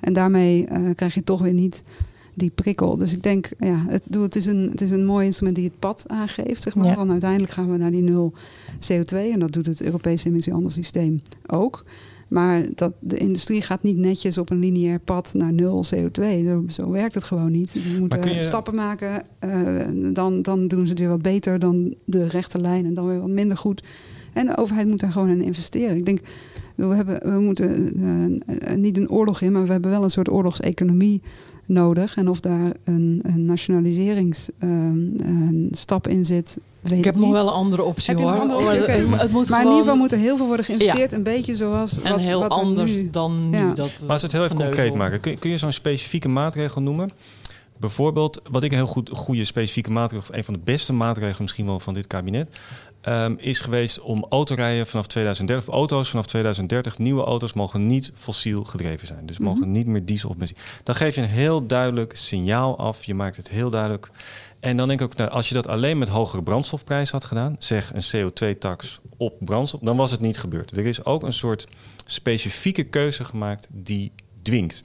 En 0.00 0.12
daarmee 0.12 0.66
eh, 0.66 0.94
krijg 0.94 1.14
je 1.14 1.24
toch 1.24 1.40
weer 1.40 1.52
niet 1.52 1.82
die 2.34 2.50
prikkel. 2.50 2.96
Dus 2.96 3.12
ik 3.12 3.22
denk, 3.22 3.50
ja, 3.58 3.84
het, 3.88 4.02
het, 4.10 4.36
is 4.36 4.46
een, 4.46 4.68
het 4.70 4.80
is 4.80 4.90
een 4.90 5.04
mooi 5.04 5.26
instrument 5.26 5.56
die 5.56 5.64
het 5.64 5.78
pad 5.78 6.04
aangeeft. 6.06 6.62
Zeg 6.62 6.74
maar. 6.74 6.86
Ja. 6.86 6.94
Want 6.94 7.10
uiteindelijk 7.10 7.52
gaan 7.52 7.70
we 7.70 7.76
naar 7.76 7.90
die 7.90 8.02
nul 8.02 8.32
CO2 8.72 9.16
en 9.16 9.38
dat 9.38 9.52
doet 9.52 9.66
het 9.66 9.82
Europese 9.82 10.28
emissiehandelssysteem 10.28 11.22
ook. 11.46 11.84
Maar 12.30 12.66
dat, 12.74 12.92
de 13.00 13.16
industrie 13.16 13.62
gaat 13.62 13.82
niet 13.82 13.96
netjes 13.96 14.38
op 14.38 14.50
een 14.50 14.58
lineair 14.58 14.98
pad 15.00 15.34
naar 15.34 15.52
nul 15.52 15.84
CO2. 15.94 16.22
Zo- 16.68 16.90
werkt 16.90 17.14
het 17.14 17.24
gewoon 17.24 17.50
niet. 17.52 17.72
Die 17.72 17.98
moeten 18.00 18.34
je- 18.34 18.42
stappen 18.42 18.74
maken. 18.74 19.22
eh, 19.38 20.12
dan, 20.12 20.42
dan 20.42 20.68
doen 20.68 20.82
ze 20.84 20.90
het 20.90 20.98
weer 20.98 21.08
wat 21.08 21.22
beter 21.22 21.58
dan 21.58 21.94
de 22.04 22.26
rechte 22.28 22.58
lijn 22.60 22.84
en 22.86 22.94
dan 22.94 23.06
weer 23.06 23.20
wat 23.20 23.28
minder 23.28 23.56
goed. 23.56 23.82
En 24.32 24.46
de 24.46 24.56
overheid 24.56 24.88
moet 24.88 25.00
daar 25.00 25.12
gewoon 25.12 25.28
in 25.28 25.42
investeren. 25.42 25.96
Ik 25.96 26.04
denk, 26.06 26.20
we, 26.74 26.84
hebben, 26.94 27.32
we 27.34 27.40
moeten 27.40 27.92
eh, 28.46 28.74
niet 28.76 28.96
een 28.96 29.10
oorlog 29.10 29.40
in, 29.40 29.52
maar 29.52 29.64
we 29.66 29.72
hebben 29.72 29.90
wel 29.90 30.04
een 30.04 30.10
soort 30.10 30.30
oorlogseconomie 30.30 31.22
nodig. 31.70 32.16
En 32.16 32.28
of 32.28 32.40
daar 32.40 32.72
een, 32.84 33.20
een 33.22 33.44
nationaliseringsstap 33.44 36.08
in 36.08 36.26
zit, 36.26 36.58
weet 36.80 36.98
Ik 36.98 37.04
heb 37.04 37.14
niet. 37.14 37.22
nog 37.24 37.32
wel 37.32 37.46
een 37.46 37.52
andere 37.52 37.82
optie 37.82 38.14
Heb 38.14 38.18
je 38.18 38.22
nog 38.24 38.32
hoor. 38.34 38.42
een 38.44 38.50
andere 38.50 38.68
optie? 38.80 38.96
Maar 38.96 39.06
Oké. 39.12 39.22
het, 39.22 39.30
moet 39.32 39.48
Maar 39.48 39.60
in 39.60 39.66
ieder 39.66 39.80
geval 39.82 39.96
moet 39.96 40.12
er 40.12 40.18
heel 40.18 40.36
veel 40.36 40.46
worden 40.46 40.64
geïnvesteerd. 40.64 41.12
Een 41.12 41.22
beetje 41.22 41.56
zoals 41.56 42.00
en 42.02 42.10
wat, 42.10 42.20
heel 42.20 42.40
wat 42.40 42.50
er 42.50 42.56
anders 42.56 42.92
nu... 42.94 43.08
dan 43.10 43.50
nu. 43.50 43.58
Ja. 43.58 43.72
Dat, 43.74 43.90
Maar 44.00 44.10
als 44.10 44.20
we 44.20 44.26
het 44.26 44.36
heel 44.36 44.44
even 44.44 44.56
concreet 44.56 44.94
maken, 44.94 45.20
kun, 45.20 45.38
kun 45.38 45.50
je 45.50 45.58
zo'n 45.58 45.72
specifieke 45.72 46.28
maatregel 46.28 46.82
noemen? 46.82 47.10
Bijvoorbeeld, 47.80 48.40
wat 48.50 48.62
ik 48.62 48.70
een 48.70 48.76
heel 48.76 48.86
goed, 48.86 49.10
goede 49.12 49.44
specifieke 49.44 49.90
maatregel, 49.90 50.28
of 50.28 50.36
een 50.36 50.44
van 50.44 50.54
de 50.54 50.60
beste 50.64 50.92
maatregelen 50.92 51.42
misschien 51.42 51.66
wel 51.66 51.80
van 51.80 51.94
dit 51.94 52.06
kabinet, 52.06 52.56
ehm, 53.00 53.34
is 53.38 53.60
geweest 53.60 54.00
om 54.00 54.26
autorijden 54.28 54.86
vanaf 54.86 55.06
2030, 55.06 55.68
of 55.68 55.74
auto's 55.74 56.08
vanaf 56.10 56.26
2030, 56.26 56.98
nieuwe 56.98 57.24
auto's 57.24 57.52
mogen 57.52 57.86
niet 57.86 58.12
fossiel 58.14 58.64
gedreven 58.64 59.06
zijn. 59.06 59.26
Dus 59.26 59.38
mogen 59.38 59.60
Mhm. 59.62 59.70
niet 59.70 59.86
meer 59.86 60.04
diesel 60.04 60.28
of 60.30 60.36
benzine. 60.36 60.58
Dan 60.82 60.94
geef 60.94 61.14
je 61.14 61.20
een 61.22 61.28
heel 61.28 61.66
duidelijk 61.66 62.16
signaal 62.16 62.78
af. 62.78 63.04
Je 63.04 63.14
maakt 63.14 63.36
het 63.36 63.48
heel 63.48 63.70
duidelijk. 63.70 64.10
En 64.60 64.76
dan 64.76 64.88
denk 64.88 65.00
ik 65.00 65.06
ook, 65.06 65.16
nou, 65.16 65.30
als 65.30 65.48
je 65.48 65.54
dat 65.54 65.68
alleen 65.68 65.98
met 65.98 66.08
hogere 66.08 66.42
brandstofprijs 66.42 67.10
had 67.10 67.24
gedaan, 67.24 67.56
zeg 67.58 67.92
een 67.94 68.02
CO2-tax 68.30 69.00
op 69.16 69.34
brandstof, 69.40 69.80
dan 69.80 69.96
was 69.96 70.10
het 70.10 70.20
niet 70.20 70.38
gebeurd. 70.38 70.76
Er 70.76 70.86
is 70.86 71.04
ook 71.04 71.22
een 71.22 71.32
soort 71.32 71.66
specifieke 72.06 72.82
keuze 72.84 73.24
gemaakt 73.24 73.68
die 73.70 74.12
dwingt. 74.42 74.82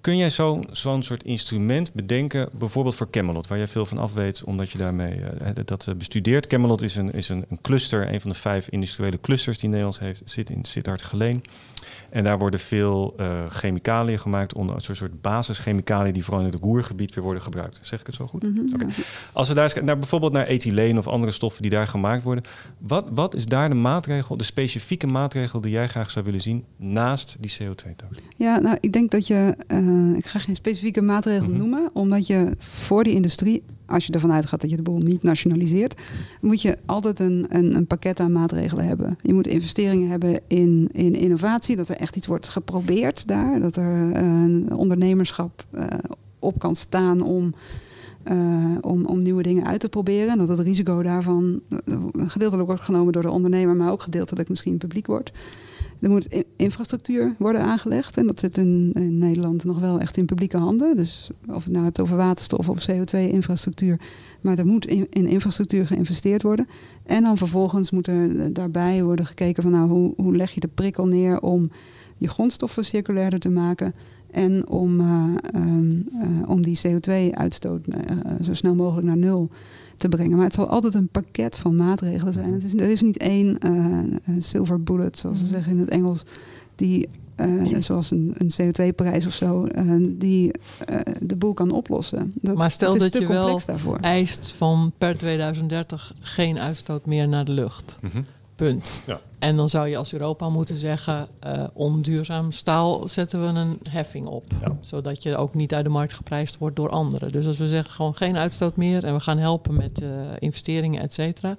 Kun 0.00 0.16
jij 0.16 0.30
zo- 0.30 0.60
zo'n 0.70 1.02
soort 1.02 1.22
instrument 1.22 1.92
bedenken, 1.92 2.48
bijvoorbeeld 2.52 2.94
voor 2.94 3.10
Camelot, 3.10 3.46
waar 3.46 3.58
jij 3.58 3.68
veel 3.68 3.86
van 3.86 3.98
af 3.98 4.12
weet, 4.14 4.44
omdat 4.44 4.70
je 4.70 4.78
daarmee 4.78 5.20
eh, 5.20 5.50
dat 5.64 5.86
eh, 5.86 5.94
bestudeert? 5.94 6.46
Camelot 6.46 6.82
is, 6.82 6.96
een, 6.96 7.12
is 7.12 7.28
een, 7.28 7.44
een 7.48 7.58
cluster, 7.60 8.12
een 8.12 8.20
van 8.20 8.30
de 8.30 8.36
vijf 8.36 8.68
industriële 8.68 9.20
clusters 9.20 9.58
die 9.58 9.68
Nederland 9.68 9.98
heeft, 9.98 10.22
zit 10.24 10.50
in 10.50 10.64
Sittard 10.64 11.02
Geleen. 11.02 11.42
En 12.10 12.24
daar 12.24 12.38
worden 12.38 12.60
veel 12.60 13.14
eh 13.16 13.38
chemicaliën 13.48 14.18
gemaakt, 14.18 14.54
onder 14.54 14.74
een 14.74 14.80
soort, 14.80 14.98
soort 14.98 15.20
basischemicaliën 15.22 16.12
die 16.12 16.24
vooral 16.24 16.44
in 16.44 16.50
het 16.52 16.60
roergebied 16.60 17.14
weer 17.14 17.24
worden 17.24 17.42
gebruikt. 17.42 17.78
Zeg 17.82 18.00
ik 18.00 18.06
het 18.06 18.14
zo 18.14 18.26
goed? 18.26 18.42
Mhm. 18.42 18.90
Als 19.32 19.48
we 19.48 19.54
daar 19.54 19.64
eens 19.64 19.74
naar 19.82 19.98
bijvoorbeeld 19.98 20.32
naar 20.32 20.46
ethyleen 20.46 20.98
of 20.98 21.06
andere 21.06 21.32
stoffen 21.32 21.62
die 21.62 21.70
daar 21.70 21.86
gemaakt 21.86 22.22
worden. 22.22 22.44
Wat, 22.78 23.08
wat 23.10 23.34
is 23.34 23.46
daar 23.46 23.68
de 23.68 23.74
maatregel, 23.74 24.36
de 24.36 24.44
specifieke 24.44 25.06
maatregel 25.06 25.60
die 25.60 25.70
jij 25.70 25.88
graag 25.88 26.10
zou 26.10 26.24
willen 26.24 26.40
zien 26.40 26.64
naast 26.76 27.36
die 27.40 27.56
CO2-tax? 27.62 28.18
Ja, 28.36 28.58
nou, 28.58 28.76
ik 28.80 28.92
denk 28.92 29.10
dat 29.10 29.26
je... 29.26 29.54
eh, 29.88 30.16
ik 30.18 30.26
ga 30.26 30.38
geen 30.38 30.54
specifieke 30.54 31.02
maatregel 31.02 31.48
Mhm. 31.48 31.56
noemen. 31.58 31.90
Omdat 31.92 32.26
je 32.26 32.52
voor 32.58 33.04
die 33.04 33.14
industrie, 33.14 33.62
als 33.86 34.06
je 34.06 34.12
ervan 34.12 34.32
uitgaat 34.32 34.60
dat 34.60 34.70
je 34.70 34.76
de 34.76 34.82
boel 34.82 34.98
niet 34.98 35.22
nationaliseert... 35.22 36.00
moet 36.40 36.62
je 36.62 36.76
altijd 36.86 37.20
een, 37.20 37.46
een, 37.48 37.74
een 37.74 37.86
pakket 37.86 38.20
aan 38.20 38.32
maatregelen 38.32 38.86
hebben. 38.86 39.18
Je 39.22 39.34
moet 39.34 39.46
investeringen 39.46 40.08
hebben 40.08 40.40
in, 40.46 40.88
in 40.92 41.14
innovatie. 41.14 41.76
Dat 41.76 41.88
er 41.88 41.96
echt 41.96 42.16
iets 42.16 42.26
wordt 42.26 42.48
geprobeerd 42.48 43.28
daar. 43.28 43.60
Dat 43.60 43.76
er 43.76 44.12
eh, 44.12 44.22
een 44.22 44.74
ondernemerschap 44.74 45.64
eh, 45.70 45.84
op 46.38 46.58
kan 46.58 46.76
staan 46.76 47.22
om... 47.22 47.54
om, 48.80 49.04
om 49.04 49.22
nieuwe 49.22 49.42
dingen 49.42 49.66
uit 49.66 49.80
te 49.80 49.88
proberen. 49.88 50.28
En 50.28 50.38
dat 50.38 50.48
het 50.48 50.60
risico 50.60 51.02
daarvan 51.02 51.60
gedeeltelijk 52.26 52.68
wordt 52.68 52.82
genomen 52.82 53.12
door 53.12 53.22
de 53.22 53.30
ondernemer, 53.30 53.76
maar 53.76 53.90
ook 53.90 54.02
gedeeltelijk 54.02 54.48
misschien 54.48 54.78
publiek 54.78 55.06
wordt. 55.06 55.32
Er 56.00 56.10
moet 56.10 56.44
infrastructuur 56.56 57.34
worden 57.38 57.62
aangelegd. 57.62 58.16
En 58.16 58.26
dat 58.26 58.40
zit 58.40 58.58
in, 58.58 58.92
Nederland 59.18 59.64
nog 59.64 59.78
wel 59.78 60.00
echt 60.00 60.16
in 60.16 60.26
publieke 60.26 60.56
handen. 60.56 60.96
Dus 60.96 61.30
of 61.48 61.64
het 61.64 61.72
nou 61.72 61.84
hebt 61.84 62.00
over 62.00 62.16
waterstof 62.16 62.68
of 62.68 62.86
CO2-infrastructuur. 62.90 64.00
Maar 64.40 64.58
er 64.58 64.66
moet 64.66 64.86
in, 64.86 65.06
in 65.10 65.26
infrastructuur 65.26 65.86
geïnvesteerd 65.86 66.42
worden. 66.42 66.68
En 67.06 67.22
dan 67.22 67.36
vervolgens 67.36 67.90
moet 67.90 68.06
er 68.06 68.40
eh, 68.40 68.46
daarbij 68.52 69.02
worden 69.02 69.26
gekeken 69.26 69.62
van 69.62 69.72
nou, 69.72 69.88
hoe, 69.88 70.12
hoe 70.16 70.36
leg 70.36 70.50
je 70.50 70.60
de 70.60 70.68
prikkel 70.68 71.06
neer 71.06 71.40
om 71.40 71.70
je 72.16 72.28
grondstoffen 72.28 72.84
circulairder 72.84 73.38
te 73.38 73.50
maken. 73.50 73.94
En 74.30 74.68
om, 74.68 75.00
uh, 75.00 75.24
um, 75.54 76.08
uh, 76.14 76.48
om 76.48 76.62
die 76.62 76.80
CO2-uitstoot 76.86 77.86
uh, 77.88 77.96
zo 78.42 78.54
snel 78.54 78.74
mogelijk 78.74 79.06
naar 79.06 79.16
nul 79.16 79.50
te 79.98 80.08
brengen. 80.08 80.36
Maar 80.36 80.44
het 80.46 80.54
zal 80.54 80.68
altijd 80.68 80.94
een 80.94 81.08
pakket 81.08 81.56
van 81.56 81.76
maatregelen 81.76 82.32
zijn. 82.32 82.52
Het 82.52 82.64
is, 82.64 82.74
er 82.74 82.90
is 82.90 83.00
niet 83.02 83.16
één 83.18 83.58
silver 84.38 84.82
bullet, 84.82 85.18
zoals 85.18 85.38
ze 85.38 85.44
Mhm. 85.44 85.52
zeggen 85.52 85.72
in 85.72 85.78
het 85.78 85.90
Engels, 85.90 86.22
die, 86.76 87.08
zoals 87.78 88.10
een, 88.10 88.34
een 88.38 88.50
CO2-prijs 88.60 89.26
of 89.26 89.32
zo, 89.32 89.66
die 90.10 90.50
de 91.20 91.36
boel 91.36 91.54
kan 91.54 91.70
oplossen. 91.70 92.32
Dat, 92.34 92.56
maar 92.56 92.70
stel 92.70 92.92
het 92.92 92.96
is 92.96 93.02
dat 93.02 93.12
te 93.12 93.20
je 93.28 93.34
complex 93.36 93.64
wel 93.66 93.74
daarvoor. 93.76 93.96
eist 94.00 94.50
van 94.50 94.92
per 94.98 95.18
2030 95.18 96.14
geen 96.20 96.58
uitstoot 96.58 97.06
meer 97.06 97.28
naar 97.28 97.44
de 97.44 97.52
lucht. 97.52 97.98
Mhm. 98.00 98.22
Punt. 98.58 99.00
Ja. 99.06 99.20
En 99.38 99.56
dan 99.56 99.68
zou 99.68 99.88
je 99.88 99.96
als 99.96 100.12
Europa 100.12 100.48
moeten 100.48 100.76
zeggen, 100.76 101.28
uh, 101.46 101.64
onduurzaam 101.72 102.52
staal 102.52 103.08
zetten 103.08 103.40
we 103.40 103.60
een 103.60 103.78
heffing 103.90 104.26
op. 104.26 104.44
Ja. 104.60 104.76
Zodat 104.80 105.22
je 105.22 105.36
ook 105.36 105.54
niet 105.54 105.74
uit 105.74 105.84
de 105.84 105.90
markt 105.90 106.12
geprijsd 106.12 106.58
wordt 106.58 106.76
door 106.76 106.90
anderen. 106.90 107.32
Dus 107.32 107.46
als 107.46 107.56
we 107.56 107.68
zeggen 107.68 107.94
gewoon 107.94 108.14
geen 108.14 108.36
uitstoot 108.36 108.76
meer 108.76 109.04
en 109.04 109.14
we 109.14 109.20
gaan 109.20 109.38
helpen 109.38 109.76
met 109.76 110.02
uh, 110.02 110.08
investeringen, 110.38 111.02
et 111.02 111.14
cetera. 111.14 111.56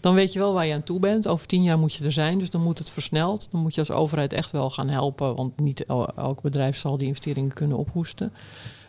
Dan 0.00 0.14
weet 0.14 0.32
je 0.32 0.38
wel 0.38 0.52
waar 0.52 0.66
je 0.66 0.74
aan 0.74 0.82
toe 0.82 1.00
bent. 1.00 1.28
Over 1.28 1.46
tien 1.46 1.62
jaar 1.62 1.78
moet 1.78 1.94
je 1.94 2.04
er 2.04 2.12
zijn, 2.12 2.38
dus 2.38 2.50
dan 2.50 2.62
moet 2.62 2.78
het 2.78 2.90
versneld. 2.90 3.48
Dan 3.50 3.60
moet 3.60 3.74
je 3.74 3.80
als 3.80 3.90
overheid 3.90 4.32
echt 4.32 4.50
wel 4.50 4.70
gaan 4.70 4.88
helpen. 4.88 5.36
Want 5.36 5.60
niet 5.60 5.84
elk 6.16 6.42
bedrijf 6.42 6.76
zal 6.76 6.96
die 6.96 7.06
investeringen 7.06 7.52
kunnen 7.52 7.76
ophoesten. 7.76 8.32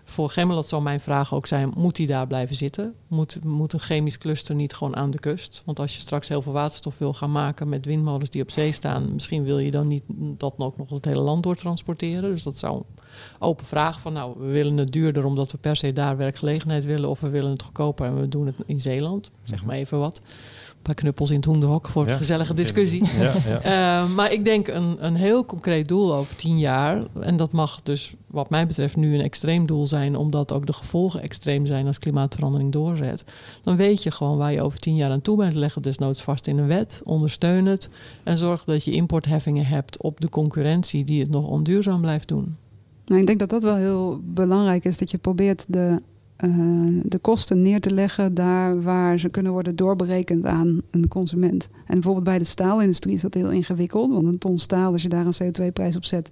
Voor 0.10 0.30
Gemmelat 0.30 0.68
zal 0.68 0.82
mijn 0.82 1.00
vraag 1.00 1.34
ook 1.34 1.48
zijn: 1.48 1.72
moet 1.76 1.98
hij 1.98 2.06
daar 2.06 2.28
blijven 2.28 2.56
zitten? 2.56 2.94
Moet, 3.08 3.44
moet 3.44 3.74
een 3.74 3.80
chemisch 3.80 4.18
cluster 4.18 4.56
niet 4.56 4.74
gewoon 4.74 4.96
aan 4.96 5.12
de 5.12 5.20
kust? 5.20 5.62
Want 5.66 5.80
als 5.80 5.94
je 5.94 6.00
straks 6.00 6.28
heel 6.28 6.42
veel 6.42 6.52
waterstof 6.52 6.98
wil 6.98 7.14
gaan 7.14 7.32
maken 7.32 7.70
met 7.70 7.86
windmolens 7.86 8.30
die 8.30 8.42
op 8.42 8.52
zee 8.52 8.72
staan, 8.72 9.14
misschien 9.14 9.44
wil 9.44 9.60
je 9.60 9.72
dan 9.72 9.88
niet 9.88 10.04
dat 10.38 10.54
ook 10.58 10.78
nog 10.78 10.90
het 10.90 11.06
hele 11.06 11.20
land 11.20 11.44
doortransporteren. 11.44 12.32
Dus 12.32 12.44
dat 12.44 12.58
zou 12.58 12.76
een 12.76 12.84
open 13.40 13.66
vraag 13.66 14.00
van: 14.00 14.14
nou, 14.14 14.40
we 14.40 14.46
willen 14.46 14.78
het 14.78 14.92
duurder 14.92 15.26
omdat 15.26 15.52
we 15.52 15.58
per 15.58 15.76
se 15.76 15.94
daar 15.94 16.18
werkgelegenheid 16.18 16.86
willen, 16.86 17.10
of 17.10 17.20
we 17.20 17.30
willen 17.30 17.52
het 17.52 17.64
goedkoper 17.64 18.06
en 18.06 18.20
we 18.20 18.28
doen 18.28 18.46
het 18.46 18.56
in 18.66 18.82
Zeeland. 18.82 19.32
Zeg 19.44 19.66
maar 19.66 19.76
even 19.76 20.00
wat. 20.00 20.22
Paar 20.88 20.96
knuppels 20.96 21.30
in 21.30 21.36
het 21.36 21.46
hoenderhok 21.46 21.88
voor 21.88 22.06
Ja. 22.06 22.12
een 22.12 22.18
gezellige 22.18 22.54
discussie. 22.54 23.04
Ja, 23.20 23.34
ja. 23.62 24.04
Uh, 24.06 24.10
maar 24.16 24.32
ik 24.32 24.46
denk 24.46 24.68
een, 24.68 25.06
een 25.06 25.16
heel 25.16 25.46
concreet 25.46 25.88
doel 25.88 26.16
over 26.16 26.36
tien 26.36 26.58
jaar. 26.60 27.04
En 27.20 27.38
dat 27.38 27.52
mag 27.52 27.82
dus, 27.84 28.14
wat 28.28 28.50
mij 28.50 28.68
betreft, 28.68 28.96
nu 28.96 29.14
een 29.14 29.22
extreem 29.22 29.66
doel 29.66 29.88
zijn, 29.88 30.16
omdat 30.16 30.54
ook 30.54 30.66
de 30.66 30.74
gevolgen 30.74 31.22
extreem 31.22 31.66
zijn 31.66 31.88
als 31.88 32.00
klimaatverandering 32.00 32.72
doorzet. 32.72 33.24
Dan 33.64 33.76
weet 33.76 34.04
je 34.04 34.12
gewoon 34.12 34.38
waar 34.38 34.52
je 34.52 34.62
over 34.62 34.80
tien 34.80 34.96
jaar 34.96 35.12
aan 35.12 35.22
toe 35.22 35.38
bent. 35.38 35.54
Leg 35.54 35.74
het 35.74 35.84
desnoods 35.84 36.22
vast 36.22 36.48
in 36.48 36.58
een 36.58 36.68
wet, 36.68 37.02
ondersteun 37.04 37.66
het 37.66 37.90
en 38.24 38.38
zorg 38.38 38.64
dat 38.64 38.84
je 38.84 38.92
importheffingen 38.92 39.66
hebt 39.66 40.02
op 40.02 40.22
de 40.22 40.30
concurrentie 40.30 41.04
die 41.04 41.20
het 41.22 41.30
nog 41.30 41.48
onduurzaam 41.48 42.02
blijft 42.02 42.28
doen. 42.28 42.56
Nou, 43.06 43.22
ik 43.22 43.28
denk 43.28 43.40
dat 43.40 43.50
dat 43.50 43.64
wel 43.64 43.76
heel 43.76 44.20
belangrijk 44.24 44.86
is, 44.86 44.98
dat 44.98 45.12
je 45.12 45.18
probeert 45.18 45.66
de, 45.68 46.02
uh, 46.46 47.02
de 47.04 47.18
kosten 47.18 47.62
neer 47.62 47.80
te 47.80 47.92
leggen 47.92 48.34
daar 48.34 48.82
waar 48.82 49.20
ze 49.20 49.30
kunnen 49.30 49.52
worden 49.52 49.76
doorberekend 49.76 50.46
aan 50.46 50.82
een 50.92 51.08
consument. 51.08 51.70
En 51.86 51.94
bijvoorbeeld 51.94 52.26
bij 52.26 52.38
de 52.38 52.44
staalindustrie 52.44 53.14
is 53.14 53.22
dat 53.22 53.34
heel 53.34 53.52
ingewikkeld, 53.52 54.12
want 54.12 54.28
een 54.28 54.38
ton 54.38 54.60
staal, 54.60 54.92
als 54.92 55.02
je 55.02 55.10
daar 55.10 55.26
een 55.26 55.44
CO2-prijs 55.44 55.96
op 55.96 56.06
zet, 56.06 56.32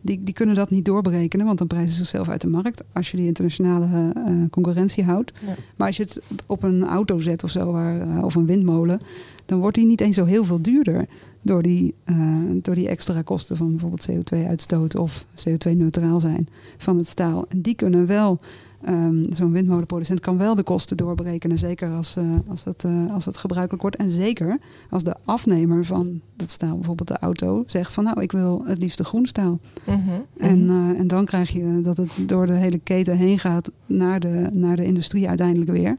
die, 0.00 0.22
die 0.22 0.34
kunnen 0.34 0.54
dat 0.54 0.70
niet 0.70 0.84
doorberekenen, 0.84 1.46
want 1.46 1.58
dan 1.58 1.66
prijzen 1.66 1.90
ze 1.90 1.96
zichzelf 1.96 2.28
uit 2.28 2.40
de 2.40 2.48
markt 2.48 2.84
als 2.92 3.10
je 3.10 3.16
die 3.16 3.26
internationale 3.26 4.12
uh, 4.16 4.44
concurrentie 4.50 5.04
houdt. 5.04 5.32
Ja. 5.46 5.54
Maar 5.76 5.86
als 5.86 5.96
je 5.96 6.02
het 6.02 6.20
op 6.46 6.62
een 6.62 6.84
auto 6.84 7.20
zet 7.20 7.44
of 7.44 7.50
zo, 7.50 7.72
waar, 7.72 8.06
uh, 8.06 8.24
of 8.24 8.34
een 8.34 8.46
windmolen, 8.46 9.00
dan 9.46 9.58
wordt 9.58 9.76
die 9.76 9.86
niet 9.86 10.00
eens 10.00 10.16
zo 10.16 10.24
heel 10.24 10.44
veel 10.44 10.62
duurder 10.62 11.06
door 11.44 11.62
die, 11.62 11.94
uh, 12.04 12.16
door 12.62 12.74
die 12.74 12.88
extra 12.88 13.22
kosten 13.22 13.56
van 13.56 13.70
bijvoorbeeld 13.70 14.10
CO2-uitstoot 14.10 14.96
of 14.96 15.26
CO2-neutraal 15.48 16.20
zijn 16.20 16.48
van 16.78 16.96
het 16.96 17.06
staal. 17.06 17.44
En 17.48 17.60
die 17.60 17.74
kunnen 17.74 18.06
wel, 18.06 18.40
um, 18.88 19.26
zo'n 19.30 19.52
windmolenproducent 19.52 20.20
kan 20.20 20.38
wel 20.38 20.54
de 20.54 20.62
kosten 20.62 20.96
doorberekenen, 20.96 21.58
zeker 21.58 21.90
als, 21.90 22.16
uh, 22.16 22.24
als, 22.48 22.64
het, 22.64 22.84
uh, 22.84 23.14
als 23.14 23.24
het 23.24 23.36
gebruikelijk 23.36 23.82
wordt. 23.82 23.96
En 23.96 24.10
zeker 24.10 24.58
als 24.90 25.02
de 25.02 25.14
afnemer 25.24 25.84
van 25.84 26.20
dat 26.36 26.50
staal, 26.50 26.74
bijvoorbeeld 26.74 27.08
de 27.08 27.18
auto, 27.18 27.62
zegt 27.66 27.94
van 27.94 28.04
nou, 28.04 28.20
ik 28.20 28.32
wil 28.32 28.62
het 28.66 28.78
liefst 28.78 28.98
de 28.98 29.04
groen 29.04 29.26
staal. 29.26 29.58
Mm 29.86 30.02
-hmm. 30.02 30.24
En, 30.36 30.62
uh, 30.62 30.98
en 30.98 31.06
dan 31.06 31.24
krijg 31.24 31.50
je 31.50 31.80
dat 31.82 31.96
het 31.96 32.10
door 32.26 32.46
de 32.46 32.56
hele 32.56 32.78
keten 32.78 33.16
heen 33.16 33.38
gaat 33.38 33.70
naar 33.86 34.20
de, 34.20 34.48
naar 34.52 34.76
de 34.76 34.84
industrie 34.84 35.28
uiteindelijk 35.28 35.70
weer. 35.70 35.96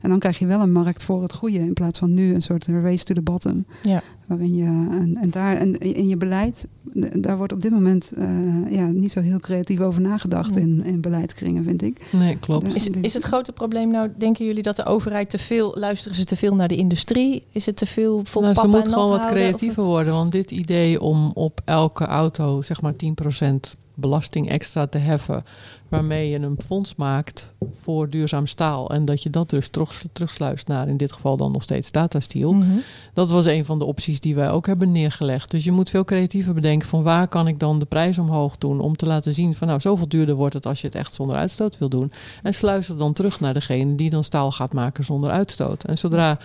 En 0.00 0.08
dan 0.10 0.18
krijg 0.18 0.38
je 0.38 0.46
wel 0.46 0.60
een 0.60 0.72
markt 0.72 1.02
voor 1.02 1.22
het 1.22 1.32
goede 1.32 1.58
in 1.58 1.72
plaats 1.72 1.98
van 1.98 2.14
nu 2.14 2.34
een 2.34 2.42
soort 2.42 2.66
race 2.66 3.04
to 3.04 3.14
the 3.14 3.22
bottom. 3.22 3.64
Ja. 3.82 4.02
Waarin 4.26 4.56
je 4.56 4.64
en, 4.64 5.16
en 5.20 5.30
daar 5.30 5.56
en 5.56 5.78
in 5.78 6.08
je 6.08 6.16
beleid, 6.16 6.66
daar 7.12 7.36
wordt 7.36 7.52
op 7.52 7.60
dit 7.60 7.70
moment 7.70 8.12
uh, 8.18 8.26
ja, 8.70 8.86
niet 8.86 9.12
zo 9.12 9.20
heel 9.20 9.38
creatief 9.38 9.80
over 9.80 10.00
nagedacht 10.00 10.54
Nee. 10.54 10.64
in, 10.64 10.84
in 10.84 11.00
beleidskringen, 11.00 11.64
vind 11.64 11.82
ik. 11.82 12.06
Nee, 12.12 12.36
klopt. 12.36 12.74
Is, 12.74 12.88
is 12.88 13.14
het 13.14 13.24
grote 13.24 13.52
probleem 13.52 13.90
nou, 13.90 14.10
denken 14.18 14.46
jullie 14.46 14.62
dat 14.62 14.76
de 14.76 14.84
overheid 14.84 15.30
te 15.30 15.38
veel, 15.38 15.74
luisteren 15.78 16.16
ze 16.16 16.24
te 16.24 16.36
veel 16.36 16.54
naar 16.54 16.68
de 16.68 16.76
industrie? 16.76 17.46
Is 17.50 17.66
het 17.66 17.76
te 17.76 17.86
veel 17.86 18.20
voor 18.24 18.42
Nou, 18.42 18.54
ze 18.54 18.66
moet 18.66 18.84
en 18.84 18.92
gewoon 18.92 19.08
wat 19.08 19.26
creatiever 19.26 19.82
worden. 19.82 20.12
Want 20.12 20.32
dit 20.32 20.50
idee 20.50 21.00
om 21.00 21.30
op 21.34 21.60
elke 21.64 22.04
auto 22.04 22.62
zeg 22.62 22.82
maar 22.82 22.94
10% 23.42 23.76
belasting 23.94 24.48
extra 24.48 24.86
te 24.86 24.98
heffen... 24.98 25.44
waarmee 25.88 26.28
je 26.28 26.38
een 26.38 26.58
fonds 26.64 26.94
maakt 26.94 27.54
voor 27.72 28.10
duurzaam 28.10 28.46
staal... 28.46 28.90
en 28.90 29.04
dat 29.04 29.22
je 29.22 29.30
dat 29.30 29.50
dus 29.50 29.68
terug, 29.68 30.04
terugsluist 30.12 30.68
naar 30.68 30.88
in 30.88 30.96
dit 30.96 31.12
geval 31.12 31.36
dan 31.36 31.52
nog 31.52 31.62
steeds 31.62 31.90
Tata 31.90 32.20
Steel... 32.20 32.52
Mhm. 32.52 32.66
Dat 33.12 33.30
was 33.30 33.46
een 33.46 33.64
van 33.64 33.78
de 33.78 33.84
opties 33.84 34.20
die 34.20 34.34
wij 34.34 34.52
ook 34.52 34.66
hebben 34.66 34.92
neergelegd. 34.92 35.50
Dus 35.50 35.64
je 35.64 35.72
moet 35.72 35.90
veel 35.90 36.04
creatiever 36.04 36.54
bedenken 36.54 36.88
van 36.88 37.02
waar 37.02 37.28
kan 37.28 37.48
ik 37.48 37.58
dan 37.58 37.78
de 37.78 37.84
prijs 37.84 38.18
omhoog 38.18 38.58
doen 38.58 38.80
om 38.80 38.96
te 38.96 39.06
laten 39.06 39.32
zien 39.32 39.54
van 39.54 39.66
nou 39.66 39.80
zoveel 39.80 40.08
duurder 40.08 40.34
wordt 40.34 40.54
het 40.54 40.66
als 40.66 40.80
je 40.80 40.86
het 40.86 40.96
echt 40.96 41.14
zonder 41.14 41.36
uitstoot 41.36 41.78
wil 41.78 41.88
doen. 41.88 42.12
En 42.42 42.54
sluis 42.54 42.88
het 42.88 42.98
dan 42.98 43.12
terug 43.12 43.40
naar 43.40 43.54
degene 43.54 43.94
die 43.94 44.10
dan 44.10 44.24
staal 44.24 44.52
gaat 44.52 44.72
maken 44.72 45.04
zonder 45.04 45.30
uitstoot. 45.30 45.84
En 45.84 45.98
zodra 45.98 46.38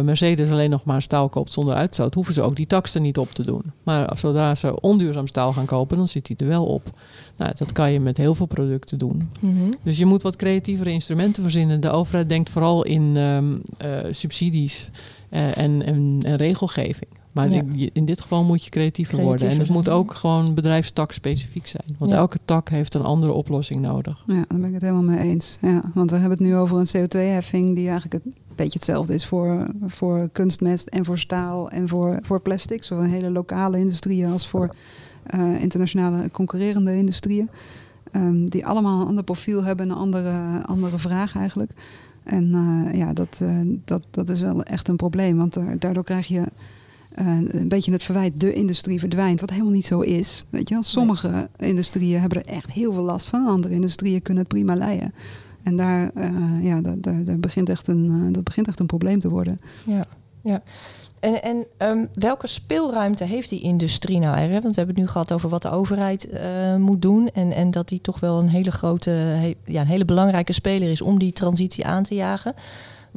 Mercedes 0.00 0.50
alleen 0.50 0.70
nog 0.70 0.84
maar 0.84 1.02
staal 1.02 1.28
koopt 1.28 1.52
zonder 1.52 1.74
uitstoot, 1.74 2.14
hoeven 2.14 2.34
ze 2.34 2.42
ook 2.42 2.56
die 2.56 2.66
tax 2.66 2.94
er 2.94 3.00
niet 3.00 3.18
op 3.18 3.30
te 3.30 3.42
doen. 3.42 3.62
Maar 3.82 4.18
zodra 4.18 4.54
ze 4.54 4.80
onduurzaam 4.80 5.26
staal 5.26 5.52
gaan 5.52 5.66
kopen, 5.66 5.96
dan 5.96 6.08
zit 6.08 6.26
die 6.26 6.36
er 6.36 6.46
wel 6.46 6.64
op. 6.66 6.90
Nou, 7.36 7.52
dat 7.56 7.72
kan 7.72 7.92
je 7.92 8.00
met 8.00 8.16
heel 8.16 8.34
veel 8.34 8.46
producten 8.46 8.98
doen. 8.98 9.30
Mhm. 9.40 9.72
Dus 9.82 9.98
je 9.98 10.06
moet 10.06 10.22
wat 10.22 10.36
creatievere 10.36 10.90
instrumenten 10.90 11.42
verzinnen. 11.42 11.80
De 11.80 11.90
overheid 11.90 12.28
denkt 12.28 12.50
vooral 12.50 12.84
in 12.84 13.16
um, 13.16 13.62
uh, 13.84 13.98
subsidies 14.10 14.90
uh, 15.30 15.58
en, 15.58 15.82
en, 15.82 16.18
en, 16.22 16.36
regelgeving. 16.36 17.10
Maar 17.32 17.50
Ja. 17.50 17.62
in, 17.74 17.90
in 17.92 18.04
dit 18.04 18.20
geval 18.20 18.44
moet 18.44 18.64
je 18.64 18.70
creatiever, 18.70 19.22
worden. 19.22 19.48
En 19.48 19.58
het 19.58 19.68
moet 19.68 19.88
ook 19.88 20.14
gewoon 20.14 20.54
bedrijfstak 20.54 21.12
specifiek 21.12 21.66
zijn. 21.66 21.96
Want 21.98 22.10
Ja. 22.10 22.16
elke 22.16 22.38
tak 22.44 22.68
heeft 22.68 22.94
een 22.94 23.02
andere 23.02 23.32
oplossing 23.32 23.80
nodig. 23.80 24.24
Ja, 24.26 24.34
daar 24.34 24.58
ben 24.58 24.64
ik 24.64 24.72
het 24.72 24.82
helemaal 24.82 25.02
mee 25.02 25.18
eens. 25.18 25.58
Ja, 25.60 25.82
want 25.94 26.10
we 26.10 26.16
hebben 26.16 26.38
het 26.38 26.46
nu 26.46 26.56
over 26.56 26.78
een 26.78 26.86
CO2-heffing 26.86 27.74
die 27.74 27.88
eigenlijk 27.88 28.24
het, 28.24 28.34
een 28.52 28.64
beetje 28.64 28.78
hetzelfde 28.78 29.14
is 29.14 29.26
voor, 29.26 29.66
voor 29.86 30.28
kunstmest 30.32 30.88
en 30.88 31.04
voor 31.04 31.18
staal 31.18 31.70
en 31.70 31.88
voor, 31.88 32.18
voor 32.22 32.40
plastic. 32.40 32.84
Zowel 32.84 33.04
hele 33.04 33.30
lokale 33.30 33.78
industrieën 33.78 34.32
als 34.32 34.48
voor 34.48 34.74
uh, 35.34 35.62
internationale 35.62 36.30
concurrerende 36.30 36.96
industrieën. 36.96 37.50
Um, 38.16 38.50
die 38.50 38.66
allemaal 38.66 39.00
een 39.00 39.06
ander 39.06 39.24
profiel 39.24 39.64
hebben, 39.64 39.90
een 39.90 39.96
andere, 39.96 40.62
andere 40.66 40.98
vraag 40.98 41.36
eigenlijk. 41.36 41.70
En 42.24 42.54
uh, 42.54 42.94
ja, 42.94 43.12
dat, 43.12 43.40
uh, 43.42 43.58
dat, 43.84 44.06
dat 44.10 44.28
is 44.28 44.40
wel 44.40 44.62
echt 44.62 44.88
een 44.88 44.96
probleem. 44.96 45.36
Want 45.36 45.56
daardoor 45.78 46.04
krijg 46.04 46.26
je 46.26 46.42
uh, 47.18 47.26
een 47.48 47.68
beetje 47.68 47.92
het 47.92 48.02
verwijt, 48.02 48.40
de 48.40 48.52
industrie 48.52 48.98
verdwijnt. 48.98 49.40
Wat 49.40 49.50
helemaal 49.50 49.72
niet 49.72 49.86
zo 49.86 50.00
is. 50.00 50.44
Weet 50.50 50.68
je 50.68 50.74
wel? 50.74 50.82
Sommige 50.82 51.48
nee. 51.58 51.68
industrieën 51.68 52.20
hebben 52.20 52.42
er 52.42 52.52
echt 52.52 52.70
heel 52.70 52.92
veel 52.92 53.02
last 53.02 53.28
van. 53.28 53.46
Andere 53.46 53.74
industrieën 53.74 54.22
kunnen 54.22 54.42
het 54.42 54.52
prima 54.52 54.74
leiden. 54.74 55.14
En 55.62 55.76
daar, 55.76 56.10
uh, 56.14 56.64
ja, 56.64 56.80
daar, 56.80 57.38
begint 57.38 57.68
echt 57.68 57.88
een, 57.88 58.04
uh, 58.04 58.32
dat 58.32 58.44
begint 58.44 58.68
echt 58.68 58.80
een 58.80 58.86
probleem 58.86 59.20
te 59.20 59.28
worden. 59.28 59.60
Ja, 59.84 60.06
ja. 60.42 60.62
En, 61.20 61.42
en 61.42 61.66
um, 61.78 62.08
welke 62.14 62.46
speelruimte 62.46 63.24
heeft 63.24 63.48
die 63.48 63.60
industrie 63.60 64.18
nou 64.18 64.32
eigenlijk? 64.32 64.62
Want 64.62 64.74
we 64.74 64.80
hebben 64.80 64.94
het 64.94 65.04
nu 65.04 65.12
gehad 65.12 65.32
over 65.32 65.48
wat 65.48 65.62
de 65.62 65.70
overheid 65.70 66.28
uh, 66.32 66.76
moet 66.76 67.02
doen. 67.02 67.28
En, 67.28 67.52
en 67.52 67.70
dat 67.70 67.88
die 67.88 68.00
toch 68.00 68.20
wel 68.20 68.38
een 68.38 68.48
hele 68.48 68.70
grote, 68.70 69.10
ja, 69.64 69.80
een 69.80 69.86
hele 69.86 70.04
belangrijke 70.04 70.52
speler 70.52 70.90
is 70.90 71.02
om 71.02 71.18
die 71.18 71.32
transitie 71.32 71.86
aan 71.86 72.02
te 72.02 72.14
jagen. 72.14 72.54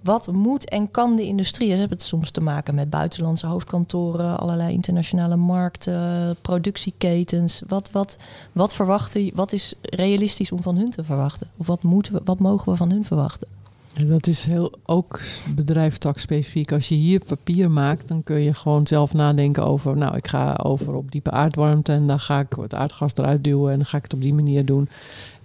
Wat 0.03 0.31
moet 0.31 0.69
en 0.69 0.91
kan 0.91 1.15
de 1.15 1.25
industrie? 1.25 1.71
Ze 1.71 1.77
hebben 1.77 1.97
het 1.97 2.08
soms 2.08 2.31
te 2.31 2.41
maken 2.41 2.75
met 2.75 2.89
buitenlandse 2.89 3.47
hoofdkantoren, 3.47 4.39
allerlei 4.39 4.73
internationale 4.73 5.36
markten, 5.36 6.36
productieketens. 6.41 7.62
Wat, 7.67 7.91
wat, 7.91 8.17
wat 8.51 8.73
verwachten, 8.73 9.31
wat 9.34 9.53
is 9.53 9.73
realistisch 9.81 10.51
om 10.51 10.62
van 10.62 10.77
hun 10.77 10.89
te 10.89 11.03
verwachten? 11.03 11.47
Of 11.58 11.67
wat, 11.67 11.84
moeten 11.84 12.13
we, 12.13 12.21
wat 12.23 12.39
mogen 12.39 12.71
we 12.71 12.77
van 12.77 12.89
hun 12.89 13.05
verwachten? 13.05 13.47
En 13.95 14.08
dat 14.08 14.27
is 14.27 14.45
heel 14.45 14.71
ook 14.86 15.21
bedrijfstak 15.55 16.19
specifiek. 16.19 16.71
Als 16.71 16.88
je 16.88 16.95
hier 16.95 17.25
papier 17.25 17.71
maakt, 17.71 18.08
dan 18.08 18.23
kun 18.23 18.39
je 18.39 18.53
gewoon 18.53 18.88
zelf 18.88 19.13
nadenken 19.13 19.65
over... 19.65 19.97
nou, 19.97 20.15
ik 20.15 20.27
ga 20.27 20.60
over 20.63 20.93
op 20.93 21.12
diepe 21.12 21.31
aardwarmte 21.31 21.91
en 21.91 22.08
dan 22.08 22.19
ga 22.19 22.39
ik 22.39 22.55
het 22.62 22.73
aardgas 22.73 23.12
eruit 23.15 23.43
duwen... 23.43 23.71
en 23.71 23.77
dan 23.77 23.86
ga 23.86 23.97
ik 23.97 24.03
het 24.03 24.13
op 24.13 24.21
die 24.21 24.34
manier 24.34 24.65
doen. 24.65 24.89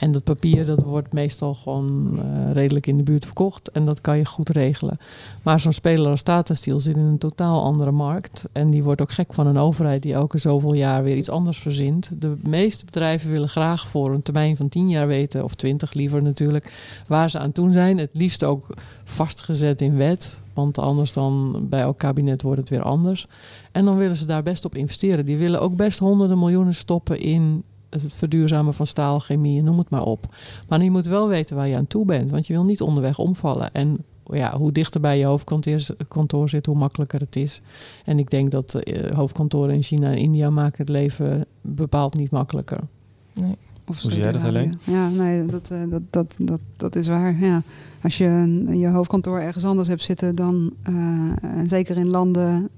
En 0.01 0.13
dat 0.13 0.25
papier 0.25 0.67
dat 0.67 0.83
wordt 0.83 1.13
meestal 1.13 1.55
gewoon 1.55 2.11
uh, 2.15 2.53
redelijk 2.53 2.87
in 2.87 2.97
de 2.97 3.03
buurt 3.03 3.25
verkocht 3.25 3.71
en 3.71 3.85
dat 3.85 4.01
kan 4.01 4.17
je 4.17 4.25
goed 4.25 4.49
regelen. 4.49 4.99
Maar 5.43 5.61
zo'n 5.61 5.73
speler 5.73 6.11
als 6.11 6.23
Tata 6.23 6.55
Steel 6.55 6.81
zit 6.81 6.97
in 6.97 7.07
een 7.07 7.19
totaal 7.19 7.63
andere 7.63 7.91
markt. 7.91 8.49
En 8.53 8.71
die 8.71 8.83
wordt 8.83 9.01
ook 9.01 9.13
gek 9.13 9.35
van 9.35 9.47
een 9.47 9.57
overheid 9.57 10.03
die 10.03 10.13
elke 10.13 10.39
zoveel 10.39 10.75
jaar 10.75 11.03
weer 11.03 11.17
iets 11.17 11.29
anders 11.29 11.59
verzint. 11.59 12.11
De 12.19 12.35
meeste 12.43 12.85
bedrijven 12.85 13.31
willen 13.31 13.49
graag 13.49 13.89
voor 13.89 14.15
een 14.15 14.23
termijn 14.23 14.57
van 14.57 14.69
10 14.69 14.89
jaar 14.89 15.07
weten, 15.07 15.45
of 15.45 15.55
20 15.55 15.93
liever 15.93 16.23
natuurlijk, 16.23 16.73
waar 17.07 17.31
ze 17.31 17.39
aan 17.39 17.53
toe 17.53 17.71
zijn. 17.73 17.99
Het 17.99 18.11
liefst 18.13 18.45
ook 18.45 18.67
vastgezet 19.05 19.81
in 19.81 19.97
wet. 19.97 20.41
Want 20.55 20.79
anders 20.79 21.13
dan 21.13 21.57
bij 21.69 21.81
elk 21.81 21.99
kabinet 21.99 22.43
wordt 22.43 22.61
het 22.61 22.69
weer 22.69 22.83
anders. 22.83 23.27
En 23.73 23.85
dan 23.85 23.97
willen 23.97 24.17
ze 24.17 24.27
daar 24.27 24.43
best 24.43 24.65
op 24.65 24.75
investeren. 24.75 25.25
Die 25.25 25.37
willen 25.37 25.61
ook 25.61 25.77
best 25.77 25.99
honderden 25.99 26.39
miljoenen 26.39 26.75
stoppen 26.75 27.21
in 27.21 27.63
het 27.91 28.03
verduurzamen 28.09 28.75
van 28.75 28.87
staal, 28.87 29.19
chemie, 29.19 29.63
noem 29.63 29.79
het 29.79 29.91
maar 29.91 30.05
op. 30.05 30.35
Maar 30.69 30.83
je 30.83 30.91
moet 30.91 31.07
wel 31.07 31.29
weten 31.29 31.57
waar 31.57 31.69
je 31.69 31.77
aan 31.77 31.87
toe 31.87 32.05
bent, 32.05 32.31
want 32.31 32.47
je 32.47 32.53
wil 32.53 32.65
niet 32.65 32.81
onderweg 32.81 33.19
omvallen. 33.19 33.73
En 33.73 34.05
ja, 34.25 34.57
hoe 34.57 34.73
dichter 34.73 35.01
bij 35.01 35.19
je 35.19 35.25
hoofdkantoor 35.25 36.49
zit, 36.49 36.67
hoe 36.67 36.77
makkelijker 36.77 37.21
het 37.21 37.37
is. 37.37 37.61
En 38.05 38.19
ik 38.19 38.31
denk 38.31 38.51
dat 38.51 38.81
uh, 38.85 39.11
hoofdkantoren 39.11 39.75
in 39.75 39.83
China 39.83 40.11
en 40.11 40.17
India 40.17 40.51
maken 40.51 40.79
het 40.79 40.89
leven 40.89 41.47
bepaald 41.61 42.17
niet 42.17 42.31
makkelijker. 42.31 42.81
Nee. 43.33 43.57
Of 43.87 44.03
Hoe 44.03 44.11
zie 44.11 44.21
jij 44.21 44.33
dat 44.33 44.45
alleen? 44.45 44.79
Ja, 44.85 45.09
nee, 45.09 45.47
dat, 45.47 45.69
uh, 45.73 45.83
dat, 45.91 46.03
dat, 46.11 46.37
dat, 46.39 46.61
dat 46.77 46.97
is 46.97 47.07
waar. 47.07 47.39
Ja. 47.41 47.63
Als 48.03 48.19
je 48.19 48.65
je 48.79 48.89
hoofdkantoor 48.89 49.39
ergens 49.39 49.65
anders 49.65 49.89
hebt 49.89 50.03
zitten 50.03 50.35
dan, 50.35 50.73
uh, 50.89 51.33
en 51.43 51.69
zeker 51.69 51.97
in 51.97 52.09
landen 52.09 52.69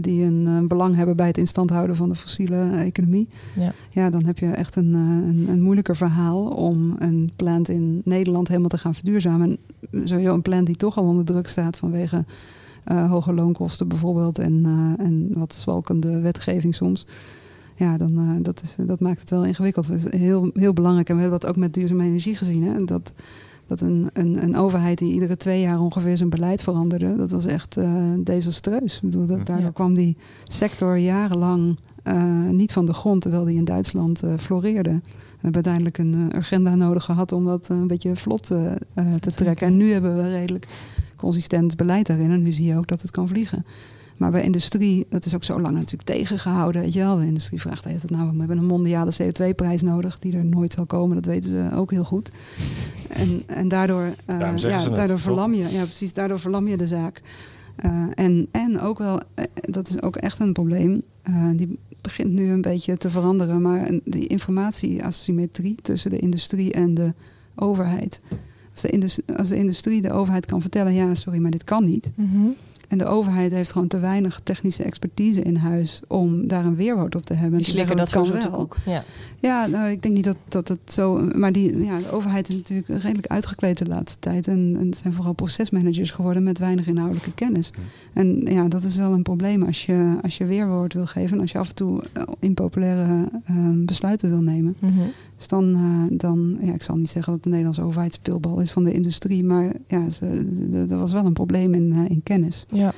die 0.00 0.24
een, 0.24 0.46
een, 0.46 0.68
belang 0.68 0.94
hebben 0.94 1.16
bij 1.16 1.26
het 1.26 1.38
instand 1.38 1.70
houden 1.70 1.96
van 1.96 2.08
de 2.08 2.14
fossiele 2.14 2.70
economie. 2.70 3.28
Ja. 3.56 3.72
ja, 3.90 4.10
dan 4.10 4.24
heb 4.24 4.38
je 4.38 4.46
echt 4.46 4.76
een, 4.76 4.94
een, 4.94 5.46
een, 5.48 5.62
moeilijker 5.62 5.96
verhaal 5.96 6.46
om 6.46 6.94
een 6.98 7.30
plant 7.36 7.68
in 7.68 8.00
Nederland 8.04 8.48
helemaal 8.48 8.68
te 8.68 8.78
gaan 8.78 8.94
verduurzamen. 8.94 9.58
En 9.90 10.08
sowieso 10.08 10.34
een 10.34 10.42
plant 10.42 10.66
die 10.66 10.76
toch 10.76 10.98
al 10.98 11.04
onder 11.04 11.24
druk 11.24 11.48
staat 11.48 11.76
vanwege 11.76 12.24
uh, 12.86 13.10
hoge 13.10 13.32
loonkosten 13.32 13.88
bijvoorbeeld 13.88 14.38
en, 14.38 14.62
uh, 14.66 15.06
en 15.06 15.28
wat 15.34 15.54
zwalkende 15.54 16.20
wetgeving 16.20 16.74
soms. 16.74 17.06
Ja, 17.76 17.96
dan, 17.96 18.42
dat, 18.42 18.62
is, 18.62 18.76
dat 18.86 19.00
maakt 19.00 19.20
het 19.20 19.30
wel 19.30 19.44
ingewikkeld. 19.44 19.88
Dat 19.88 19.96
is 19.96 20.20
heel, 20.20 20.50
heel 20.54 20.72
belangrijk. 20.72 21.08
En 21.08 21.14
we 21.14 21.20
hebben 21.20 21.40
dat 21.40 21.50
ook 21.50 21.56
met 21.56 21.74
duurzame 21.74 22.04
energie 22.04 22.36
gezien. 22.36 22.62
Hè? 22.62 22.84
Dat, 22.84 23.14
dat 23.70 23.80
een, 23.80 24.10
een, 24.12 24.42
een, 24.42 24.56
overheid 24.56 24.98
die 24.98 25.12
iedere 25.12 25.36
twee 25.36 25.60
jaar 25.60 25.80
ongeveer 25.80 26.16
zijn 26.16 26.28
beleid 26.28 26.62
veranderde, 26.62 27.16
dat 27.16 27.30
was 27.30 27.46
echt 27.46 27.78
uh, 27.78 28.02
desastreus. 28.24 28.94
Ik 28.94 29.00
bedoel, 29.00 29.26
dat, 29.26 29.46
daardoor 29.46 29.72
kwam 29.72 29.94
die 29.94 30.16
sector 30.44 30.98
jarenlang 30.98 31.78
uh, 32.04 32.48
niet 32.48 32.72
van 32.72 32.86
de 32.86 32.92
grond, 32.92 33.22
terwijl 33.22 33.44
die 33.44 33.56
in 33.56 33.64
Duitsland 33.64 34.24
uh, 34.24 34.32
floreerde. 34.38 35.00
We 35.02 35.46
hebben 35.46 35.64
uiteindelijk 35.64 35.98
een 35.98 36.34
agenda 36.34 36.74
nodig 36.74 37.04
gehad 37.04 37.32
om 37.32 37.44
dat 37.44 37.68
een 37.68 37.86
beetje 37.86 38.16
vlot 38.16 38.46
te 39.20 39.32
trekken. 39.34 39.66
En 39.66 39.76
nu 39.76 39.92
hebben 39.92 40.16
we 40.16 40.30
redelijk 40.30 40.66
consistent 41.16 41.76
beleid 41.76 42.06
daarin. 42.06 42.30
En 42.30 42.42
nu 42.42 42.52
zie 42.52 42.66
je 42.66 42.76
ook 42.76 42.86
dat 42.86 43.02
het 43.02 43.10
kan 43.10 43.28
vliegen. 43.28 43.64
Maar 44.20 44.30
bij 44.30 44.42
industrie, 44.42 45.06
dat 45.08 45.24
is 45.24 45.34
ook 45.34 45.44
zo 45.44 45.60
lang 45.60 45.74
natuurlijk 45.74 46.02
tegengehouden. 46.02 46.82
Weet 46.82 46.92
je 46.92 46.98
wel. 46.98 47.16
De 47.16 47.26
industrie 47.26 47.60
vraagt 47.60 47.84
het 47.84 48.10
nou, 48.10 48.30
we 48.32 48.38
hebben 48.38 48.58
een 48.58 48.64
mondiale 48.64 49.12
CO2-prijs 49.22 49.82
nodig, 49.82 50.18
die 50.18 50.36
er 50.36 50.44
nooit 50.44 50.72
zal 50.72 50.86
komen. 50.86 51.14
Dat 51.14 51.24
weten 51.24 51.50
ze 51.50 51.76
ook 51.76 51.90
heel 51.90 52.04
goed. 52.04 52.30
En, 53.08 53.42
en 53.46 53.68
daardoor, 53.68 54.14
uh, 54.26 54.56
ja, 54.56 54.88
daardoor 54.88 55.18
verlam 55.18 55.54
je, 55.54 55.68
ja, 55.72 55.82
precies, 55.82 56.12
daardoor 56.12 56.40
verlam 56.40 56.68
je 56.68 56.76
de 56.76 56.86
zaak. 56.86 57.22
Uh, 57.84 58.06
en, 58.14 58.48
en 58.50 58.80
ook 58.80 58.98
wel, 58.98 59.14
uh, 59.14 59.44
dat 59.54 59.88
is 59.88 60.02
ook 60.02 60.16
echt 60.16 60.38
een 60.38 60.52
probleem. 60.52 61.02
die 61.54 61.78
begint 62.00 62.32
nu 62.32 62.50
een 62.50 62.62
beetje 62.62 62.96
te 62.96 63.10
veranderen. 63.10 63.62
Maar 63.62 63.90
die 64.04 64.26
informatieasymmetrie 64.26 65.76
tussen 65.82 66.10
de 66.10 66.18
industrie 66.18 66.72
en 66.72 66.94
de 66.94 67.12
overheid. 67.54 68.20
Als 68.72 68.80
de, 68.80 68.88
industrie, 68.88 69.36
als 69.36 69.48
de 69.48 69.56
industrie 69.56 70.02
de 70.02 70.12
overheid 70.12 70.46
kan 70.46 70.60
vertellen: 70.60 70.94
ja, 70.94 71.14
sorry, 71.14 71.38
maar 71.38 71.50
dit 71.50 71.64
kan 71.64 71.84
niet. 71.84 72.10
Mm 72.14 72.30
-hmm. 72.32 72.56
En 72.90 72.98
de 72.98 73.06
overheid 73.06 73.52
heeft 73.52 73.72
gewoon 73.72 73.88
te 73.88 73.98
weinig 73.98 74.40
technische 74.42 74.82
expertise 74.82 75.42
in 75.42 75.56
huis 75.56 76.00
om 76.08 76.46
daar 76.46 76.64
een 76.64 76.76
weerwoord 76.76 77.14
op 77.14 77.26
te 77.26 77.34
hebben. 77.34 77.58
Die 77.58 77.66
slikken 77.66 77.96
dat, 77.96 78.10
kan 78.10 78.32
wel. 78.32 78.50
Koek. 78.50 78.76
Ja, 78.86 79.04
ja 79.40 79.66
nou, 79.66 79.90
ik 79.90 80.02
denk 80.02 80.14
niet 80.14 80.24
dat, 80.24 80.36
dat 80.48 80.68
het 80.68 80.92
zo. 80.92 81.28
Maar 81.34 81.52
die, 81.52 81.84
ja, 81.84 81.98
de 81.98 82.10
overheid 82.10 82.48
is 82.48 82.54
natuurlijk 82.54 82.88
redelijk 82.88 83.26
uitgekleed 83.26 83.78
de 83.78 83.86
laatste 83.86 84.18
tijd. 84.18 84.48
En, 84.48 84.76
en 84.78 84.86
het 84.86 84.96
zijn 84.96 85.12
vooral 85.12 85.32
procesmanagers 85.32 86.10
geworden 86.10 86.42
met 86.42 86.58
weinig 86.58 86.86
inhoudelijke 86.86 87.34
kennis. 87.34 87.72
En 88.12 88.40
ja, 88.44 88.68
dat 88.68 88.84
is 88.84 88.96
wel 88.96 89.12
een 89.12 89.22
probleem 89.22 89.62
als 89.62 89.86
je, 89.86 90.18
als 90.22 90.38
je 90.38 90.44
weerwoord 90.44 90.94
wil 90.94 91.06
geven. 91.06 91.32
En 91.36 91.40
als 91.40 91.52
je 91.52 91.58
af 91.58 91.68
en 91.68 91.74
toe 91.74 92.02
eh, 92.12 92.22
impopulaire 92.38 93.28
uh, 93.50 93.84
besluiten 93.84 94.28
wil 94.28 94.42
nemen. 94.42 94.76
Mm 94.78 94.88
-hmm. 94.88 95.12
Dus 95.40 95.48
dan, 95.48 95.64
uh, 95.64 96.18
dan, 96.18 96.58
ja, 96.60 96.72
ik 96.72 96.82
zal 96.82 96.96
niet 96.96 97.08
zeggen 97.08 97.32
dat 97.32 97.42
de 97.42 97.48
Nederlandse 97.48 97.82
overheid 97.82 98.14
speelbal 98.14 98.60
is 98.60 98.70
van 98.70 98.84
de 98.84 98.92
industrie, 98.92 99.44
maar 99.44 99.72
ja, 99.86 100.06
er 100.88 100.98
was 100.98 101.12
wel 101.12 101.24
een 101.24 101.32
probleem 101.32 101.74
in, 101.74 101.92
uh, 101.92 102.10
in 102.10 102.22
kennis. 102.22 102.66
Ja. 102.68 102.92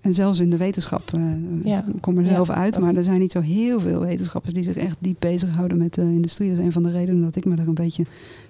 En 0.00 0.14
zelfs 0.14 0.38
in 0.38 0.50
de 0.50 0.56
wetenschap, 0.56 1.02
uh, 1.14 1.22
ja. 1.64 1.84
ik 1.94 2.00
kom 2.00 2.18
er 2.18 2.26
zelf 2.26 2.48
ja, 2.48 2.54
uit, 2.54 2.78
maar 2.78 2.94
er 2.94 3.04
zijn 3.04 3.20
niet 3.20 3.32
zo 3.32 3.40
heel 3.40 3.80
veel 3.80 4.00
wetenschappers 4.00 4.54
die 4.54 4.62
zich 4.62 4.76
echt 4.76 4.96
diep 4.98 5.16
bezighouden 5.18 5.78
met 5.78 5.94
de 5.94 6.02
industrie. 6.02 6.48
Dat 6.48 6.58
is 6.58 6.64
een 6.64 6.72
van 6.72 6.82
de 6.82 6.90
redenen 6.90 7.22
dat 7.22 7.36
ik 7.36 7.44
me 7.44 7.56
er 7.56 7.68
een 7.68 7.74
beetje 7.74 8.04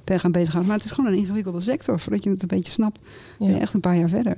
ben 0.05 0.21
gaan 0.21 0.33
bezighouden. 0.33 0.69
Maar 0.69 0.81
het 0.81 0.91
is 0.91 0.95
gewoon 0.95 1.13
een 1.13 1.19
ingewikkelde 1.19 1.61
sector. 1.61 2.01
Voordat 2.01 2.25
je 2.25 2.31
het 2.31 2.43
een 2.43 2.49
beetje 2.49 2.73
snapt, 2.73 3.01
ben 3.39 3.49
je 3.49 3.59
echt 3.59 3.75
een 3.75 3.81
paar 3.81 3.97
jaar 3.97 4.09
verder. 4.09 4.37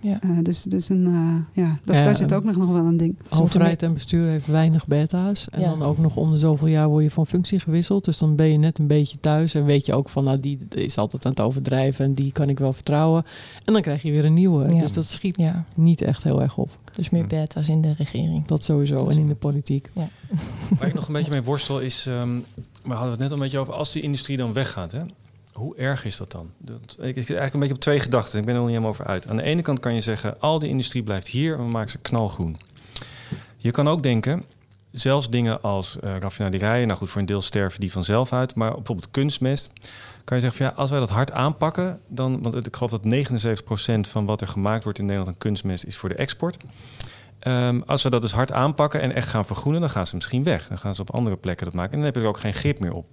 Ja. 0.00 0.18
Uh, 0.24 0.38
dus, 0.42 0.62
dus 0.62 0.88
een, 0.88 1.06
uh, 1.06 1.64
ja, 1.64 1.78
dat, 1.84 1.94
ja, 1.94 2.04
daar 2.04 2.16
zit 2.16 2.32
ook 2.32 2.44
nog, 2.44 2.56
nog 2.56 2.70
wel 2.70 2.84
een 2.84 2.96
ding. 2.96 3.18
Overheid 3.30 3.82
en 3.82 3.94
bestuur 3.94 4.28
heeft 4.28 4.46
weinig 4.46 4.86
beta's. 4.86 5.48
En 5.48 5.60
ja. 5.60 5.68
dan 5.68 5.82
ook 5.82 5.98
nog 5.98 6.16
om 6.16 6.30
de 6.30 6.36
zoveel 6.36 6.66
jaar 6.66 6.88
word 6.88 7.02
je 7.02 7.10
van 7.10 7.26
functie 7.26 7.60
gewisseld. 7.60 8.04
Dus 8.04 8.18
dan 8.18 8.36
ben 8.36 8.46
je 8.46 8.58
net 8.58 8.78
een 8.78 8.86
beetje 8.86 9.16
thuis. 9.20 9.54
En 9.54 9.64
weet 9.64 9.86
je 9.86 9.94
ook 9.94 10.08
van, 10.08 10.24
nou, 10.24 10.40
die 10.40 10.58
is 10.68 10.98
altijd 10.98 11.24
aan 11.24 11.30
het 11.30 11.40
overdrijven. 11.40 12.04
En 12.04 12.14
die 12.14 12.32
kan 12.32 12.48
ik 12.48 12.58
wel 12.58 12.72
vertrouwen. 12.72 13.24
En 13.64 13.72
dan 13.72 13.82
krijg 13.82 14.02
je 14.02 14.10
weer 14.10 14.24
een 14.24 14.34
nieuwe. 14.34 14.78
Dus 14.78 14.92
dat 14.92 15.06
schiet 15.06 15.38
niet 15.74 16.02
echt 16.02 16.22
heel 16.22 16.42
erg 16.42 16.56
op. 16.56 16.78
Dus 16.92 17.10
meer 17.10 17.26
beta's 17.26 17.68
in 17.68 17.80
de 17.80 17.92
regering. 17.92 18.46
Dat 18.46 18.64
sowieso. 18.64 19.08
En 19.08 19.18
in 19.18 19.28
de 19.28 19.34
politiek. 19.34 19.90
Waar 20.78 20.88
ik 20.88 20.94
nog 20.94 21.06
een 21.06 21.12
beetje 21.12 21.30
mee 21.30 21.42
worstel 21.42 21.80
is... 21.80 22.06
Um, 22.06 22.44
we 22.84 22.92
hadden 22.92 23.10
het 23.10 23.20
net 23.20 23.28
al 23.28 23.36
een 23.36 23.42
beetje 23.42 23.58
over... 23.58 23.74
Als 23.74 23.92
die 23.92 24.02
industrie 24.02 24.36
dan 24.36 24.52
weggaat, 24.52 24.92
hè, 24.92 25.00
hoe 25.56 25.76
erg 25.76 26.04
is 26.04 26.16
dat 26.16 26.30
dan? 26.30 26.50
Ik, 26.98 26.98
ik 26.98 27.16
eigenlijk 27.16 27.54
een 27.54 27.60
beetje 27.60 27.74
op 27.74 27.80
twee 27.80 28.00
gedachten. 28.00 28.38
Ik 28.38 28.44
ben 28.44 28.54
er 28.54 28.60
nog 28.60 28.68
niet 28.68 28.78
helemaal 28.78 28.98
over 29.00 29.12
uit. 29.12 29.28
Aan 29.28 29.36
de 29.36 29.42
ene 29.42 29.62
kant 29.62 29.80
kan 29.80 29.94
je 29.94 30.00
zeggen, 30.00 30.40
al 30.40 30.58
die 30.58 30.68
industrie 30.68 31.02
blijft 31.02 31.28
hier 31.28 31.54
en 31.54 31.64
we 31.64 31.70
maken 31.70 31.90
ze 31.90 31.98
knalgroen. 31.98 32.56
Je 33.56 33.70
kan 33.70 33.88
ook 33.88 34.02
denken, 34.02 34.44
zelfs 34.92 35.30
dingen 35.30 35.62
als 35.62 35.96
uh, 36.04 36.16
raffinaderijen, 36.18 36.86
nou 36.86 36.98
goed, 36.98 37.10
voor 37.10 37.20
een 37.20 37.26
deel 37.26 37.42
sterven 37.42 37.80
die 37.80 37.92
vanzelf 37.92 38.32
uit, 38.32 38.54
maar 38.54 38.74
bijvoorbeeld 38.74 39.10
kunstmest, 39.10 39.72
kan 40.24 40.36
je 40.36 40.42
zeggen 40.42 40.64
van 40.64 40.66
ja, 40.66 40.80
als 40.80 40.90
wij 40.90 40.98
dat 40.98 41.10
hard 41.10 41.32
aanpakken, 41.32 42.00
dan, 42.08 42.42
want 42.42 42.66
ik 42.66 42.76
geloof 42.76 42.90
dat 42.90 43.28
79% 44.06 44.10
van 44.10 44.24
wat 44.24 44.40
er 44.40 44.48
gemaakt 44.48 44.84
wordt 44.84 44.98
in 44.98 45.04
Nederland 45.04 45.32
aan 45.32 45.38
kunstmest 45.38 45.84
is 45.84 45.96
voor 45.96 46.08
de 46.08 46.14
export. 46.14 46.56
Um, 47.46 47.82
als 47.86 48.02
we 48.02 48.10
dat 48.10 48.22
dus 48.22 48.32
hard 48.32 48.52
aanpakken 48.52 49.00
en 49.00 49.12
echt 49.12 49.28
gaan 49.28 49.44
vergroenen, 49.44 49.80
dan 49.80 49.90
gaan 49.90 50.06
ze 50.06 50.14
misschien 50.14 50.42
weg. 50.42 50.68
Dan 50.68 50.78
gaan 50.78 50.94
ze 50.94 51.00
op 51.00 51.14
andere 51.14 51.36
plekken 51.36 51.66
dat 51.66 51.74
maken 51.74 51.92
en 51.92 51.96
dan 51.96 52.06
heb 52.06 52.14
je 52.14 52.20
er 52.20 52.28
ook 52.28 52.38
geen 52.38 52.54
grip 52.54 52.78
meer 52.78 52.92
op. 52.92 53.06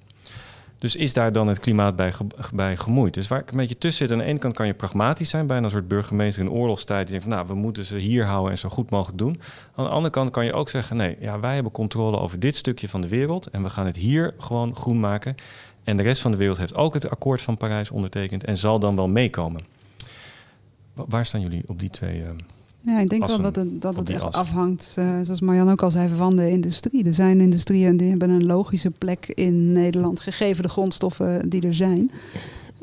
Dus 0.83 0.95
is 0.95 1.13
daar 1.13 1.31
dan 1.31 1.47
het 1.47 1.59
klimaat 1.59 1.95
bij, 1.95 2.13
bij 2.53 2.77
gemoeid? 2.77 3.13
Dus 3.13 3.27
waar 3.27 3.39
ik 3.39 3.51
een 3.51 3.57
beetje 3.57 3.77
tussen 3.77 4.07
zit, 4.07 4.17
aan 4.17 4.23
de 4.23 4.29
ene 4.29 4.39
kant 4.39 4.53
kan 4.53 4.65
je 4.65 4.73
pragmatisch 4.73 5.29
zijn, 5.29 5.47
bijna 5.47 5.65
een 5.65 5.71
soort 5.71 5.87
burgemeester 5.87 6.43
in 6.43 6.51
oorlogstijd, 6.51 7.07
die 7.07 7.15
zegt 7.15 7.23
van 7.23 7.33
nou, 7.33 7.47
we 7.47 7.53
moeten 7.53 7.85
ze 7.85 7.97
hier 7.97 8.25
houden 8.25 8.51
en 8.51 8.57
zo 8.57 8.69
goed 8.69 8.89
mogelijk 8.89 9.17
doen. 9.17 9.41
Aan 9.75 9.85
de 9.85 9.91
andere 9.91 10.13
kant 10.13 10.29
kan 10.29 10.45
je 10.45 10.53
ook 10.53 10.69
zeggen, 10.69 10.97
nee, 10.97 11.17
ja, 11.19 11.39
wij 11.39 11.53
hebben 11.53 11.71
controle 11.71 12.17
over 12.17 12.39
dit 12.39 12.55
stukje 12.55 12.89
van 12.89 13.01
de 13.01 13.07
wereld 13.07 13.47
en 13.47 13.63
we 13.63 13.69
gaan 13.69 13.85
het 13.85 13.95
hier 13.95 14.33
gewoon 14.37 14.75
groen 14.75 14.99
maken. 14.99 15.35
En 15.83 15.97
de 15.97 16.03
rest 16.03 16.21
van 16.21 16.31
de 16.31 16.37
wereld 16.37 16.57
heeft 16.57 16.75
ook 16.75 16.93
het 16.93 17.09
akkoord 17.09 17.41
van 17.41 17.57
Parijs 17.57 17.91
ondertekend 17.91 18.43
en 18.43 18.57
zal 18.57 18.79
dan 18.79 18.95
wel 18.95 19.07
meekomen. 19.07 19.61
Waar 20.93 21.25
staan 21.25 21.41
jullie 21.41 21.63
op 21.67 21.79
die 21.79 21.89
twee? 21.89 22.19
Uh, 22.19 22.29
ja, 22.85 22.99
ik 22.99 23.09
denk 23.09 23.27
wel 23.27 23.41
dat 23.41 23.55
het, 23.55 23.81
dat 23.81 23.95
het 23.95 24.09
echt 24.09 24.33
afhangt, 24.33 24.95
uh, 24.99 25.19
zoals 25.21 25.41
Marjan 25.41 25.69
ook 25.69 25.81
al 25.81 25.91
zei, 25.91 26.09
van 26.15 26.35
de 26.35 26.49
industrie. 26.49 27.05
Er 27.05 27.13
zijn 27.13 27.39
industrieën 27.39 27.97
die 27.97 28.09
hebben 28.09 28.29
een 28.29 28.45
logische 28.45 28.91
plek 28.97 29.25
in 29.27 29.71
Nederland, 29.71 30.19
gegeven 30.19 30.63
de 30.63 30.69
grondstoffen 30.69 31.49
die 31.49 31.61
er 31.61 31.73
zijn. 31.73 32.11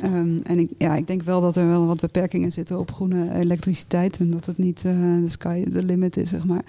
Um, 0.05 0.41
en 0.45 0.59
ik, 0.59 0.71
ja, 0.79 0.95
ik 0.95 1.07
denk 1.07 1.23
wel 1.23 1.41
dat 1.41 1.57
er 1.57 1.69
wel 1.69 1.87
wat 1.87 2.01
beperkingen 2.01 2.53
zitten 2.53 2.79
op 2.79 2.93
groene 2.93 3.35
elektriciteit. 3.35 4.19
En 4.19 4.31
dat 4.31 4.47
het 4.47 4.59
niet 4.59 4.83
uh, 4.87 4.93
de 5.23 5.29
sky 5.29 5.65
the 5.65 5.85
limit 5.85 6.17
is, 6.17 6.29
zeg 6.29 6.47
maar. 6.47 6.65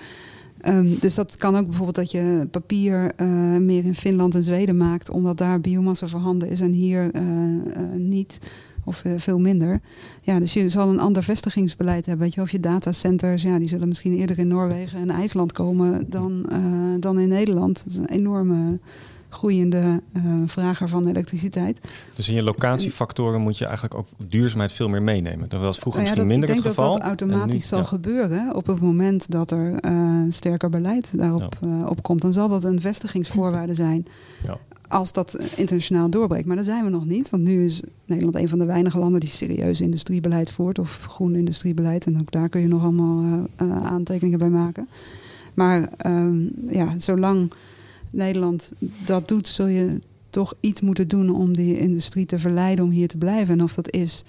Um, 0.65 0.99
dus 0.99 1.15
dat 1.15 1.37
kan 1.37 1.55
ook 1.55 1.65
bijvoorbeeld 1.65 1.95
dat 1.95 2.11
je 2.11 2.47
papier 2.51 3.11
uh, 3.21 3.27
meer 3.57 3.85
in 3.85 3.95
Finland 3.95 4.35
en 4.35 4.43
Zweden 4.43 4.77
maakt, 4.77 5.09
omdat 5.09 5.37
daar 5.37 5.61
biomassa 5.61 6.07
voorhanden 6.07 6.49
is 6.49 6.61
en 6.61 6.71
hier 6.71 7.11
niet 7.95 8.39
of 8.91 9.03
uh, 9.03 9.13
veel 9.17 9.39
minder. 9.39 9.81
Ja, 10.21 10.39
dus 10.39 10.53
je 10.53 10.69
zal 10.69 10.89
een 10.89 10.99
ander 10.99 11.23
vestigingsbeleid 11.23 12.05
hebben. 12.05 12.25
Weet 12.25 12.33
je, 12.33 12.41
of 12.41 12.51
je 12.51 12.59
datacenters, 12.59 13.41
ja, 13.41 13.59
die 13.59 13.67
zullen 13.67 13.87
misschien 13.87 14.13
eerder 14.13 14.39
in 14.39 14.47
Noorwegen 14.47 14.99
en 14.99 15.09
IJsland 15.09 15.51
komen 15.51 16.09
dan, 16.09 16.45
uh, 16.51 16.57
dan 16.99 17.19
in 17.19 17.27
Nederland. 17.27 17.83
Dat 17.83 17.93
is 17.93 17.95
een 17.95 18.09
enorme 18.09 18.79
groeiende 19.29 20.01
uh, 20.13 20.23
vrager 20.45 20.89
van 20.89 21.07
elektriciteit. 21.07 21.79
Dus 22.15 22.29
in 22.29 22.35
je 22.35 22.43
locatiefactoren 22.43 23.41
moet 23.41 23.57
je 23.57 23.65
eigenlijk 23.65 23.95
ook 23.95 24.07
duurzaamheid 24.27 24.71
veel 24.71 24.89
meer 24.89 25.03
meenemen. 25.03 25.49
Dat 25.49 25.61
was 25.61 25.77
vroeger 25.77 26.01
nou 26.01 26.15
ja, 26.15 26.23
misschien 26.23 26.41
dat, 26.41 26.49
minder 26.49 26.49
het 26.49 26.75
geval. 26.75 26.95
Ik 26.95 27.01
denk 27.01 27.17
dat 27.19 27.19
dat 27.19 27.29
automatisch 27.29 27.67
zal 27.67 27.85
gebeuren 27.85 28.55
op 28.55 28.67
het 28.67 28.81
moment 28.81 29.31
dat 29.31 29.51
er 29.51 29.85
uh, 29.85 30.21
sterker 30.29 30.69
beleid 30.69 31.17
daarop 31.17 31.57
ja. 31.61 31.87
op 31.87 32.03
komt. 32.03 32.21
Dan 32.21 32.33
zal 32.33 32.47
dat 32.47 32.63
een 32.63 32.81
vestigingsvoorwaarde 32.81 33.75
zijn. 33.75 34.05
Als 34.91 35.11
dat 35.13 35.37
internationaal 35.55 36.09
doorbreekt. 36.09 36.45
Maar 36.45 36.55
daar 36.55 36.65
zijn 36.65 36.83
we 36.83 36.89
nog 36.89 37.05
niet. 37.05 37.29
Want 37.29 37.43
nu 37.43 37.63
is 37.63 37.81
Nederland 38.05 38.35
een 38.35 38.49
van 38.49 38.59
de 38.59 38.65
weinige 38.65 38.99
landen 38.99 39.19
die 39.19 39.29
serieus 39.29 39.81
industriebeleid 39.81 40.51
voert. 40.51 40.79
Of 40.79 41.05
groen 41.07 41.35
industriebeleid. 41.35 42.05
En 42.05 42.19
ook 42.19 42.31
daar 42.31 42.49
kun 42.49 42.61
je 42.61 42.67
nog 42.67 42.83
allemaal 42.83 43.23
uh, 43.23 43.67
uh, 43.67 43.85
aantekeningen 43.85 44.39
bij 44.39 44.49
maken. 44.49 44.87
Maar 45.53 45.89
um, 46.05 46.51
ja, 46.69 46.93
zolang 46.99 47.51
Nederland 48.09 48.71
dat 49.05 49.27
doet, 49.27 49.47
zul 49.47 49.67
je 49.67 49.99
toch 50.29 50.53
iets 50.59 50.81
moeten 50.81 51.07
doen 51.07 51.29
om 51.29 51.55
die 51.55 51.79
industrie 51.79 52.25
te 52.25 52.39
verleiden 52.39 52.85
om 52.85 52.91
hier 52.91 53.07
te 53.07 53.17
blijven. 53.17 53.53
En 53.53 53.63
of 53.63 53.73
dat 53.73 53.91
is 53.91 54.23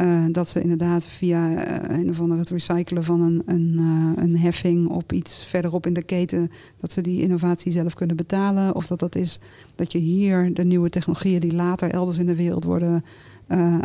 uh, 0.00 0.24
dat 0.30 0.48
ze 0.48 0.62
inderdaad 0.62 1.06
via 1.06 1.50
uh, 1.50 1.98
een 1.98 2.08
of 2.08 2.20
andere 2.20 2.40
het 2.40 2.50
recyclen 2.50 3.04
van 3.04 3.20
een, 3.20 3.42
een, 3.46 3.76
uh, 3.80 4.24
een 4.24 4.38
heffing 4.38 4.88
op 4.88 5.12
iets 5.12 5.44
verderop 5.44 5.86
in 5.86 5.92
de 5.92 6.02
keten, 6.02 6.50
dat 6.80 6.92
ze 6.92 7.00
die 7.00 7.22
innovatie 7.22 7.72
zelf 7.72 7.94
kunnen 7.94 8.16
betalen. 8.16 8.74
Of 8.74 8.86
dat 8.86 8.98
dat 8.98 9.14
is 9.14 9.40
dat 9.74 9.92
je 9.92 9.98
hier 9.98 10.54
de 10.54 10.64
nieuwe 10.64 10.88
technologieën 10.88 11.40
die 11.40 11.54
later 11.54 11.90
elders 11.90 12.18
in 12.18 12.26
de 12.26 12.36
wereld 12.36 12.64
worden 12.64 13.04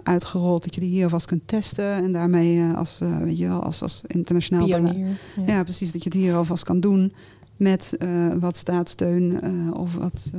uitgerold, 0.03 0.64
dat 0.64 0.76
je 0.76 0.82
die 0.82 0.89
hier 0.89 1.03
alvast 1.03 1.26
kunt 1.26 1.47
testen. 1.47 1.93
En 2.03 2.12
daarmee 2.12 2.64
als, 2.64 3.01
weet 3.24 3.38
je 3.38 3.47
wel, 3.47 3.64
als, 3.64 3.82
als 3.82 4.01
internationaal 4.07 4.66
Pionier, 4.66 5.07
ja. 5.36 5.43
ja. 5.45 5.64
precies, 5.64 5.91
dat 5.91 6.03
je 6.03 6.09
het 6.09 6.18
hier 6.18 6.36
alvast 6.36 6.64
kan 6.64 6.80
doen 6.80 7.14
met 7.57 7.97
wat 8.39 8.57
staatssteun 8.57 9.39
of 9.74 9.95
wat, 9.95 10.32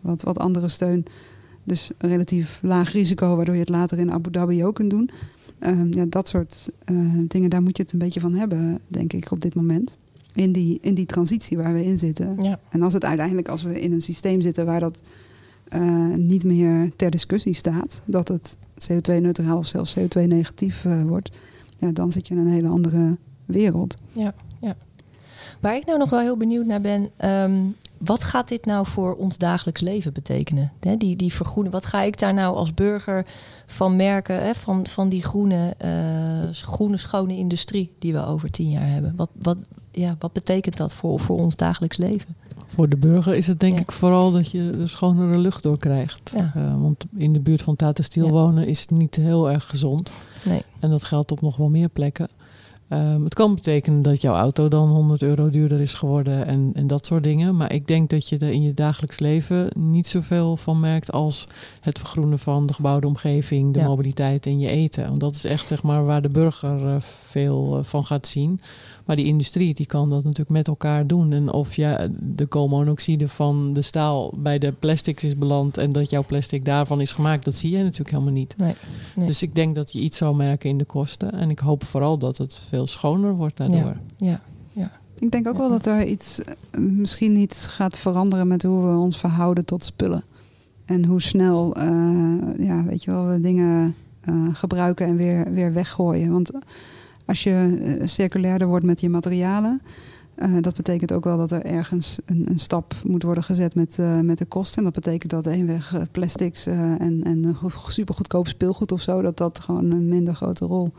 wat, 0.00 0.22
wat 0.22 0.38
andere 0.38 0.68
steun. 0.68 1.06
Dus 1.66 1.90
een 1.98 2.08
relatief 2.08 2.58
laag 2.62 2.92
risico, 2.92 3.36
waardoor 3.36 3.54
je 3.54 3.60
het 3.60 3.68
later 3.68 3.98
in 3.98 4.12
Abu 4.12 4.30
Dhabi 4.30 4.64
ook 4.64 4.74
kunt 4.74 4.90
doen. 4.90 5.10
Uh, 5.60 5.90
ja, 5.90 6.04
dat 6.08 6.28
soort 6.28 6.70
uh, 6.90 7.24
dingen, 7.28 7.50
daar 7.50 7.62
moet 7.62 7.76
je 7.76 7.82
het 7.82 7.92
een 7.92 7.98
beetje 7.98 8.20
van 8.20 8.34
hebben, 8.34 8.78
denk 8.88 9.12
ik, 9.12 9.30
op 9.30 9.40
dit 9.40 9.54
moment. 9.54 9.96
In 10.34 10.52
die, 10.52 10.78
in 10.80 10.94
die 10.94 11.06
transitie 11.06 11.56
waar 11.56 11.72
we 11.72 11.84
in 11.84 11.98
zitten. 11.98 12.42
Ja. 12.42 12.58
En 12.68 12.82
als 12.82 12.92
het 12.92 13.04
uiteindelijk, 13.04 13.48
als 13.48 13.62
we 13.62 13.80
in 13.80 13.92
een 13.92 14.02
systeem 14.02 14.40
zitten 14.40 14.66
waar 14.66 14.80
dat 14.80 15.02
uh, 15.74 16.14
niet 16.14 16.44
meer 16.44 16.90
ter 16.96 17.10
discussie 17.10 17.54
staat, 17.54 18.02
dat 18.04 18.28
het 18.28 18.56
CO2-neutraal 18.92 19.56
of 19.56 19.66
zelfs 19.66 19.98
CO2-negatief 19.98 20.86
wordt, 21.06 21.30
ja, 21.78 21.90
dan 21.90 22.12
zit 22.12 22.28
je 22.28 22.34
in 22.34 22.40
een 22.40 22.52
hele 22.52 22.68
andere 22.68 23.16
wereld. 23.44 23.94
Ja, 24.12 24.34
ja. 24.60 24.76
Waar 25.60 25.76
ik 25.76 25.86
nou 25.86 25.98
nog 25.98 26.10
wel 26.10 26.20
heel 26.20 26.36
benieuwd 26.36 26.66
naar 26.66 26.80
ben, 26.80 27.10
um, 27.24 27.74
wat 27.98 28.24
gaat 28.24 28.48
dit 28.48 28.64
nou 28.64 28.86
voor 28.86 29.14
ons 29.14 29.38
dagelijks 29.38 29.80
leven 29.80 30.12
betekenen? 30.12 30.72
He, 30.80 30.96
die, 30.96 31.16
die 31.16 31.32
vergroenen, 31.32 31.72
wat 31.72 31.86
ga 31.86 32.02
ik 32.02 32.18
daar 32.18 32.34
nou 32.34 32.56
als 32.56 32.74
burger 32.74 33.26
van 33.66 33.96
merken? 33.96 34.42
He, 34.42 34.54
van, 34.54 34.86
van 34.86 35.08
die 35.08 35.22
groene, 35.22 35.74
uh, 35.84 36.52
groene, 36.52 36.96
schone 36.96 37.36
industrie 37.36 37.94
die 37.98 38.12
we 38.12 38.24
over 38.24 38.50
tien 38.50 38.70
jaar 38.70 38.88
hebben. 38.88 39.12
Wat, 39.16 39.30
wat, 39.42 39.56
ja, 39.90 40.16
wat 40.18 40.32
betekent 40.32 40.76
dat 40.76 40.94
voor, 40.94 41.20
voor 41.20 41.38
ons 41.38 41.56
dagelijks 41.56 41.96
leven? 41.96 42.34
Voor 42.66 42.88
de 42.88 42.96
burger 42.96 43.34
is 43.34 43.46
het 43.46 43.60
denk 43.60 43.72
ja. 43.72 43.80
ik 43.80 43.92
vooral 43.92 44.32
dat 44.32 44.50
je 44.50 44.70
de 44.70 44.86
schonere 44.86 45.38
lucht 45.38 45.62
doorkrijgt. 45.62 46.32
Ja. 46.34 46.52
Uh, 46.56 46.80
want 46.80 47.04
in 47.16 47.32
de 47.32 47.40
buurt 47.40 47.62
van 47.62 47.76
Tata 47.76 48.02
Steel 48.02 48.26
ja. 48.26 48.32
wonen 48.32 48.66
is 48.66 48.86
niet 48.88 49.16
heel 49.16 49.50
erg 49.50 49.68
gezond. 49.68 50.12
Nee. 50.44 50.62
En 50.80 50.90
dat 50.90 51.04
geldt 51.04 51.32
op 51.32 51.40
nog 51.40 51.56
wel 51.56 51.68
meer 51.68 51.88
plekken. 51.88 52.28
Um, 52.92 53.24
het 53.24 53.34
kan 53.34 53.54
betekenen 53.54 54.02
dat 54.02 54.20
jouw 54.20 54.34
auto 54.34 54.68
dan 54.68 54.88
100 54.88 55.22
euro 55.22 55.50
duurder 55.50 55.80
is 55.80 55.94
geworden 55.94 56.46
en, 56.46 56.70
en 56.74 56.86
dat 56.86 57.06
soort 57.06 57.22
dingen. 57.22 57.56
Maar 57.56 57.72
ik 57.72 57.86
denk 57.86 58.10
dat 58.10 58.28
je 58.28 58.38
er 58.38 58.50
in 58.50 58.62
je 58.62 58.74
dagelijks 58.74 59.18
leven 59.18 59.68
niet 59.78 60.06
zoveel 60.06 60.56
van 60.56 60.80
merkt 60.80 61.12
als 61.12 61.46
het 61.80 61.98
vergroenen 61.98 62.38
van 62.38 62.66
de 62.66 62.72
gebouwde 62.72 63.06
omgeving, 63.06 63.72
de 63.74 63.80
Ja. 63.80 63.86
mobiliteit 63.86 64.46
en 64.46 64.58
je 64.58 64.68
eten. 64.68 65.08
Want 65.08 65.20
dat 65.20 65.34
is 65.34 65.44
echt 65.44 65.66
zeg 65.66 65.82
maar 65.82 66.04
waar 66.04 66.22
de 66.22 66.28
burger 66.28 66.86
eh, 66.86 67.00
veel 67.00 67.76
eh, 67.78 67.84
van 67.84 68.04
gaat 68.04 68.26
zien. 68.26 68.60
Maar 69.06 69.16
die 69.16 69.24
industrie 69.24 69.74
die 69.74 69.86
kan 69.86 70.10
dat 70.10 70.22
natuurlijk 70.22 70.50
met 70.50 70.68
elkaar 70.68 71.06
doen. 71.06 71.32
En 71.32 71.52
of 71.52 71.76
je 71.76 72.10
de 72.20 72.46
koolmonoxide 72.46 73.28
van 73.28 73.72
de 73.72 73.82
staal 73.82 74.32
bij 74.36 74.58
de 74.58 74.72
plastics 74.72 75.24
is 75.24 75.36
beland 75.36 75.78
en 75.78 75.92
dat 75.92 76.10
jouw 76.10 76.24
plastic 76.24 76.64
daarvan 76.64 77.00
is 77.00 77.12
gemaakt, 77.12 77.44
dat 77.44 77.54
zie 77.54 77.70
je 77.70 77.82
natuurlijk 77.82 78.10
helemaal 78.10 78.32
niet. 78.32 78.54
Nee. 78.56 78.74
Nee. 79.16 79.26
Dus 79.26 79.42
ik 79.42 79.54
denk 79.54 79.74
dat 79.74 79.92
je 79.92 80.00
iets 80.00 80.16
zal 80.16 80.34
merken 80.34 80.70
in 80.70 80.78
de 80.78 80.84
kosten. 80.84 81.32
En 81.32 81.50
ik 81.50 81.58
hoop 81.58 81.84
vooral 81.84 82.18
dat 82.18 82.38
het 82.38 82.60
veel 82.68 82.86
schoner 82.86 83.34
wordt 83.34 83.56
daardoor. 83.56 83.96
Ja. 84.16 84.40
Ik 85.18 85.30
denk 85.30 85.48
ook 85.48 85.56
wel 85.56 85.68
dat 85.68 85.86
er 85.86 86.04
iets, 86.04 86.40
misschien 86.78 87.36
iets 87.36 87.66
gaat 87.66 87.98
veranderen 87.98 88.48
met 88.48 88.62
hoe 88.62 88.86
we 88.86 88.96
ons 88.96 89.16
verhouden 89.16 89.64
tot 89.64 89.84
spullen. 89.84 90.24
En 90.84 91.04
hoe 91.04 91.22
snel, 91.22 91.74
eh, 91.74 91.86
ja, 92.58 92.84
weet 92.84 93.04
je 93.04 93.10
wel, 93.10 93.26
we 93.26 93.40
dingen 93.40 93.94
eh, 94.20 94.46
gebruiken 94.52 95.06
en 95.06 95.16
weer, 95.16 95.52
weer 95.52 95.72
weggooien. 95.72 96.32
Want 96.32 96.50
als 97.26 97.42
je 97.42 97.78
eh, 98.00 98.06
circulairder 98.06 98.68
wordt 98.68 98.84
met 98.86 99.00
je 99.00 99.08
materialen, 99.08 99.82
eh, 100.34 100.56
dat 100.60 100.74
betekent 100.74 101.12
ook 101.12 101.24
wel 101.24 101.36
dat 101.36 101.52
er 101.52 101.64
ergens 101.64 102.18
een, 102.24 102.46
een 102.48 102.58
stap 102.58 102.94
moet 103.04 103.22
worden 103.22 103.44
gezet 103.44 103.74
met, 103.74 103.98
eh, 103.98 104.20
met 104.20 104.38
de 104.38 104.44
kosten. 104.44 104.78
En 104.78 104.84
dat 104.84 105.02
betekent 105.04 105.30
dat 105.30 105.46
eenweg 105.46 105.96
plastics 106.10 106.66
en, 106.66 107.20
en 107.24 107.54
go- 107.54 107.90
supergoedkoop 107.90 108.48
speelgoed 108.48 108.92
of 108.92 109.00
zo, 109.00 109.22
dat 109.22 109.36
dat 109.36 109.60
gewoon 109.60 109.90
een 109.90 110.08
minder 110.08 110.34
grote 110.34 110.64
rol 110.64 110.92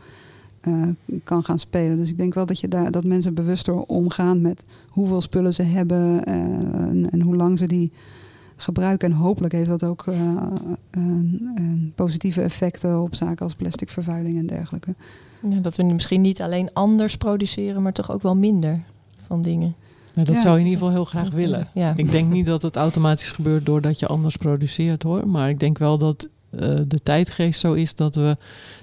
kan 1.24 1.44
gaan 1.44 1.58
spelen. 1.58 1.96
Dus 1.96 2.10
ik 2.10 2.16
denk 2.16 2.34
wel 2.34 2.46
dat, 2.46 2.60
je 2.60 2.68
daar, 2.68 2.90
dat 2.90 3.04
mensen 3.04 3.34
bewuster 3.34 3.74
omgaan 3.74 4.40
met 4.40 4.64
hoeveel 4.88 5.20
spullen 5.20 5.54
ze 5.54 5.62
hebben 5.62 6.24
en, 6.24 7.10
en 7.10 7.20
hoe 7.20 7.36
lang 7.36 7.58
ze 7.58 7.66
die 7.66 7.92
gebruiken. 8.56 9.10
En 9.10 9.16
hopelijk 9.16 9.52
heeft 9.52 9.68
dat 9.68 9.84
ook 9.84 10.04
positieve 11.94 12.42
effecten 12.42 13.00
op 13.00 13.14
zaken 13.14 13.44
als 13.44 13.54
plastic 13.54 13.90
vervuiling 13.90 14.38
en 14.38 14.46
dergelijke. 14.46 14.94
Ja, 15.48 15.56
dat 15.60 15.76
we 15.76 15.82
misschien 15.82 16.20
niet 16.20 16.42
alleen 16.42 16.70
anders 16.72 17.16
produceren, 17.16 17.82
maar 17.82 17.92
toch 17.92 18.12
ook 18.12 18.22
wel 18.22 18.36
minder 18.36 18.82
van 19.26 19.42
dingen. 19.42 19.74
Nou, 20.12 20.26
dat 20.26 20.36
Ja, 20.36 20.42
zou 20.42 20.54
je 20.54 20.60
in 20.60 20.66
ieder 20.66 20.78
geval 20.78 20.94
heel 20.94 21.04
graag 21.04 21.30
willen. 21.30 21.68
Ja. 21.74 21.92
Ik 21.96 22.10
denk 22.10 22.30
niet 22.30 22.46
dat 22.46 22.62
het 22.62 22.76
automatisch 22.76 23.30
gebeurt 23.30 23.66
doordat 23.66 23.98
je 23.98 24.06
anders 24.06 24.36
produceert 24.36 25.02
hoor. 25.02 25.28
Maar 25.28 25.48
ik 25.48 25.60
denk 25.60 25.78
wel 25.78 25.98
dat 25.98 26.28
eh, 26.50 26.74
de 26.86 27.02
tijdgeest 27.02 27.60
zo 27.60 27.72
is 27.72 27.94
dat 27.94 28.14
we 28.14 28.36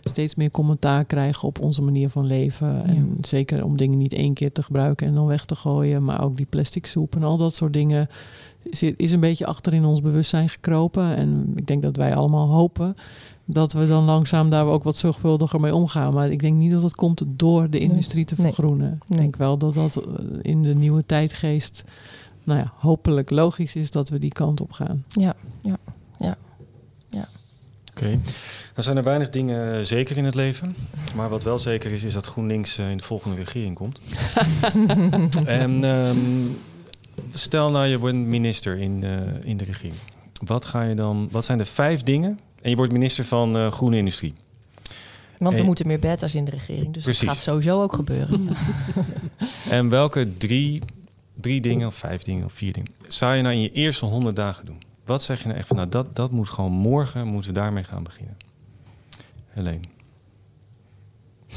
steeds 0.03 0.35
meer 0.35 0.51
commentaar 0.51 1.05
krijgen 1.05 1.47
op 1.47 1.59
onze 1.59 1.81
manier 1.81 2.09
van 2.09 2.25
leven. 2.25 2.85
En 2.85 3.17
zeker 3.21 3.63
om 3.63 3.77
dingen 3.77 3.97
niet 3.97 4.13
één 4.13 4.33
keer 4.33 4.51
te 4.51 4.63
gebruiken 4.63 5.07
en 5.07 5.15
dan 5.15 5.25
weg 5.25 5.45
te 5.45 5.55
gooien. 5.55 6.03
Maar 6.03 6.23
ook 6.23 6.37
die 6.37 6.47
plastic 6.49 6.85
soep 6.85 7.15
en 7.15 7.23
al 7.23 7.37
dat 7.37 7.55
soort 7.55 7.73
dingen 7.73 8.09
is 8.97 9.11
een 9.11 9.19
beetje 9.19 9.45
achter 9.45 9.73
in 9.73 9.85
ons 9.85 10.01
bewustzijn 10.01 10.49
gekropen. 10.49 11.15
En 11.15 11.53
ik 11.55 11.67
denk 11.67 11.81
dat 11.81 11.95
wij 11.95 12.15
allemaal 12.15 12.47
hopen 12.47 12.95
dat 13.45 13.73
we 13.73 13.87
dan 13.87 14.03
langzaam 14.03 14.49
daar 14.49 14.65
ook 14.65 14.83
wat 14.83 14.95
zorgvuldiger 14.95 15.59
mee 15.59 15.75
omgaan. 15.75 16.13
Maar 16.13 16.29
ik 16.31 16.39
denk 16.39 16.55
niet 16.57 16.71
dat 16.71 16.81
dat 16.81 16.95
komt 16.95 17.23
door 17.27 17.69
de 17.69 17.77
Nee. 17.77 17.87
industrie 17.89 18.25
te 18.25 18.35
Nee. 18.37 18.45
vergroenen. 18.53 18.99
Ik 19.09 19.17
denk 19.17 19.35
wel 19.35 19.57
dat 19.57 19.73
dat 19.73 19.95
eh, 19.97 20.03
in 20.41 20.63
de 20.63 20.75
nieuwe 20.75 21.05
tijdgeest 21.05 21.83
nou 22.43 22.59
ja, 22.59 22.71
hopelijk 22.75 23.29
logisch 23.29 23.75
is 23.75 23.91
dat 23.91 24.09
we 24.09 24.17
die 24.19 24.31
kant 24.31 24.61
op 24.61 24.71
gaan. 24.71 25.03
Ja, 25.07 25.33
ja. 25.61 25.77
Oké. 27.97 28.09
Nou 28.09 28.19
zijn 28.75 28.97
er 28.97 29.03
weinig 29.03 29.29
dingen 29.29 29.85
zeker 29.85 30.17
in 30.17 30.25
het 30.25 30.35
leven. 30.35 30.75
Maar 31.15 31.29
wat 31.29 31.43
wel 31.43 31.59
zeker 31.59 31.91
is, 31.91 32.03
is 32.03 32.13
dat 32.13 32.25
GroenLinks 32.25 32.77
eh, 32.77 32.91
in 32.91 32.97
de 32.97 33.03
volgende 33.03 33.35
regering 33.35 33.75
komt. 33.75 33.99
en 35.45 35.83
ehm, 35.83 36.17
stel 37.31 37.71
nou 37.71 37.85
je 37.85 37.99
wordt 37.99 38.15
minister 38.15 38.77
in, 38.77 39.03
eh, 39.03 39.09
in 39.49 39.57
de 39.57 39.63
regering. 39.63 39.95
Wat, 40.45 40.65
ga 40.65 40.83
je 40.83 40.95
dan, 40.95 41.27
wat 41.31 41.45
zijn 41.45 41.57
de 41.57 41.65
vijf 41.65 42.03
dingen? 42.03 42.39
En 42.65 42.71
je 42.71 42.77
wordt 42.77 42.91
minister 42.91 43.25
van 43.25 43.57
eh, 43.57 43.71
Groene 43.71 43.97
Industrie. 43.97 44.33
Want 45.37 45.51
we 45.51 45.57
Hey. 45.57 45.65
moeten 45.65 45.87
meer 45.87 45.99
betta's 45.99 46.35
in 46.35 46.45
de 46.45 46.51
regering. 46.51 46.93
Dus 46.93 47.03
Precies. 47.03 47.25
dat 47.25 47.35
gaat 47.35 47.43
sowieso 47.43 47.81
ook 47.81 47.93
gebeuren. 47.93 48.49
En 49.69 49.89
welke 49.89 50.37
drie, 50.37 50.81
drie 51.33 51.61
dingen, 51.61 51.87
of 51.87 51.95
vijf 51.95 52.23
dingen, 52.23 52.45
of 52.45 52.53
vier 52.53 52.73
dingen... 52.73 52.91
zou 53.07 53.35
je 53.35 53.41
nou 53.41 53.55
in 53.55 53.61
je 53.61 53.71
eerste 53.71 54.05
honderd 54.05 54.35
dagen 54.35 54.65
doen? 54.65 54.81
Wat 55.05 55.23
zeg 55.23 55.39
je 55.39 55.45
nou 55.47 55.57
echt 55.57 55.67
van, 55.67 55.77
nou 55.77 55.89
dat, 55.89 56.15
dat 56.15 56.31
moet 56.31 56.49
gewoon 56.49 56.71
morgen, 56.71 57.27
moeten 57.27 57.53
we 57.53 57.59
daarmee 57.59 57.83
gaan 57.83 58.03
beginnen? 58.03 58.37
Helene. 59.49 59.79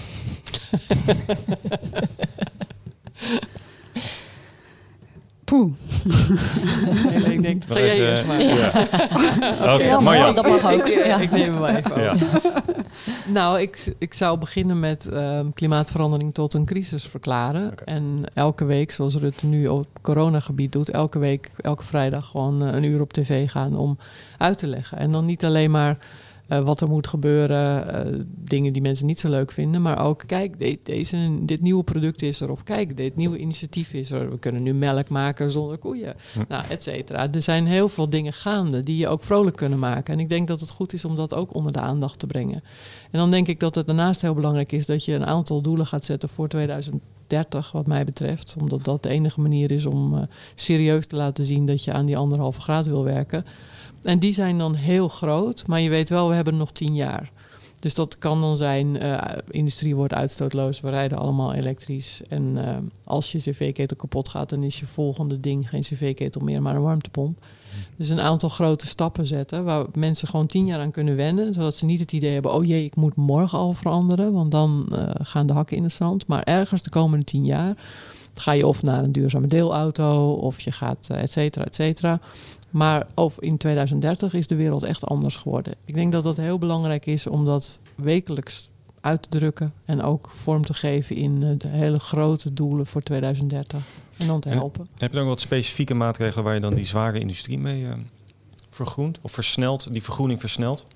Poeh. 5.45 5.73
ik 7.33 7.43
denk, 7.43 7.63
ga 7.69 7.79
jij 7.79 8.11
eerst 8.11 8.27
maar. 8.27 8.43
ja. 8.43 8.69
Oké, 9.75 10.13
Ja, 10.15 10.33
dat 10.33 10.49
mag 10.49 10.73
ook. 10.73 10.87
Ik, 10.87 11.05
Ja. 11.05 11.19
ik 11.19 11.31
neem 11.31 11.43
hem 11.53 11.59
wel 11.59 11.69
even. 11.69 12.19
Nou, 13.27 13.61
ik, 13.61 13.95
ik 13.99 14.15
zou 14.15 14.39
beginnen 14.39 14.81
met 14.81 15.09
ehm, 15.09 15.51
klimaatverandering 15.55 16.35
tot 16.35 16.55
een 16.55 16.65
crisis 16.65 17.05
verklaren. 17.05 17.73
En 17.85 18.23
elke 18.35 18.65
week, 18.65 18.91
zoals 18.93 19.15
Rutte 19.17 19.47
nu 19.47 19.67
op 19.67 19.87
coronagebied 20.03 20.73
doet, 20.73 20.91
elke 20.91 21.19
week, 21.19 21.51
elke 21.61 21.85
vrijdag 21.85 22.27
gewoon 22.31 22.63
eh, 22.67 22.75
een 22.75 22.85
uur 22.85 23.01
op 23.01 23.13
tv 23.13 23.51
gaan 23.51 23.77
om 23.77 23.99
uit 24.39 24.59
te 24.59 24.67
leggen. 24.67 24.99
En 24.99 25.11
dan 25.11 25.25
niet 25.25 25.45
alleen 25.45 25.71
maar 25.71 25.99
eh, 26.49 26.61
wat 26.61 26.81
er 26.81 26.89
moet 26.89 27.07
gebeuren, 27.07 27.95
eh, 27.95 28.21
dingen 28.45 28.73
die 28.73 28.83
mensen 28.83 29.07
niet 29.07 29.21
zo 29.21 29.29
leuk 29.31 29.53
vinden. 29.53 29.83
Maar 29.83 30.05
ook, 30.05 30.23
kijk, 30.27 30.59
de- 30.59 30.79
deze, 30.83 31.39
dit 31.43 31.61
nieuwe 31.61 31.85
product 31.85 32.23
is 32.23 32.41
er. 32.41 32.51
Of 32.51 32.63
kijk, 32.63 32.97
dit 32.97 33.17
nieuwe 33.17 33.39
initiatief 33.39 33.93
is 33.93 34.11
er. 34.11 34.31
We 34.31 34.39
kunnen 34.39 34.63
nu 34.63 34.75
melk 34.75 35.09
maken 35.09 35.51
zonder 35.51 35.79
koeien. 35.79 36.15
Nou, 36.49 36.65
et 36.69 36.83
cetera. 36.83 37.33
Er 37.33 37.43
zijn 37.43 37.67
heel 37.67 37.89
veel 37.89 38.11
dingen 38.11 38.33
gaande 38.33 38.81
die 38.81 38.97
je 38.97 39.09
ook 39.09 39.23
vrolijk 39.23 39.57
kunnen 39.57 39.79
maken. 39.79 40.15
En 40.15 40.21
ik 40.21 40.29
denk 40.29 40.49
dat 40.49 40.61
het 40.61 40.71
goed 40.71 40.93
is 40.93 41.05
om 41.05 41.17
dat 41.17 41.35
ook 41.35 41.55
onder 41.55 41.73
de 41.73 41.81
aandacht 41.81 42.19
te 42.19 42.27
brengen. 42.27 42.63
En 43.11 43.19
dan 43.19 43.31
denk 43.31 43.49
ik 43.49 43.61
dat 43.61 43.75
het 43.75 43.87
daarnaast 43.87 44.23
heel 44.23 44.35
belangrijk 44.35 44.73
is 44.73 44.87
dat 44.87 45.05
je 45.05 45.15
een 45.15 45.27
aantal 45.27 45.61
doelen 45.63 45.87
gaat 45.87 46.05
zetten 46.05 46.29
voor 46.29 46.49
2030, 46.49 47.73
wat 47.73 47.87
mij 47.87 48.05
betreft. 48.05 48.57
Omdat 48.61 48.85
dat 48.85 49.03
de 49.03 49.09
enige 49.09 49.41
manier 49.41 49.71
is 49.71 49.87
om 49.87 50.15
eh, 50.15 50.23
serieus 50.55 51.07
te 51.07 51.17
laten 51.17 51.45
zien 51.45 51.67
dat 51.67 51.85
je 51.85 51.93
aan 51.93 52.07
die 52.07 52.17
anderhalve 52.17 52.61
graad 52.61 52.87
wil 52.87 53.05
werken. 53.05 53.45
En 54.09 54.19
die 54.19 54.33
zijn 54.33 54.59
dan 54.59 54.75
heel 54.75 55.09
groot, 55.09 55.67
maar 55.67 55.81
je 55.81 55.91
weet 55.91 56.09
wel, 56.09 56.29
we 56.29 56.35
hebben 56.35 56.57
nog 56.57 56.71
tien 56.71 56.95
jaar. 56.95 57.31
Dus 57.81 57.95
dat 57.95 58.19
kan 58.19 58.41
dan 58.41 58.57
zijn, 58.57 59.01
eh, 59.01 59.39
industrie 59.51 59.97
wordt 59.97 60.15
uitstootloos, 60.15 60.81
we 60.81 60.91
rijden 60.91 61.19
allemaal 61.19 61.53
elektrisch. 61.53 62.21
En 62.29 62.67
eh, 62.67 62.77
als 63.05 63.33
je 63.33 63.39
cv-ketel 63.39 63.97
kapot 63.97 64.29
gaat, 64.29 64.49
dan 64.49 64.63
is 64.63 64.79
je 64.79 64.87
volgende 64.87 65.41
ding 65.41 65.69
geen 65.69 65.81
cv-ketel 65.81 66.41
meer, 66.41 66.63
maar 66.63 66.75
een 66.75 66.83
warmtepomp. 66.83 67.39
Dus 67.97 68.09
een 68.09 68.21
aantal 68.21 68.49
grote 68.49 68.87
stappen 68.87 69.27
zetten 69.27 69.65
waar 69.65 69.87
mensen 69.95 70.29
gewoon 70.29 70.47
tien 70.47 70.67
jaar 70.67 70.81
aan 70.81 70.91
kunnen 70.91 71.17
wennen. 71.17 71.55
Zodat 71.55 71.77
ze 71.77 71.85
niet 71.85 72.01
het 72.01 72.13
idee 72.13 72.33
hebben, 72.33 72.55
oh 72.55 72.65
jee, 72.65 72.85
ik 72.85 72.97
moet 72.97 73.17
morgen 73.17 73.59
al 73.59 73.73
veranderen. 73.73 74.33
Want 74.33 74.51
dan 74.51 74.87
eh, 74.93 75.11
gaan 75.23 75.47
de 75.47 75.53
hakken 75.53 75.77
in 75.77 75.83
het 75.83 75.93
zand. 75.93 76.27
Maar 76.27 76.43
ergens 76.43 76.83
de 76.83 76.91
komende 76.91 77.25
tien 77.25 77.45
jaar 77.45 77.77
ga 78.35 78.53
je 78.53 78.67
of 78.67 78.83
naar 78.83 79.05
een 79.05 79.13
duurzame 79.13 79.47
deelauto 79.47 80.33
of 80.33 80.61
je 80.61 80.73
gaat 80.73 81.09
et 81.11 81.33
cetera, 81.33 81.65
et 81.65 81.75
cetera. 81.75 82.21
Maar 82.71 83.07
of 83.15 83.41
in 83.41 83.57
2030 83.57 84.35
is 84.35 84.47
de 84.47 84.55
wereld 84.57 84.83
echt 84.83 85.05
anders 85.07 85.37
geworden. 85.37 85.75
Ik 85.85 85.95
denk 85.95 86.13
dat 86.13 86.23
dat 86.23 86.37
heel 86.37 86.59
belangrijk 86.59 87.07
is 87.07 87.27
om 87.27 87.45
dat 87.45 87.79
wekelijks 87.95 88.71
uit 89.01 89.23
te 89.23 89.29
drukken 89.29 89.73
en 89.85 90.03
ook 90.03 90.31
vorm 90.33 90.65
te 90.65 90.75
geven 90.75 91.17
in 91.17 91.43
eh, 91.43 91.49
de 91.59 91.69
hele 91.69 91.99
grote 91.99 92.53
doelen 92.53 92.87
voor 92.87 93.03
2030. 93.03 93.85
En 94.17 94.27
dan 94.27 94.41
te 94.41 94.49
En- 94.49 94.57
helpen. 94.57 94.89
Heb 94.99 95.11
je 95.11 95.15
dan 95.17 95.23
ook 95.25 95.31
wat 95.33 95.41
specifieke 95.41 95.95
maatregelen 95.95 96.45
waar 96.45 96.55
je 96.55 96.61
dan 96.61 96.75
die 96.75 96.85
zware 96.87 97.19
industrie 97.19 97.59
mee 97.59 97.87
eh, 97.87 97.93
vergroent? 98.71 99.19
Of 99.23 99.33
versnelt, 99.33 99.93
die 99.93 100.03
vergroening 100.03 100.41
versnelt? 100.41 100.87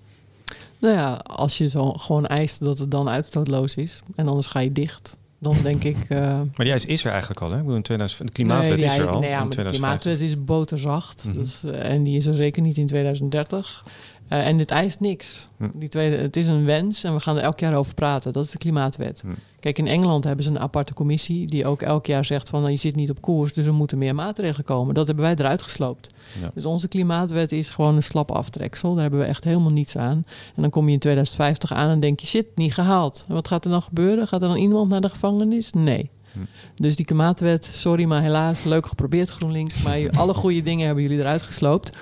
Nou 0.79 0.95
ja, 0.95 1.15
als 1.15 1.59
je 1.59 1.69
zo 1.69 1.93
gewoon 1.93 2.27
eist 2.27 2.61
dat 2.61 2.79
het 2.79 2.91
dan 2.91 3.09
uitstootloos 3.09 3.75
is 3.75 4.03
en 4.17 4.29
anders 4.29 4.47
ga 4.47 4.59
je 4.61 4.73
dicht, 4.73 5.17
dan 5.43 5.57
denk 5.63 5.85
ik. 5.85 5.97
eh, 6.09 6.19
Maar 6.19 6.51
die 6.57 6.71
eis 6.71 6.85
is 6.87 7.05
er 7.05 7.11
eigenlijk 7.11 7.41
al, 7.41 7.51
hè? 7.51 7.55
Ik 7.57 7.61
bedoel, 7.63 7.77
in 7.77 7.83
2000, 7.83 8.27
de 8.27 8.33
klimaatwet 8.33 8.77
nee, 8.79 8.87
is 8.89 8.97
er 8.97 9.09
al 9.09 9.21
Nee, 9.21 9.31
ja, 9.31 9.35
in 9.37 9.41
maar 9.41 9.49
de 9.49 9.55
2050. 9.55 10.03
klimaatwet 10.03 10.21
is 10.21 10.45
boterzacht. 10.45 11.31
Is, 11.39 11.65
eh, 11.65 11.91
en 11.93 12.03
die 12.03 12.17
is 12.17 12.27
er 12.27 12.35
zeker 12.35 12.63
niet 12.63 12.77
in 12.79 12.87
2030. 12.87 13.85
Eh, 14.33 14.47
en 14.47 14.57
dit 14.57 14.71
eist 14.71 15.01
niks. 15.01 15.47
Hm. 15.57 15.69
Die 15.75 15.89
tweede, 15.89 16.17
het 16.17 16.37
is 16.37 16.47
een 16.47 16.65
wens 16.65 17.05
en 17.05 17.15
we 17.15 17.21
gaan 17.21 17.37
er 17.37 17.43
elk 17.43 17.61
jaar 17.61 17.75
over 17.75 17.95
praten. 17.95 18.33
Dat 18.33 18.45
is 18.45 18.51
de 18.51 18.59
klimaatwet. 18.59 19.21
Hm. 19.21 19.29
Kijk, 19.61 19.79
in 19.79 19.87
Engeland 19.87 20.25
hebben 20.25 20.45
ze 20.45 20.51
een 20.51 20.59
aparte 20.59 20.95
commissie 20.95 21.47
die 21.47 21.67
ook 21.67 21.83
elk 21.83 22.07
jaar 22.07 22.25
zegt 22.25 22.49
van 22.49 22.61
nou, 22.61 22.71
je 22.71 22.79
zit 22.79 22.97
niet 22.97 23.11
op 23.11 23.21
koers, 23.21 23.53
dus 23.53 23.67
er 23.67 23.75
moeten 23.75 23.99
meer 23.99 24.15
maatregelen 24.15 24.65
komen. 24.65 24.95
Dat 24.95 25.07
hebben 25.07 25.25
wij 25.25 25.35
eruit 25.35 25.63
gesloopt. 25.63 26.11
Ja. 26.41 26.51
Dus 26.55 26.65
onze 26.65 26.89
klimaatwet 26.89 27.53
is 27.53 27.71
gewoon 27.71 27.95
een 27.95 28.03
slap 28.03 28.31
aftreksel. 28.31 28.93
Daar 28.93 29.03
hebben 29.03 29.21
we 29.21 29.27
echt 29.27 29.45
helemaal 29.45 29.73
niets 29.73 29.97
aan. 29.97 30.25
En 30.55 30.63
dan 30.63 30.71
kom 30.71 30.87
je 30.87 30.93
in 30.93 30.99
2050 30.99 31.73
aan 31.73 31.91
en 31.91 32.01
denk 32.01 32.21
je, 32.21 32.27
shit, 32.27 32.47
niet 32.55 32.75
gehaald. 32.75 33.25
En 33.29 33.35
wat 33.35 33.49
gaat 33.49 33.65
er 33.65 33.71
dan 33.71 33.83
gebeuren? 33.83 34.29
Gaat 34.29 34.43
er 34.43 34.49
dan 34.49 34.57
iemand 34.57 34.89
naar 34.89 35.01
de 35.01 35.09
gevangenis? 35.09 35.73
Nee. 35.73 36.11
Hm. 36.33 36.39
Dus 36.75 36.97
die 36.97 37.07
klimaatwet, 37.07 37.71
sorry, 37.73 38.05
maar 38.05 38.23
helaas, 38.23 38.65
leuk 38.65 38.87
geprobeerd 38.87 39.29
GroenLinks. 39.29 39.83
Maar 39.83 40.11
alle 40.11 40.35
goede 40.35 40.63
dingen 40.63 40.87
hebben 40.87 41.03
jullie 41.03 41.19
eruit 41.19 41.43
gesloopt. 41.43 41.93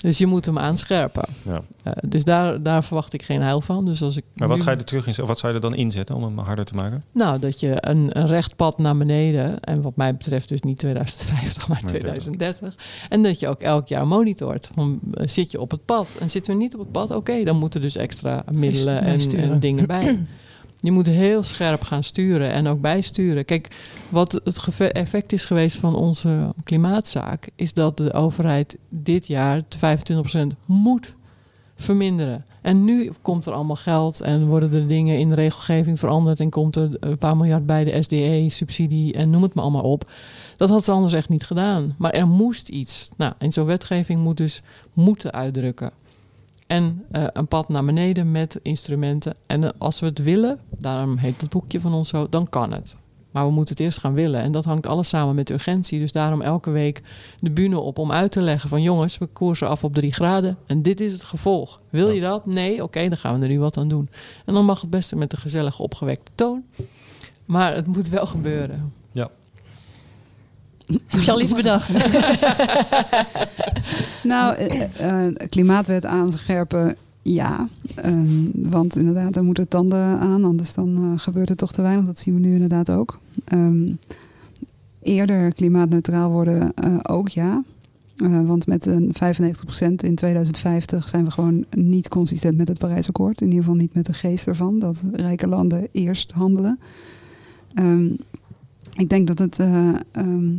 Dus 0.00 0.18
je 0.18 0.26
moet 0.26 0.44
hem 0.44 0.58
aanscherpen. 0.58 1.28
Ja. 1.42 1.62
Eh, 1.82 1.92
dus 2.06 2.24
daar, 2.24 2.62
daar 2.62 2.84
verwacht 2.84 3.12
ik 3.12 3.22
geen 3.22 3.42
heil 3.42 3.60
van. 3.60 3.84
Dus 3.84 4.02
als 4.02 4.16
ik 4.16 4.24
Maar 4.34 4.48
wat 4.48 4.56
nu- 4.56 4.62
ga 4.62 4.70
je 4.70 4.76
er 4.76 4.84
terug 4.84 5.06
in? 5.06 5.24
Wat 5.26 5.38
zou 5.38 5.52
je 5.52 5.58
er 5.58 5.64
dan 5.70 5.74
inzetten 5.78 6.14
om 6.14 6.22
hem 6.22 6.38
harder 6.38 6.64
te 6.64 6.74
maken? 6.74 7.04
nou, 7.12 7.38
dat 7.38 7.60
je 7.60 7.76
een, 7.80 8.18
een 8.18 8.26
recht 8.26 8.56
pad 8.56 8.78
naar 8.78 8.96
beneden, 8.96 9.60
en 9.60 9.82
wat 9.82 9.96
mij 9.96 10.16
betreft 10.16 10.48
dus 10.48 10.60
niet 10.60 10.78
2050, 10.78 11.68
maar 11.68 11.78
Nee, 11.80 11.88
2030. 11.90 12.74
En 13.08 13.22
dat 13.22 13.40
je 13.40 13.48
ook 13.48 13.60
elk 13.60 13.88
jaar 13.88 14.06
monitort. 14.06 14.68
Van, 14.74 15.00
eh, 15.14 15.26
zit 15.26 15.50
je 15.50 15.60
op 15.60 15.70
het 15.70 15.84
pad? 15.84 16.08
En 16.20 16.30
zitten 16.30 16.52
we 16.52 16.58
niet 16.62 16.74
op 16.74 16.80
het 16.80 16.92
pad? 16.92 17.10
Oké, 17.10 17.44
dan 17.44 17.58
moeten 17.58 17.80
dus 17.80 17.96
extra 17.96 18.44
middelen 18.52 19.00
en 19.02 19.60
dingen 19.60 19.86
bij. 19.86 20.18
Je 20.80 20.92
moet 20.92 21.06
heel 21.06 21.42
scherp 21.42 21.82
gaan 21.82 22.02
sturen 22.02 22.50
en 22.50 22.66
ook 22.66 22.80
bijsturen. 22.80 23.44
Kijk, 23.44 23.68
wat 24.08 24.32
het 24.44 24.92
effect 24.92 25.32
is 25.32 25.44
geweest 25.44 25.76
van 25.76 25.94
onze 25.94 26.54
klimaatzaak, 26.64 27.50
is 27.54 27.72
dat 27.72 27.96
de 27.96 28.12
overheid 28.12 28.78
dit 28.88 29.26
jaar 29.26 29.62
25% 29.62 29.66
moet 30.66 31.16
verminderen. 31.76 32.44
En 32.62 32.84
nu 32.84 33.12
komt 33.22 33.46
er 33.46 33.52
allemaal 33.52 33.76
geld 33.76 34.20
en 34.20 34.46
worden 34.46 34.72
er 34.72 34.86
dingen 34.86 35.18
in 35.18 35.28
de 35.28 35.34
regelgeving 35.34 35.98
veranderd 35.98 36.40
en 36.40 36.50
komt 36.50 36.76
er 36.76 36.96
een 37.00 37.18
paar 37.18 37.36
miljard 37.36 37.66
bij 37.66 37.84
de 37.84 38.02
SDE, 38.02 38.46
subsidie 38.48 39.12
en 39.12 39.30
noem 39.30 39.42
het 39.42 39.54
maar 39.54 39.64
allemaal 39.64 39.82
op. 39.82 40.10
Dat 40.56 40.68
had 40.68 40.84
ze 40.84 40.92
anders 40.92 41.12
echt 41.12 41.28
niet 41.28 41.44
gedaan. 41.44 41.94
Maar 41.98 42.12
er 42.12 42.26
moest 42.26 42.68
iets. 42.68 43.08
Nou, 43.16 43.32
en 43.38 43.52
zo'n 43.52 43.66
wetgeving 43.66 44.20
moet 44.20 44.36
dus 44.36 44.62
moeten 44.92 45.32
uitdrukken. 45.32 45.90
En 46.68 47.04
eh, 47.10 47.24
een 47.32 47.46
pad 47.46 47.68
naar 47.68 47.84
beneden 47.84 48.30
met 48.30 48.60
instrumenten. 48.62 49.34
En 49.46 49.64
eh, 49.64 49.70
als 49.78 50.00
we 50.00 50.06
het 50.06 50.22
willen, 50.22 50.58
daarom 50.78 51.16
heet 51.16 51.40
het 51.40 51.50
boekje 51.50 51.80
van 51.80 51.92
ons 51.92 52.08
zo, 52.08 52.26
dan 52.30 52.48
kan 52.48 52.72
het. 52.72 52.96
Maar 53.30 53.46
we 53.46 53.52
moeten 53.52 53.74
het 53.74 53.84
eerst 53.84 53.98
gaan 53.98 54.14
willen. 54.14 54.42
En 54.42 54.52
dat 54.52 54.64
hangt 54.64 54.86
alles 54.86 55.08
samen 55.08 55.34
met 55.34 55.50
urgentie. 55.50 55.98
Dus 55.98 56.12
daarom 56.12 56.40
elke 56.40 56.70
week 56.70 57.02
de 57.40 57.50
bühne 57.50 57.78
op 57.78 57.98
om 57.98 58.12
uit 58.12 58.32
te 58.32 58.42
leggen 58.42 58.68
van 58.68 58.82
jongens, 58.82 59.18
we 59.18 59.26
koersen 59.26 59.68
af 59.68 59.84
op 59.84 59.94
drie 59.94 60.12
graden. 60.12 60.56
En 60.66 60.82
dit 60.82 61.00
is 61.00 61.12
het 61.12 61.22
gevolg. 61.22 61.80
Wil 61.90 62.10
je 62.10 62.20
dat? 62.20 62.46
Nee? 62.46 62.82
Oké, 62.82 63.08
dan 63.08 63.18
gaan 63.18 63.36
we 63.36 63.42
er 63.42 63.48
nu 63.48 63.58
wat 63.58 63.76
aan 63.76 63.88
doen. 63.88 64.08
En 64.44 64.54
dan 64.54 64.64
mag 64.64 64.80
het 64.80 64.90
beste 64.90 65.16
met 65.16 65.32
een 65.32 65.38
gezellige 65.38 65.82
opgewekte 65.82 66.32
toon. 66.34 66.64
Maar 67.44 67.74
het 67.74 67.86
moet 67.86 68.08
wel 68.08 68.26
gebeuren. 68.26 68.92
Heb 71.06 71.20
je 71.20 71.32
al 71.32 71.40
iets 71.40 71.54
bedacht? 71.54 71.90
Nou, 74.22 74.56
eh, 74.56 75.26
eh, 75.26 75.34
klimaatwet 75.48 76.04
aanscherpen, 76.06 76.96
ja. 77.22 77.68
Ehm, 77.94 78.44
want 78.52 78.96
inderdaad, 78.96 79.36
er 79.36 79.44
moeten 79.44 79.68
tanden 79.68 80.18
aan, 80.18 80.44
anders 80.44 80.74
dan 80.74 80.96
eh, 80.96 81.18
gebeurt 81.18 81.50
er 81.50 81.56
toch 81.56 81.72
te 81.72 81.82
weinig. 81.82 82.06
Dat 82.06 82.18
zien 82.18 82.34
we 82.34 82.40
nu 82.40 82.52
inderdaad 82.52 82.90
ook. 82.90 83.18
Ehm, 83.44 83.92
eerder 85.02 85.52
klimaatneutraal 85.52 86.30
worden, 86.30 86.72
eh, 86.74 86.94
ook 87.02 87.28
ja. 87.28 87.62
Eh, 88.16 88.46
want 88.46 88.66
met 88.66 88.86
een 88.86 89.10
95% 89.14 90.02
in 90.02 90.14
2050 90.14 91.08
zijn 91.08 91.24
we 91.24 91.30
gewoon 91.30 91.64
niet 91.70 92.08
consistent 92.08 92.56
met 92.56 92.68
het 92.68 92.78
Parijsakkoord. 92.78 93.40
In 93.40 93.46
ieder 93.46 93.62
geval 93.62 93.78
niet 93.78 93.94
met 93.94 94.06
de 94.06 94.12
geest 94.12 94.46
ervan, 94.46 94.78
dat 94.78 95.02
rijke 95.12 95.48
landen 95.48 95.88
eerst 95.92 96.32
handelen. 96.32 96.78
Ehm, 97.74 98.08
ik 98.98 99.08
denk 99.08 99.26
dat 99.26 99.38
het, 99.38 99.58
eh, 99.58 99.94
ehm, 100.12 100.50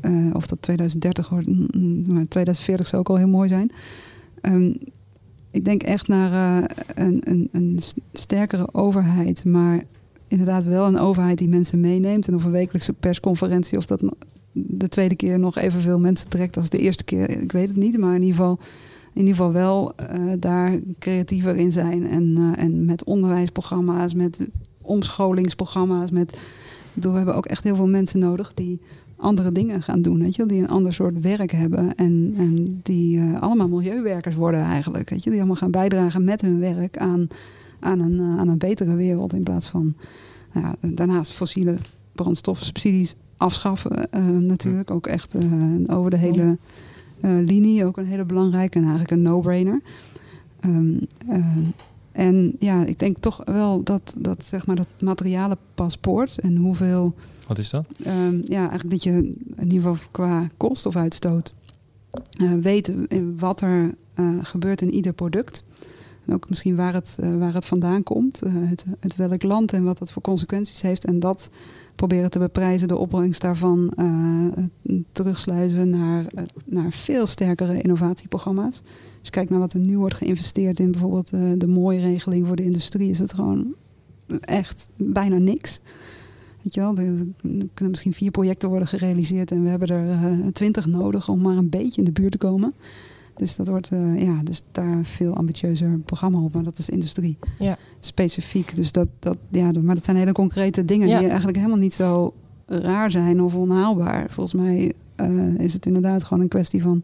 eh, 0.00 0.30
of 0.32 0.46
dat 0.46 0.62
2030 0.62 1.28
wordt, 1.28 1.46
mm, 1.46 1.68
mm, 1.76 2.04
maar 2.06 2.28
2040 2.28 2.86
zou 2.86 3.00
ook 3.00 3.08
al 3.08 3.16
heel 3.16 3.28
mooi 3.28 3.48
zijn. 3.48 3.70
Ehm, 4.40 4.72
ik 5.50 5.64
denk 5.64 5.82
echt 5.82 6.08
naar 6.08 6.32
eh, 6.32 6.64
een, 6.94 7.20
een, 7.24 7.48
een 7.52 7.80
sterkere 8.12 8.74
overheid, 8.74 9.44
maar 9.44 9.82
inderdaad 10.28 10.64
wel 10.64 10.86
een 10.86 10.98
overheid 10.98 11.38
die 11.38 11.48
mensen 11.48 11.80
meeneemt. 11.80 12.28
En 12.28 12.34
of 12.34 12.44
een 12.44 12.50
wekelijkse 12.50 12.92
persconferentie, 12.92 13.78
of 13.78 13.86
dat 13.86 14.02
de 14.52 14.88
tweede 14.88 15.16
keer 15.16 15.38
nog 15.38 15.56
evenveel 15.56 15.98
mensen 15.98 16.28
trekt 16.28 16.56
als 16.56 16.68
de 16.68 16.78
eerste 16.78 17.04
keer, 17.04 17.30
ik 17.30 17.52
weet 17.52 17.68
het 17.68 17.76
niet. 17.76 17.98
Maar 17.98 18.14
in 18.14 18.22
ieder 18.22 18.36
geval, 18.36 18.58
in 19.14 19.20
ieder 19.20 19.34
geval 19.34 19.52
wel 19.52 19.94
daar 20.38 20.78
creatiever 20.98 21.56
in 21.56 21.72
zijn. 21.72 22.06
En, 22.06 22.54
en 22.56 22.84
met 22.84 23.04
onderwijsprogramma's, 23.04 24.14
met 24.14 24.38
omscholingsprogramma's, 24.82 26.10
met 26.10 26.38
bedoel, 27.00 27.12
we 27.12 27.18
hebben 27.18 27.36
ook 27.36 27.46
echt 27.46 27.64
heel 27.64 27.76
veel 27.76 27.88
mensen 27.88 28.20
nodig 28.20 28.52
die 28.54 28.80
andere 29.16 29.52
dingen 29.52 29.82
gaan 29.82 30.02
doen, 30.02 30.18
weet 30.18 30.36
je, 30.36 30.46
die 30.46 30.62
een 30.62 30.68
ander 30.68 30.94
soort 30.94 31.20
werk 31.20 31.50
hebben 31.50 31.94
en, 31.94 32.34
en 32.36 32.80
die 32.82 33.18
eh, 33.18 33.40
allemaal 33.40 33.68
milieuwerkers 33.68 34.34
worden 34.34 34.60
eigenlijk, 34.60 35.10
weet 35.10 35.24
je, 35.24 35.30
die 35.30 35.38
allemaal 35.38 35.56
gaan 35.56 35.70
bijdragen 35.70 36.24
met 36.24 36.40
hun 36.40 36.58
werk 36.58 36.98
aan, 36.98 37.28
aan, 37.80 38.00
een, 38.00 38.18
eh, 38.18 38.38
aan 38.38 38.48
een 38.48 38.58
betere 38.58 38.94
wereld 38.94 39.32
in 39.32 39.42
plaats 39.42 39.68
van 39.68 39.94
nou 40.52 40.66
ja, 40.66 40.88
daarnaast 40.88 41.32
fossiele 41.32 41.76
brandstofsubsidies 42.12 43.14
afschaffen 43.36 44.10
eh, 44.10 44.28
natuurlijk, 44.28 44.90
ook 44.90 45.06
echt 45.06 45.34
over 45.86 46.10
de 46.10 46.16
hele 46.16 46.58
linie, 47.20 47.84
ook 47.84 47.96
een 47.96 48.06
hele 48.06 48.24
belangrijke 48.24 48.76
en 48.76 48.82
eigenlijk 48.82 49.12
een 49.12 49.22
no-brainer. 49.22 49.80
Ehm, 50.60 50.94
eh, 51.28 51.44
en 52.18 52.54
ja, 52.58 52.84
ik 52.84 52.98
denk 52.98 53.18
toch 53.18 53.40
wel 53.44 53.82
dat, 53.82 54.14
dat 54.16 54.44
zeg 54.44 54.66
maar 54.66 54.76
dat 54.76 54.86
materiale 55.00 55.56
paspoort 55.74 56.40
en 56.40 56.56
hoeveel 56.56 57.14
Wat 57.46 57.58
is 57.58 57.70
dat? 57.70 57.86
Ehm, 58.02 58.40
ja, 58.44 58.58
eigenlijk 58.68 58.90
dat 58.90 59.02
je 59.02 59.10
in 59.56 59.72
ieder 59.72 59.88
geval 59.88 60.08
qua 60.10 60.48
koolstofuitstoot 60.56 61.54
eh 62.10 62.52
weet 62.52 63.06
eh, 63.08 63.22
wat 63.36 63.60
er 63.60 63.94
eh, 64.14 64.30
gebeurt 64.42 64.82
in 64.82 64.94
ieder 64.94 65.12
product. 65.12 65.64
En 66.26 66.34
ook 66.34 66.48
misschien 66.48 66.76
waar 66.76 66.94
het, 66.94 67.18
waar 67.38 67.54
het 67.54 67.66
vandaan 67.66 68.02
komt, 68.02 68.42
uit, 68.68 68.84
uit 69.00 69.16
welk 69.16 69.42
land 69.42 69.72
en 69.72 69.84
wat 69.84 69.98
dat 69.98 70.10
voor 70.10 70.22
consequenties 70.22 70.82
heeft. 70.82 71.04
En 71.04 71.20
dat 71.20 71.50
proberen 71.94 72.30
te 72.30 72.38
beprijzen, 72.38 72.88
de 72.88 72.96
opbrengst 72.96 73.40
daarvan 73.40 73.92
terugsluizen 75.12 75.90
naar, 75.90 76.26
naar 76.64 76.92
veel 76.92 77.26
sterkere 77.26 77.80
innovatieprogramma's. 77.80 78.82
Je 79.28 79.34
kijkt 79.34 79.50
naar 79.50 79.58
wat 79.58 79.72
er 79.72 79.80
nu 79.80 79.98
wordt 79.98 80.14
geïnvesteerd 80.14 80.78
in 80.78 80.90
bijvoorbeeld 80.90 81.32
uh, 81.32 81.52
de 81.56 81.66
mooie 81.66 82.00
regeling 82.00 82.46
voor 82.46 82.56
de 82.56 82.64
industrie, 82.64 83.10
is 83.10 83.18
het 83.18 83.34
gewoon 83.34 83.74
echt 84.40 84.88
bijna 84.96 85.36
niks. 85.36 85.80
Weet 86.62 86.74
je 86.74 86.80
wel, 86.80 86.96
er 86.96 87.26
kunnen 87.42 87.90
misschien 87.90 88.12
vier 88.12 88.30
projecten 88.30 88.68
worden 88.68 88.88
gerealiseerd 88.88 89.50
en 89.50 89.62
we 89.62 89.68
hebben 89.68 89.88
er 89.88 90.52
twintig 90.52 90.86
nodig 90.86 91.28
om 91.28 91.40
maar 91.40 91.56
een 91.56 91.68
beetje 91.68 91.98
in 92.00 92.04
de 92.04 92.20
buurt 92.20 92.32
te 92.32 92.38
komen. 92.38 92.74
Dus 93.38 93.56
dat 93.56 93.68
wordt 93.68 93.90
uh, 93.92 94.22
ja, 94.22 94.42
dus 94.42 94.62
daar 94.72 95.04
veel 95.04 95.34
ambitieuzer 95.34 95.98
programma 96.04 96.38
op. 96.38 96.52
Maar 96.52 96.62
dat 96.62 96.78
is 96.78 96.88
industrie 96.88 97.38
ja. 97.58 97.78
specifiek. 98.00 98.76
Dus 98.76 98.92
dat, 98.92 99.08
dat, 99.18 99.36
ja, 99.50 99.70
maar 99.82 99.94
dat 99.94 100.04
zijn 100.04 100.16
hele 100.16 100.32
concrete 100.32 100.84
dingen 100.84 101.06
die 101.06 101.28
eigenlijk 101.28 101.56
helemaal 101.56 101.78
niet 101.78 101.94
zo 101.94 102.34
raar 102.66 103.10
zijn 103.10 103.42
of 103.42 103.54
onhaalbaar. 103.54 104.30
Volgens 104.30 104.60
mij 104.62 104.92
uh, 105.20 105.58
is 105.58 105.72
het 105.72 105.86
inderdaad 105.86 106.24
gewoon 106.24 106.42
een 106.42 106.48
kwestie 106.48 106.82
van, 106.82 107.02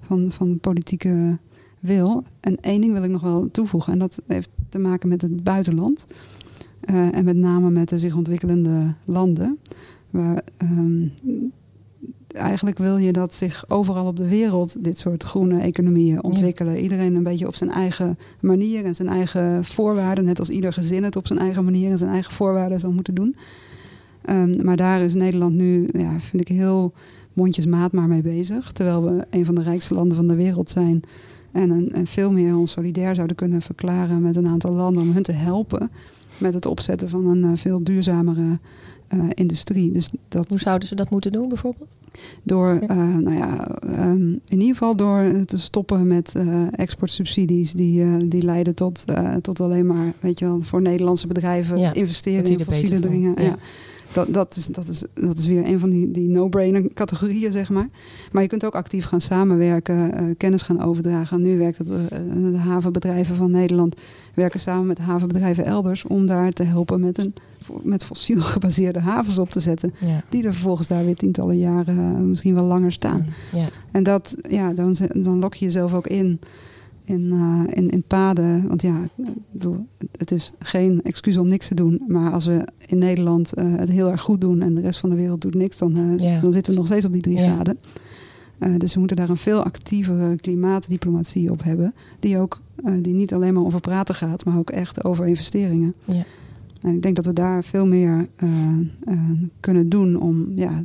van, 0.00 0.32
van 0.32 0.58
politieke 0.58 1.38
wil. 1.86 2.24
En 2.40 2.60
één 2.60 2.80
ding 2.80 2.92
wil 2.92 3.02
ik 3.02 3.10
nog 3.10 3.22
wel 3.22 3.50
toevoegen. 3.50 3.92
En 3.92 3.98
dat 3.98 4.22
heeft 4.26 4.50
te 4.68 4.78
maken 4.78 5.08
met 5.08 5.22
het 5.22 5.44
buitenland. 5.44 6.06
Uh, 6.90 7.14
en 7.14 7.24
met 7.24 7.36
name 7.36 7.70
met 7.70 7.88
de 7.88 7.98
zich 7.98 8.16
ontwikkelende 8.16 8.94
landen. 9.04 9.58
Waar 10.10 10.42
um, 10.62 11.12
eigenlijk 12.32 12.78
wil 12.78 12.96
je 12.96 13.12
dat 13.12 13.34
zich 13.34 13.64
overal 13.68 14.06
op 14.06 14.16
de 14.16 14.28
wereld 14.28 14.84
dit 14.84 14.98
soort 14.98 15.22
groene 15.22 15.60
economieën 15.60 16.24
ontwikkelen. 16.24 16.78
Iedereen 16.78 17.14
een 17.14 17.22
beetje 17.22 17.46
op 17.46 17.54
zijn 17.54 17.70
eigen 17.70 18.18
manier 18.40 18.84
en 18.84 18.94
zijn 18.94 19.08
eigen 19.08 19.64
voorwaarden. 19.64 20.24
Net 20.24 20.38
als 20.38 20.50
ieder 20.50 20.72
gezin 20.72 21.04
het 21.04 21.16
op 21.16 21.26
zijn 21.26 21.38
eigen 21.38 21.64
manier 21.64 21.90
en 21.90 21.98
zijn 21.98 22.10
eigen 22.10 22.32
voorwaarden 22.32 22.80
zou 22.80 22.94
moeten 22.94 23.14
doen. 23.14 23.36
Um, 24.30 24.64
maar 24.64 24.76
daar 24.76 25.00
is 25.00 25.14
Nederland 25.14 25.54
nu, 25.54 25.88
ja, 25.92 26.20
vind 26.20 26.50
ik, 26.50 26.56
heel 26.56 26.92
mondjesmaat 27.32 27.92
maar 27.92 28.08
mee 28.08 28.22
bezig. 28.22 28.72
Terwijl 28.72 29.04
we 29.04 29.26
een 29.30 29.44
van 29.44 29.54
de 29.54 29.62
rijkste 29.62 29.94
landen 29.94 30.16
van 30.16 30.28
de 30.28 30.34
wereld 30.34 30.70
zijn. 30.70 31.02
En, 31.56 31.70
een, 31.70 31.92
en 31.92 32.06
veel 32.06 32.32
meer 32.32 32.56
ons 32.56 32.70
solidair 32.70 33.14
zouden 33.14 33.36
kunnen 33.36 33.62
verklaren 33.62 34.22
met 34.22 34.36
een 34.36 34.46
aantal 34.46 34.72
landen 34.72 35.02
om 35.02 35.12
hun 35.12 35.22
te 35.22 35.32
helpen 35.32 35.90
met 36.38 36.54
het 36.54 36.66
opzetten 36.66 37.08
van 37.08 37.26
een 37.26 37.44
uh, 37.44 37.50
veel 37.54 37.84
duurzamere 37.84 38.58
uh, 39.14 39.24
industrie. 39.34 39.90
Dus 39.90 40.10
dat, 40.28 40.48
Hoe 40.48 40.58
zouden 40.58 40.88
ze 40.88 40.94
dat 40.94 41.10
moeten 41.10 41.32
doen 41.32 41.48
bijvoorbeeld? 41.48 41.96
Door, 42.42 42.78
uh, 42.82 42.88
nou 43.16 43.36
ja, 43.36 43.68
um, 43.82 44.40
in 44.48 44.60
ieder 44.60 44.74
geval 44.74 44.96
door 44.96 45.44
te 45.44 45.58
stoppen 45.58 46.06
met 46.06 46.34
uh, 46.36 46.66
exportsubsidies 46.70 47.72
die, 47.72 48.28
die 48.28 48.42
leiden 48.42 48.74
tot, 48.74 49.04
tot 49.42 49.60
alleen 49.60 49.86
maar, 49.86 50.12
weet 50.20 50.38
je 50.38 50.44
wel, 50.44 50.62
voor 50.62 50.82
Nederlandse 50.82 51.26
bedrijven 51.26 51.78
ja, 51.78 51.94
investeren 51.94 52.50
in 52.50 52.60
fossiele 52.60 52.98
dingen. 52.98 53.42
Ja. 53.42 53.56
Dat, 54.12 54.26
dat, 54.34 54.56
is, 54.56 54.66
dat, 54.66 54.88
is, 54.88 55.02
dat 55.14 55.38
is 55.38 55.46
weer 55.46 55.66
een 55.66 55.78
van 55.78 55.90
die, 55.90 56.10
die 56.10 56.28
no-brainer 56.28 56.92
categorieën, 56.94 57.52
zeg 57.52 57.70
maar. 57.70 57.88
Maar 58.32 58.42
je 58.42 58.48
kunt 58.48 58.64
ook 58.64 58.74
actief 58.74 59.04
gaan 59.04 59.20
samenwerken, 59.20 60.22
uh, 60.22 60.34
kennis 60.36 60.62
gaan 60.62 60.82
overdragen. 60.82 61.42
Nu 61.42 61.58
werkt 61.58 61.78
het, 61.78 61.88
uh, 61.88 61.96
de 62.52 62.58
havenbedrijven 62.58 63.36
van 63.36 63.50
Nederland 63.50 64.00
werken 64.34 64.60
samen 64.60 64.86
met 64.86 64.98
havenbedrijven 64.98 65.64
elders 65.64 66.04
om 66.04 66.26
daar 66.26 66.52
te 66.52 66.62
helpen 66.62 67.00
met, 67.00 67.18
een, 67.18 67.34
met 67.82 68.04
fossiel 68.04 68.40
gebaseerde 68.40 69.00
havens 69.00 69.38
op 69.38 69.50
te 69.50 69.60
zetten. 69.60 69.94
Die 70.28 70.44
er 70.44 70.52
vervolgens 70.52 70.88
daar 70.88 71.04
weer 71.04 71.16
tientallen 71.16 71.58
jaren, 71.58 71.96
uh, 71.96 72.18
misschien 72.18 72.54
wel 72.54 72.66
langer 72.66 72.92
staan. 72.92 73.26
Ja. 73.52 73.66
En 73.90 74.02
dat, 74.02 74.34
ja, 74.48 74.72
dan, 74.72 74.96
dan 75.12 75.38
lok 75.38 75.54
je 75.54 75.64
jezelf 75.64 75.94
ook 75.94 76.06
in 76.06 76.40
in, 77.06 77.20
uh, 77.32 77.62
in, 77.70 77.90
in 77.90 78.02
paden. 78.02 78.68
Want 78.68 78.82
ja, 78.82 79.08
het 80.18 80.30
is 80.30 80.52
geen 80.58 81.02
excuus 81.02 81.36
om 81.36 81.48
niks 81.48 81.68
te 81.68 81.74
doen. 81.74 82.02
Maar 82.06 82.32
als 82.32 82.46
we 82.46 82.68
in 82.86 82.98
Nederland 82.98 83.58
uh, 83.58 83.76
het 83.76 83.90
heel 83.90 84.10
erg 84.10 84.20
goed 84.20 84.40
doen 84.40 84.62
en 84.62 84.74
de 84.74 84.80
rest 84.80 85.00
van 85.00 85.10
de 85.10 85.16
wereld 85.16 85.40
doet 85.40 85.54
niks, 85.54 85.78
dan, 85.78 85.98
uh, 85.98 86.18
ja. 86.18 86.40
dan 86.40 86.52
zitten 86.52 86.72
we 86.72 86.78
nog 86.78 86.86
steeds 86.86 87.04
op 87.04 87.12
die 87.12 87.22
drie 87.22 87.38
ja. 87.38 87.54
graden. 87.54 87.78
dus 88.78 88.92
we 88.92 88.98
moeten 88.98 89.16
daar 89.16 89.28
een 89.28 89.36
veel 89.36 89.62
actievere 89.62 90.36
klimaatdiplomatie 90.36 91.50
op 91.50 91.62
hebben. 91.62 91.94
Die 92.18 92.38
ook 92.38 92.60
die 93.02 93.14
niet 93.14 93.34
alleen 93.34 93.54
maar 93.54 93.64
over 93.64 93.80
praten 93.80 94.14
gaat, 94.14 94.44
maar 94.44 94.58
ook 94.58 94.70
echt 94.70 95.04
over 95.04 95.26
investeringen. 95.26 95.94
Ja. 96.04 96.24
En 96.82 96.94
ik 96.94 97.02
denk 97.02 97.16
dat 97.16 97.26
we 97.26 97.32
daar 97.32 97.64
veel 97.64 97.86
meer 97.86 98.28
kunnen 99.60 99.88
doen 99.88 100.20
om 100.20 100.52
ja, 100.54 100.82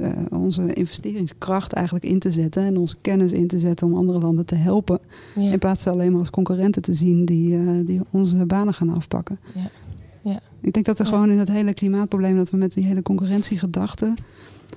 uh, 0.00 0.08
onze 0.30 0.72
investeringskracht 0.72 1.72
eigenlijk 1.72 2.04
in 2.04 2.18
te 2.18 2.30
zetten 2.30 2.62
en 2.62 2.78
onze 2.78 2.96
kennis 3.00 3.32
in 3.32 3.46
te 3.46 3.58
zetten 3.58 3.86
om 3.86 3.94
andere 3.94 4.18
landen 4.18 4.46
te 4.46 4.54
helpen. 4.54 4.98
Ja. 5.34 5.50
In 5.50 5.58
plaats 5.58 5.82
van 5.82 5.92
alleen 5.92 6.10
maar 6.10 6.20
als 6.20 6.30
concurrenten 6.30 6.82
te 6.82 6.94
zien 6.94 7.24
die, 7.24 7.52
uh, 7.52 7.86
die 7.86 8.00
onze 8.10 8.46
banen 8.46 8.74
gaan 8.74 8.88
afpakken. 8.88 9.38
Ja. 9.54 9.70
Ja. 10.22 10.40
Ik 10.60 10.72
denk 10.72 10.86
dat 10.86 10.98
er 10.98 11.06
gewoon 11.06 11.30
in 11.30 11.38
het 11.38 11.48
hele 11.48 11.74
klimaatprobleem 11.74 12.36
dat 12.36 12.50
we 12.50 12.56
met 12.56 12.74
die 12.74 12.84
hele 12.84 13.02
concurrentiegedachte. 13.02 14.14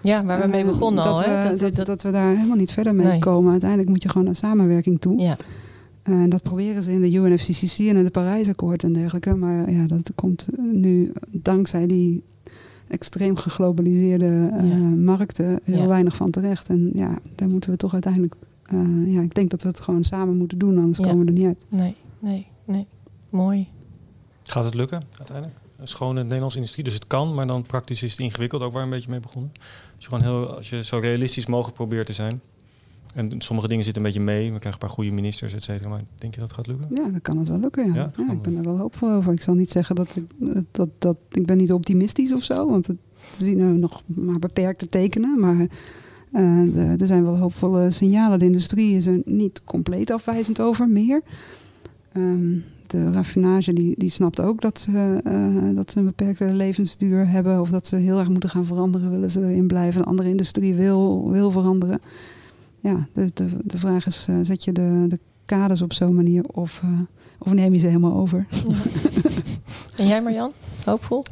Ja, 0.02 0.26
waar 0.26 0.42
we 0.42 0.48
mee 0.48 0.62
eh, 0.62 0.68
begonnen 0.68 1.04
dat 1.04 1.14
al. 1.14 1.24
We, 1.24 1.30
hè? 1.30 1.56
Dat, 1.56 1.76
dat, 1.76 1.86
dat, 1.86 2.02
we 2.02 2.12
daar 2.12 2.36
helemaal 2.36 2.58
niet 2.58 2.72
verder 2.72 2.96
mee 2.96 3.06
nee. 3.06 3.20
komen. 3.20 3.52
Uiteindelijk 3.52 3.90
moet 3.90 4.04
je 4.04 4.10
gewoon 4.10 4.26
naar 4.26 4.36
samenwerking 4.36 5.02
toe. 5.02 5.20
Ja. 5.20 5.38
En 6.04 6.30
dat 6.30 6.44
proberen 6.44 6.84
ze 6.84 6.92
in 6.92 7.02
de 7.02 7.14
UNFCCC 7.14 7.80
en 7.80 7.86
in 7.86 7.96
het 7.96 8.12
Parijsakkoord 8.12 8.84
en 8.84 8.94
dergelijke. 8.94 9.36
Maar 9.36 9.72
ja, 9.72 9.88
dat 9.88 10.12
komt 10.16 10.48
nu 10.72 11.12
dankzij 11.32 11.88
die 11.88 12.24
extreem 12.90 13.36
geglobaliseerde 13.36 14.52
uh, 14.54 15.06
markten 15.06 15.60
heel 15.64 15.88
weinig 15.88 16.16
van 16.16 16.30
terecht. 16.30 16.70
En 16.70 16.90
ja, 16.94 17.20
daar 17.36 17.50
moeten 17.50 17.72
we 17.72 17.78
toch 17.78 17.94
uiteindelijk. 17.94 18.36
Uh, 18.74 19.14
ja, 19.14 19.22
ik 19.22 19.36
denk 19.36 19.50
dat 19.50 19.62
we 19.62 19.68
het 19.68 19.80
gewoon 19.80 20.04
samen 20.04 20.38
moeten 20.38 20.58
doen, 20.58 20.78
anders 20.78 21.00
komen 21.00 21.20
we 21.20 21.26
er 21.26 21.32
niet 21.32 21.46
uit. 21.46 21.66
Nee, 21.70 21.96
nee, 22.20 22.48
nee. 22.66 22.88
Mooi. 23.30 23.68
Gaat 24.44 24.66
het 24.66 24.74
lukken 24.74 25.02
uiteindelijk? 25.18 25.58
Schoon 25.84 26.10
in 26.10 26.16
de 26.16 26.24
Nederlandse 26.24 26.58
industrie, 26.58 26.84
dus 26.84 26.94
het 26.94 27.08
kan, 27.08 27.34
maar 27.34 27.48
dan 27.48 27.62
praktisch 27.62 28.04
is 28.04 28.12
het 28.12 28.20
ingewikkeld, 28.20 28.62
ook 28.62 28.74
waar 28.74 28.84
een 28.84 28.90
beetje 28.90 29.10
mee 29.10 29.20
begonnen. 29.20 29.52
Als 29.96 30.04
je 30.04 30.08
gewoon 30.08 30.24
heel, 30.24 30.56
als 30.56 30.70
je 30.70 30.84
zo 30.84 30.98
realistisch 30.98 31.46
mogelijk 31.46 31.76
probeert 31.76 32.06
te 32.06 32.14
zijn. 32.14 32.42
En 33.16 33.42
sommige 33.42 33.68
dingen 33.68 33.84
zitten 33.84 34.04
een 34.04 34.08
beetje 34.12 34.26
mee. 34.26 34.44
We 34.44 34.60
krijgen 34.60 34.72
een 34.72 34.88
paar 34.88 34.90
goede 34.90 35.12
ministers, 35.12 35.54
et 35.54 35.64
cetera. 35.64 35.90
Maar 35.90 36.02
denk 36.16 36.34
je 36.34 36.40
dat 36.40 36.50
het 36.50 36.58
gaat 36.58 36.68
lukken? 36.68 36.88
Ja, 36.90 37.10
dan 37.10 37.22
kan 37.22 37.38
het 37.38 37.48
wel 37.48 37.60
lukken. 37.60 37.88
Ja. 37.88 37.94
ja, 37.94 38.10
ja 38.18 38.32
ik 38.32 38.42
ben 38.42 38.58
er 38.58 38.64
wel 38.64 38.78
hoopvol 38.78 39.12
over. 39.12 39.34
Ik 39.34 39.42
zal 39.42 39.54
niet 39.54 39.72
zeggen 39.72 39.96
dat 39.96 40.16
ik, 40.16 40.26
dat, 40.72 40.90
dat, 40.98 41.18
ik 41.32 41.46
ben 41.46 41.58
niet 41.58 41.74
optimistisch 41.74 42.34
of 42.34 42.44
zo. 42.44 42.70
Want 42.70 42.88
het, 42.88 42.98
is 43.32 43.40
nu 43.40 43.78
nog 43.78 44.04
maar 44.06 44.40
beperkte 44.40 44.90
tekenen. 44.90 45.40
Maar 45.40 45.60
uh, 45.60 46.74
de, 46.74 46.96
er 47.00 47.08
zijn 47.08 47.24
wel 47.24 47.38
hoopvolle 47.38 47.92
signalen. 47.92 48.40
De 48.40 48.46
industrie 48.46 48.96
is 48.96 49.06
er 49.06 49.22
niet 49.26 49.62
compleet 49.64 50.12
afwijzend 50.12 50.60
over 50.60 50.90
meer. 50.90 51.22
Um, 52.14 52.64
de 52.88 53.12
raffinage 53.12 53.74
die, 53.74 53.94
die 53.98 54.10
snapt 54.10 54.42
ook 54.42 54.62
dat 54.62 54.80
ze, 54.80 55.22
uh, 55.26 55.76
dat 55.76 55.92
ze 55.92 56.00
een 56.00 56.06
beperkte 56.06 56.46
levensduur 56.46 57.28
hebben. 57.28 57.62
Of 57.62 57.70
dat 57.70 57.88
ze 57.88 57.96
heel 57.96 58.20
erg 58.20 58.30
moeten 58.30 58.50
gaan 58.50 58.66
veranderen. 58.66 59.12
Willen 59.12 59.32
ze 59.32 59.42
erin 59.42 59.68
blijven. 59.68 60.02
De 60.02 60.08
andere 60.08 60.30
industrie 60.30 60.74
wil, 60.74 61.32
wil 61.32 61.52
veranderen 61.52 62.00
ja, 62.82 63.08
de, 63.14 63.32
de, 63.34 63.50
de 63.64 63.78
vraag 63.78 64.06
is, 64.06 64.28
uh, 64.30 64.36
zet 64.42 64.64
je 64.64 64.72
de, 64.72 65.06
de 65.08 65.20
kaders 65.46 65.82
op 65.82 65.94
zo'n 65.94 66.16
manier 66.16 66.44
of, 66.44 66.82
uh, 66.86 67.00
of 67.38 67.54
neem 67.54 67.74
je 67.74 67.80
ze 67.80 67.88
helemaal 67.88 68.14
over? 68.14 68.48
Ja. 68.50 68.74
en 69.98 70.08
jij 70.08 70.22
Marjan, 70.22 70.52
hoopvol? 70.86 71.24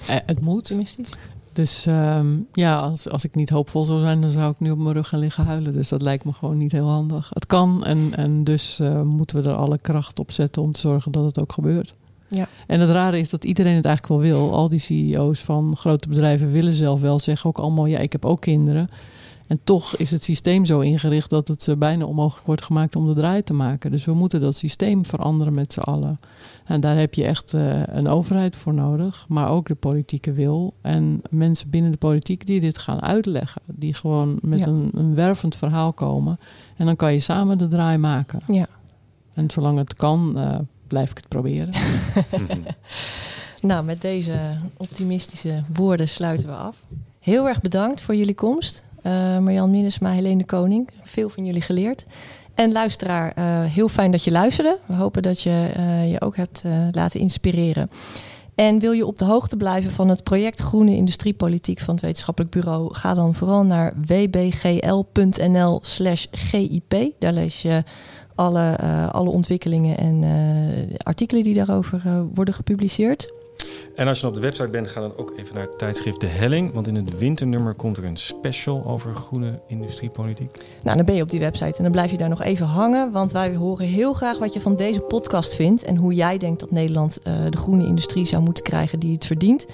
Uh, 0.00 0.16
het 0.26 0.40
moet. 0.40 0.56
Optimistisch? 0.58 1.10
Dus 1.52 1.86
um, 1.86 2.46
ja, 2.52 2.78
als, 2.78 3.08
als 3.08 3.24
ik 3.24 3.34
niet 3.34 3.50
hoopvol 3.50 3.84
zou 3.84 4.00
zijn, 4.00 4.20
dan 4.20 4.30
zou 4.30 4.50
ik 4.50 4.60
nu 4.60 4.70
op 4.70 4.78
mijn 4.78 4.94
rug 4.94 5.08
gaan 5.08 5.18
liggen 5.18 5.44
huilen. 5.44 5.72
Dus 5.72 5.88
dat 5.88 6.02
lijkt 6.02 6.24
me 6.24 6.32
gewoon 6.32 6.58
niet 6.58 6.72
heel 6.72 6.88
handig. 6.88 7.30
Het 7.32 7.46
kan 7.46 7.84
en, 7.84 8.10
en 8.14 8.44
dus 8.44 8.80
moeten 9.04 9.42
we 9.42 9.48
er 9.48 9.54
alle 9.54 9.78
kracht 9.78 10.18
op 10.18 10.30
zetten 10.30 10.62
om 10.62 10.72
te 10.72 10.80
zorgen 10.80 11.12
dat 11.12 11.24
het 11.24 11.40
ook 11.40 11.52
gebeurt. 11.52 11.94
Ja. 12.28 12.48
En 12.66 12.80
het 12.80 12.90
rare 12.90 13.18
is 13.18 13.30
dat 13.30 13.44
iedereen 13.44 13.76
het 13.76 13.84
eigenlijk 13.84 14.22
wel 14.22 14.32
wil. 14.32 14.52
Al 14.52 14.68
die 14.68 14.80
CEO's 14.80 15.40
van 15.40 15.76
grote 15.76 16.08
bedrijven 16.08 16.50
willen 16.50 16.72
zelf 16.72 17.00
wel 17.00 17.18
zeggen 17.18 17.48
ook 17.48 17.58
allemaal... 17.58 17.86
ja, 17.86 17.98
ik 17.98 18.12
heb 18.12 18.24
ook 18.24 18.40
kinderen. 18.40 18.88
En 19.48 19.60
toch 19.64 19.96
is 19.96 20.10
het 20.10 20.24
systeem 20.24 20.64
zo 20.64 20.80
ingericht 20.80 21.30
dat 21.30 21.48
het 21.48 21.74
bijna 21.78 22.04
onmogelijk 22.04 22.46
wordt 22.46 22.62
gemaakt 22.62 22.96
om 22.96 23.06
de 23.06 23.14
draai 23.14 23.42
te 23.42 23.52
maken. 23.52 23.90
Dus 23.90 24.04
we 24.04 24.12
moeten 24.12 24.40
dat 24.40 24.54
systeem 24.54 25.04
veranderen 25.04 25.54
met 25.54 25.72
z'n 25.72 25.80
allen. 25.80 26.20
En 26.64 26.80
daar 26.80 26.96
heb 26.96 27.14
je 27.14 27.24
echt 27.24 27.54
uh, 27.54 27.82
een 27.86 28.08
overheid 28.08 28.56
voor 28.56 28.74
nodig, 28.74 29.24
maar 29.28 29.48
ook 29.48 29.68
de 29.68 29.74
politieke 29.74 30.32
wil. 30.32 30.74
En 30.80 31.22
mensen 31.30 31.70
binnen 31.70 31.90
de 31.90 31.96
politiek 31.96 32.46
die 32.46 32.60
dit 32.60 32.78
gaan 32.78 33.02
uitleggen. 33.02 33.62
Die 33.66 33.94
gewoon 33.94 34.38
met 34.42 34.58
ja. 34.58 34.66
een, 34.66 34.90
een 34.94 35.14
wervend 35.14 35.56
verhaal 35.56 35.92
komen. 35.92 36.38
En 36.76 36.86
dan 36.86 36.96
kan 36.96 37.12
je 37.12 37.20
samen 37.20 37.58
de 37.58 37.68
draai 37.68 37.98
maken. 37.98 38.40
Ja. 38.46 38.66
En 39.34 39.50
zolang 39.50 39.78
het 39.78 39.94
kan, 39.94 40.34
uh, 40.36 40.58
blijf 40.86 41.10
ik 41.10 41.16
het 41.16 41.28
proberen. 41.28 41.74
nou, 43.62 43.84
met 43.84 44.00
deze 44.00 44.38
optimistische 44.76 45.62
woorden 45.74 46.08
sluiten 46.08 46.46
we 46.46 46.54
af. 46.54 46.84
Heel 47.18 47.48
erg 47.48 47.60
bedankt 47.60 48.02
voor 48.02 48.16
jullie 48.16 48.34
komst. 48.34 48.86
Uh, 49.08 49.38
Marjan 49.38 49.70
Minnesma, 49.70 50.10
Helene 50.10 50.38
de 50.38 50.44
Koning. 50.44 50.88
Veel 51.02 51.28
van 51.28 51.44
jullie 51.44 51.60
geleerd. 51.60 52.06
En 52.54 52.72
luisteraar, 52.72 53.32
uh, 53.38 53.64
heel 53.64 53.88
fijn 53.88 54.10
dat 54.10 54.24
je 54.24 54.30
luisterde. 54.30 54.78
We 54.86 54.94
hopen 54.94 55.22
dat 55.22 55.42
je 55.42 55.70
uh, 55.78 56.10
je 56.12 56.20
ook 56.20 56.36
hebt 56.36 56.64
laten 56.90 57.20
inspireren. 57.20 57.90
En 58.54 58.78
wil 58.78 58.92
je 58.92 59.06
op 59.06 59.18
de 59.18 59.24
hoogte 59.24 59.56
blijven 59.56 59.90
van 59.90 60.08
het 60.08 60.22
project 60.22 60.60
Groene 60.60 60.96
Industriepolitiek 60.96 61.78
van 61.78 61.94
het 61.94 62.02
Wetenschappelijk 62.02 62.52
Bureau? 62.52 62.94
Ga 62.94 63.14
dan 63.14 63.34
vooral 63.34 63.62
naar 63.62 63.92
wbgl.nl/slash 64.06 65.06
GIP. 66.30 66.94
Daar 67.18 67.32
lees 67.32 67.62
je 67.62 67.82
alle, 68.34 68.78
alle 69.12 69.30
ontwikkelingen 69.30 69.96
en 69.98 70.24
artikelen 71.02 71.42
die 71.42 71.54
daarover 71.54 72.02
worden 72.34 72.54
gepubliceerd. 72.54 73.32
En 73.98 74.08
als 74.08 74.20
je 74.20 74.26
op 74.26 74.34
de 74.34 74.40
website 74.40 74.68
bent, 74.68 74.88
ga 74.88 75.00
dan 75.00 75.16
ook 75.16 75.32
even 75.36 75.54
naar 75.54 75.64
het 75.64 75.78
tijdschrift 75.78 76.20
De 76.20 76.26
Helling. 76.26 76.72
Want 76.72 76.86
in 76.86 76.94
het 76.94 77.18
winternummer 77.18 77.74
komt 77.74 77.96
er 77.96 78.04
een 78.04 78.16
special 78.16 78.84
over 78.84 79.14
groene 79.14 79.60
industriepolitiek. 79.66 80.64
Nou, 80.82 80.96
dan 80.96 81.06
ben 81.06 81.14
je 81.14 81.22
op 81.22 81.30
die 81.30 81.40
website 81.40 81.76
en 81.76 81.82
dan 81.82 81.92
blijf 81.92 82.10
je 82.10 82.16
daar 82.16 82.28
nog 82.28 82.42
even 82.42 82.66
hangen. 82.66 83.12
Want 83.12 83.32
wij 83.32 83.54
horen 83.54 83.86
heel 83.86 84.12
graag 84.12 84.38
wat 84.38 84.52
je 84.52 84.60
van 84.60 84.76
deze 84.76 85.00
podcast 85.00 85.56
vindt. 85.56 85.84
En 85.84 85.96
hoe 85.96 86.14
jij 86.14 86.38
denkt 86.38 86.60
dat 86.60 86.70
Nederland 86.70 87.18
uh, 87.26 87.34
de 87.50 87.56
groene 87.56 87.86
industrie 87.86 88.26
zou 88.26 88.42
moeten 88.42 88.64
krijgen 88.64 88.98
die 88.98 89.12
het 89.12 89.26
verdient. 89.26 89.66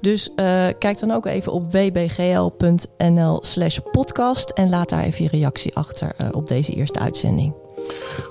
Dus 0.00 0.28
uh, 0.28 0.34
kijk 0.78 0.98
dan 0.98 1.10
ook 1.10 1.26
even 1.26 1.52
op 1.52 1.72
wbgl.nl 1.72 3.38
slash 3.40 3.78
podcast. 3.90 4.50
En 4.50 4.68
laat 4.68 4.88
daar 4.88 5.02
even 5.02 5.24
je 5.24 5.30
reactie 5.30 5.74
achter 5.74 6.14
uh, 6.20 6.28
op 6.32 6.48
deze 6.48 6.72
eerste 6.72 6.98
uitzending. 6.98 7.65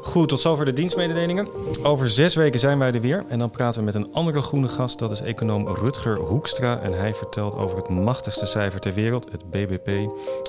Goed, 0.01 0.29
tot 0.29 0.41
zover 0.41 0.65
de 0.65 0.73
dienstmededelingen. 0.73 1.47
Over 1.83 2.09
zes 2.09 2.35
weken 2.35 2.59
zijn 2.59 2.79
wij 2.79 2.91
er 2.91 3.01
weer. 3.01 3.23
En 3.27 3.39
dan 3.39 3.49
praten 3.49 3.79
we 3.79 3.85
met 3.85 3.95
een 3.95 4.13
andere 4.13 4.41
groene 4.41 4.67
gast. 4.67 4.99
Dat 4.99 5.11
is 5.11 5.21
econoom 5.21 5.67
Rutger 5.67 6.17
Hoekstra. 6.17 6.79
En 6.79 6.93
hij 6.93 7.13
vertelt 7.13 7.55
over 7.55 7.77
het 7.77 7.89
machtigste 7.89 8.45
cijfer 8.45 8.79
ter 8.79 8.93
wereld, 8.93 9.31
het 9.31 9.49
BBP. 9.49 9.89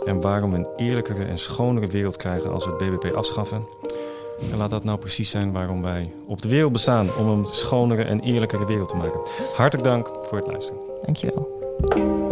En 0.07 0.20
waarom 0.20 0.50
we 0.50 0.57
een 0.57 0.68
eerlijkere 0.76 1.24
en 1.24 1.38
schonere 1.38 1.86
wereld 1.86 2.16
krijgen 2.16 2.52
als 2.52 2.64
we 2.64 2.70
het 2.70 2.78
BBP 2.78 3.14
afschaffen. 3.14 3.66
En 4.52 4.59
laat 4.59 4.70
dat 4.70 4.84
nou 4.84 4.98
precies 4.98 5.30
zijn 5.30 5.52
waarom 5.52 5.82
wij 5.82 6.12
op 6.26 6.42
de 6.42 6.48
wereld 6.48 6.72
bestaan. 6.72 7.09
Om 7.18 7.28
een 7.28 7.46
schonere 7.50 8.02
en 8.02 8.20
eerlijkere 8.20 8.66
wereld 8.66 8.88
te 8.88 8.96
maken. 8.96 9.20
Hartelijk 9.54 9.88
dank 9.88 10.11
voor 10.22 10.38
het 10.38 10.46
luisteren. 10.46 10.80
Dankjewel. 11.00 12.26